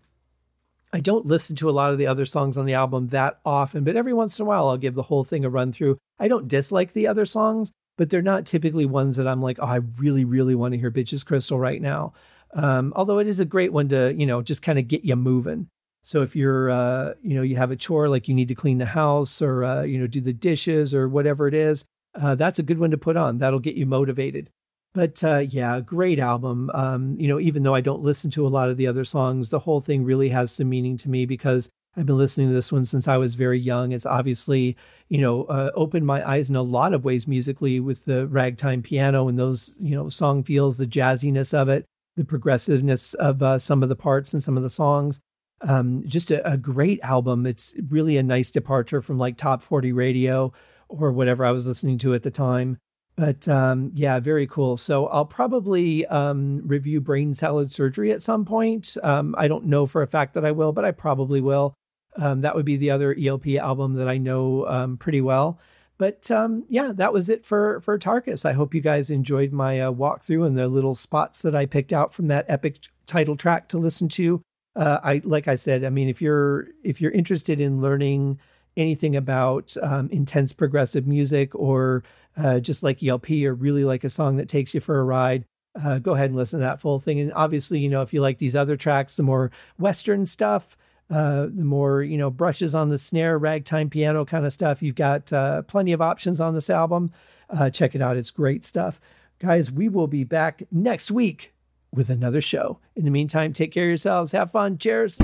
I 0.94 1.02
don't 1.02 1.26
listen 1.26 1.56
to 1.58 1.70
a 1.70 1.72
lot 1.72 1.92
of 1.92 1.98
the 1.98 2.08
other 2.08 2.26
songs 2.26 2.58
on 2.58 2.66
the 2.66 2.74
album 2.74 3.08
that 3.08 3.40
often, 3.46 3.84
but 3.84 3.98
every 3.98 4.14
once 4.14 4.40
in 4.40 4.44
a 4.44 4.48
while 4.48 4.70
I'll 4.70 4.78
give 4.78 4.94
the 4.94 5.04
whole 5.04 5.26
thing 5.26 5.44
a 5.44 5.50
run 5.50 5.74
through. 5.74 5.98
I 6.18 6.30
don't 6.30 6.48
dislike 6.48 6.94
the 6.94 7.08
other 7.08 7.26
songs, 7.26 7.72
but 7.98 8.10
they're 8.10 8.22
not 8.22 8.46
typically 8.46 8.86
ones 8.86 9.18
that 9.18 9.28
I'm 9.28 9.42
like, 9.42 9.60
oh, 9.60 9.66
I 9.66 9.82
really, 9.98 10.24
really 10.24 10.56
want 10.56 10.74
to 10.74 10.78
hear 10.80 10.90
Bitches 10.90 11.26
Crystal 11.26 11.60
right 11.60 11.82
now. 11.82 12.14
Um, 12.54 12.94
although 12.96 13.20
it 13.20 13.28
is 13.28 13.42
a 13.42 13.46
great 13.46 13.74
one 13.74 13.90
to, 13.90 14.14
you 14.14 14.26
know, 14.26 14.42
just 14.42 14.62
kind 14.62 14.80
of 14.80 14.88
get 14.88 15.04
you 15.04 15.18
moving. 15.18 15.68
So 16.08 16.22
if 16.22 16.38
you're, 16.38 16.70
uh, 16.70 17.16
you 17.22 17.36
know, 17.36 17.42
you 17.42 17.58
have 17.58 17.70
a 17.70 17.76
chore 17.76 18.08
like 18.08 18.30
you 18.30 18.34
need 18.34 18.48
to 18.48 18.56
clean 18.56 18.78
the 18.78 18.86
house 18.86 19.42
or, 19.42 19.66
uh, 19.66 19.82
you 19.82 20.00
know, 20.00 20.08
do 20.08 20.22
the 20.22 20.32
dishes 20.32 20.94
or 20.94 21.10
whatever 21.10 21.50
it 21.50 21.54
is, 21.54 21.84
uh, 22.16 22.34
that's 22.34 22.60
a 22.60 22.64
good 22.64 22.80
one 22.80 22.92
to 22.92 22.98
put 22.98 23.18
on. 23.18 23.40
That'll 23.40 23.60
get 23.60 23.76
you 23.76 23.86
motivated. 23.86 24.50
But 24.94 25.22
uh, 25.22 25.40
yeah, 25.40 25.82
great 25.82 26.18
album. 26.18 26.72
Um, 26.74 27.16
you 27.20 27.28
know, 27.28 27.42
even 27.42 27.64
though 27.64 27.76
I 27.76 27.82
don't 27.82 28.04
listen 28.04 28.32
to 28.32 28.48
a 28.48 28.50
lot 28.50 28.70
of 28.70 28.78
the 28.78 28.88
other 28.88 29.04
songs, 29.04 29.50
the 29.50 29.60
whole 29.60 29.82
thing 29.82 30.06
really 30.06 30.30
has 30.30 30.50
some 30.50 30.70
meaning 30.70 30.96
to 30.96 31.10
me 31.10 31.26
because 31.26 31.70
I've 31.98 32.06
been 32.06 32.18
listening 32.18 32.48
to 32.48 32.54
this 32.54 32.72
one 32.72 32.86
since 32.86 33.10
I 33.10 33.18
was 33.18 33.36
very 33.36 33.60
young. 33.60 33.92
It's 33.92 34.06
obviously, 34.06 34.78
you 35.10 35.20
know, 35.20 35.44
uh, 35.44 35.72
opened 35.76 36.06
my 36.06 36.26
eyes 36.26 36.50
in 36.50 36.56
a 36.56 36.62
lot 36.62 36.94
of 36.94 37.04
ways 37.04 37.28
musically 37.28 37.82
with 37.82 38.06
the 38.06 38.28
ragtime 38.28 38.82
piano 38.82 39.28
and 39.28 39.38
those, 39.38 39.76
you 39.78 39.94
know, 39.94 40.08
song 40.08 40.42
feels, 40.42 40.78
the 40.78 40.88
jazziness 40.88 41.54
of 41.54 41.68
it, 41.68 41.84
the 42.16 42.24
progressiveness 42.24 43.14
of 43.16 43.44
uh, 43.44 43.60
some 43.60 43.84
of 43.84 43.90
the 43.90 43.96
parts 43.98 44.32
and 44.32 44.42
some 44.42 44.56
of 44.56 44.64
the 44.64 44.70
songs 44.70 45.20
um, 45.62 46.04
just 46.06 46.32
a, 46.32 46.52
a, 46.52 46.58
great 46.58 47.00
album. 47.02 47.46
It's 47.46 47.74
really 47.90 48.18
a 48.18 48.24
nice 48.24 48.52
departure 48.52 49.02
from 49.02 49.18
like 49.18 49.38
top 49.38 49.64
40 49.64 49.92
radio 49.92 50.54
or 50.88 51.12
whatever 51.12 51.46
I 51.46 51.52
was 51.52 51.66
listening 51.66 51.98
to 52.00 52.14
at 52.14 52.24
the 52.24 52.32
time. 52.32 52.78
But 53.16 53.48
um, 53.48 53.92
yeah, 53.96 54.20
very 54.20 54.46
cool. 54.46 54.78
So 54.78 55.08
I'll 55.08 55.26
probably 55.26 56.06
um, 56.06 56.62
review 56.68 57.02
Brain 57.02 57.34
Salad 57.34 57.72
Surgery 57.72 58.12
at 58.12 58.22
some 58.22 58.46
point. 58.46 58.96
Um, 59.02 59.34
I 59.38 59.48
don't 59.48 59.66
know 59.66 59.88
for 59.88 60.04
a 60.04 60.08
fact 60.08 60.36
that 60.36 60.46
I 60.46 60.52
will, 60.52 60.72
but 60.72 60.86
I 60.86 60.92
probably 60.92 61.42
will. 61.42 61.74
Um, 62.16 62.42
that 62.42 62.56
would 62.56 62.66
be 62.66 62.78
the 62.78 62.92
other 62.92 63.16
ELP 63.20 63.48
album 63.60 63.96
that 63.96 64.08
I 64.08 64.18
know 64.20 64.68
um, 64.68 64.98
pretty 64.98 65.22
well. 65.22 65.60
But 65.98 66.30
yeah, 66.70 66.92
that 66.94 67.12
was 67.12 67.28
it 67.28 67.44
for 67.44 67.82
for 67.82 67.98
Tarkus. 67.98 68.46
I 68.46 68.54
hope 68.54 68.76
you 68.76 68.82
guys 68.82 69.10
enjoyed 69.10 69.52
my 69.52 69.82
uh, 69.82 69.92
walkthrough 69.92 70.46
and 70.46 70.56
the 70.56 70.68
little 70.68 70.94
spots 70.94 71.42
that 71.42 71.56
I 71.56 71.66
picked 71.66 71.92
out 71.92 72.14
from 72.14 72.28
that 72.28 72.46
epic 72.48 72.82
title 73.08 73.36
track 73.36 73.68
to 73.70 73.80
listen 73.80 74.08
to 74.10 74.44
uh, 74.78 75.00
I 75.04 75.22
like 75.24 75.48
I 75.48 75.56
said, 75.56 75.84
I 75.84 75.90
mean, 75.90 76.08
if 76.08 76.22
you're 76.22 76.68
if 76.84 77.02
you're 77.02 77.12
interested 77.12 77.60
in 77.60 77.82
learning 77.82 78.40
anything 78.78 79.16
about 79.16 79.76
um, 79.82 80.08
intense 80.12 80.54
progressive 80.54 81.08
music 81.08 81.56
or 81.56 82.04
uh, 82.38 82.60
just 82.60 82.84
like 82.84 83.02
ELP 83.04 83.32
or 83.32 83.56
really 83.56 83.84
like 83.84 84.04
a 84.04 84.10
song 84.10 84.38
that 84.38 84.48
takes 84.48 84.76
you 84.76 84.80
for 84.80 85.00
a 85.00 85.04
ride, 85.04 85.46
uh, 85.84 85.98
go 85.98 86.14
ahead 86.14 86.30
and 86.30 86.36
listen 86.36 86.60
to 86.60 86.66
that 86.66 86.80
full 86.80 87.00
thing. 87.00 87.20
And 87.20 87.34
obviously, 87.34 87.80
you 87.80 87.90
know, 87.90 88.04
if 88.04 88.14
you 88.14 88.22
like 88.22 88.38
these 88.38 88.56
other 88.56 88.78
tracks, 88.78 89.16
the 89.16 89.24
more 89.24 89.50
Western 89.80 90.28
stuff, 90.28 90.78
uh, 91.10 91.48
the 91.52 91.64
more 91.64 92.04
you 92.04 92.18
know 92.18 92.30
brushes 92.30 92.76
on 92.76 92.90
the 92.90 93.00
snare, 93.00 93.40
ragtime 93.40 93.90
piano 93.90 94.26
kind 94.26 94.46
of 94.46 94.54
stuff. 94.54 94.84
You've 94.84 94.96
got 94.96 95.34
uh, 95.34 95.64
plenty 95.64 95.92
of 95.92 96.02
options 96.02 96.40
on 96.40 96.54
this 96.54 96.70
album. 96.70 97.12
Uh, 97.50 97.72
check 97.72 97.96
it 97.96 98.02
out; 98.02 98.16
it's 98.16 98.30
great 98.30 98.64
stuff, 98.64 99.02
guys. 99.40 99.72
We 99.72 99.90
will 99.90 100.08
be 100.08 100.24
back 100.24 100.62
next 100.72 101.10
week 101.10 101.52
with 101.94 102.10
another 102.10 102.42
show. 102.42 102.80
In 102.96 103.06
the 103.06 103.12
meantime, 103.12 103.54
take 103.54 103.72
care 103.72 103.86
of 103.86 103.90
yourselves. 103.90 104.32
Have 104.32 104.52
fun. 104.52 104.78
Cheers. 104.78 105.18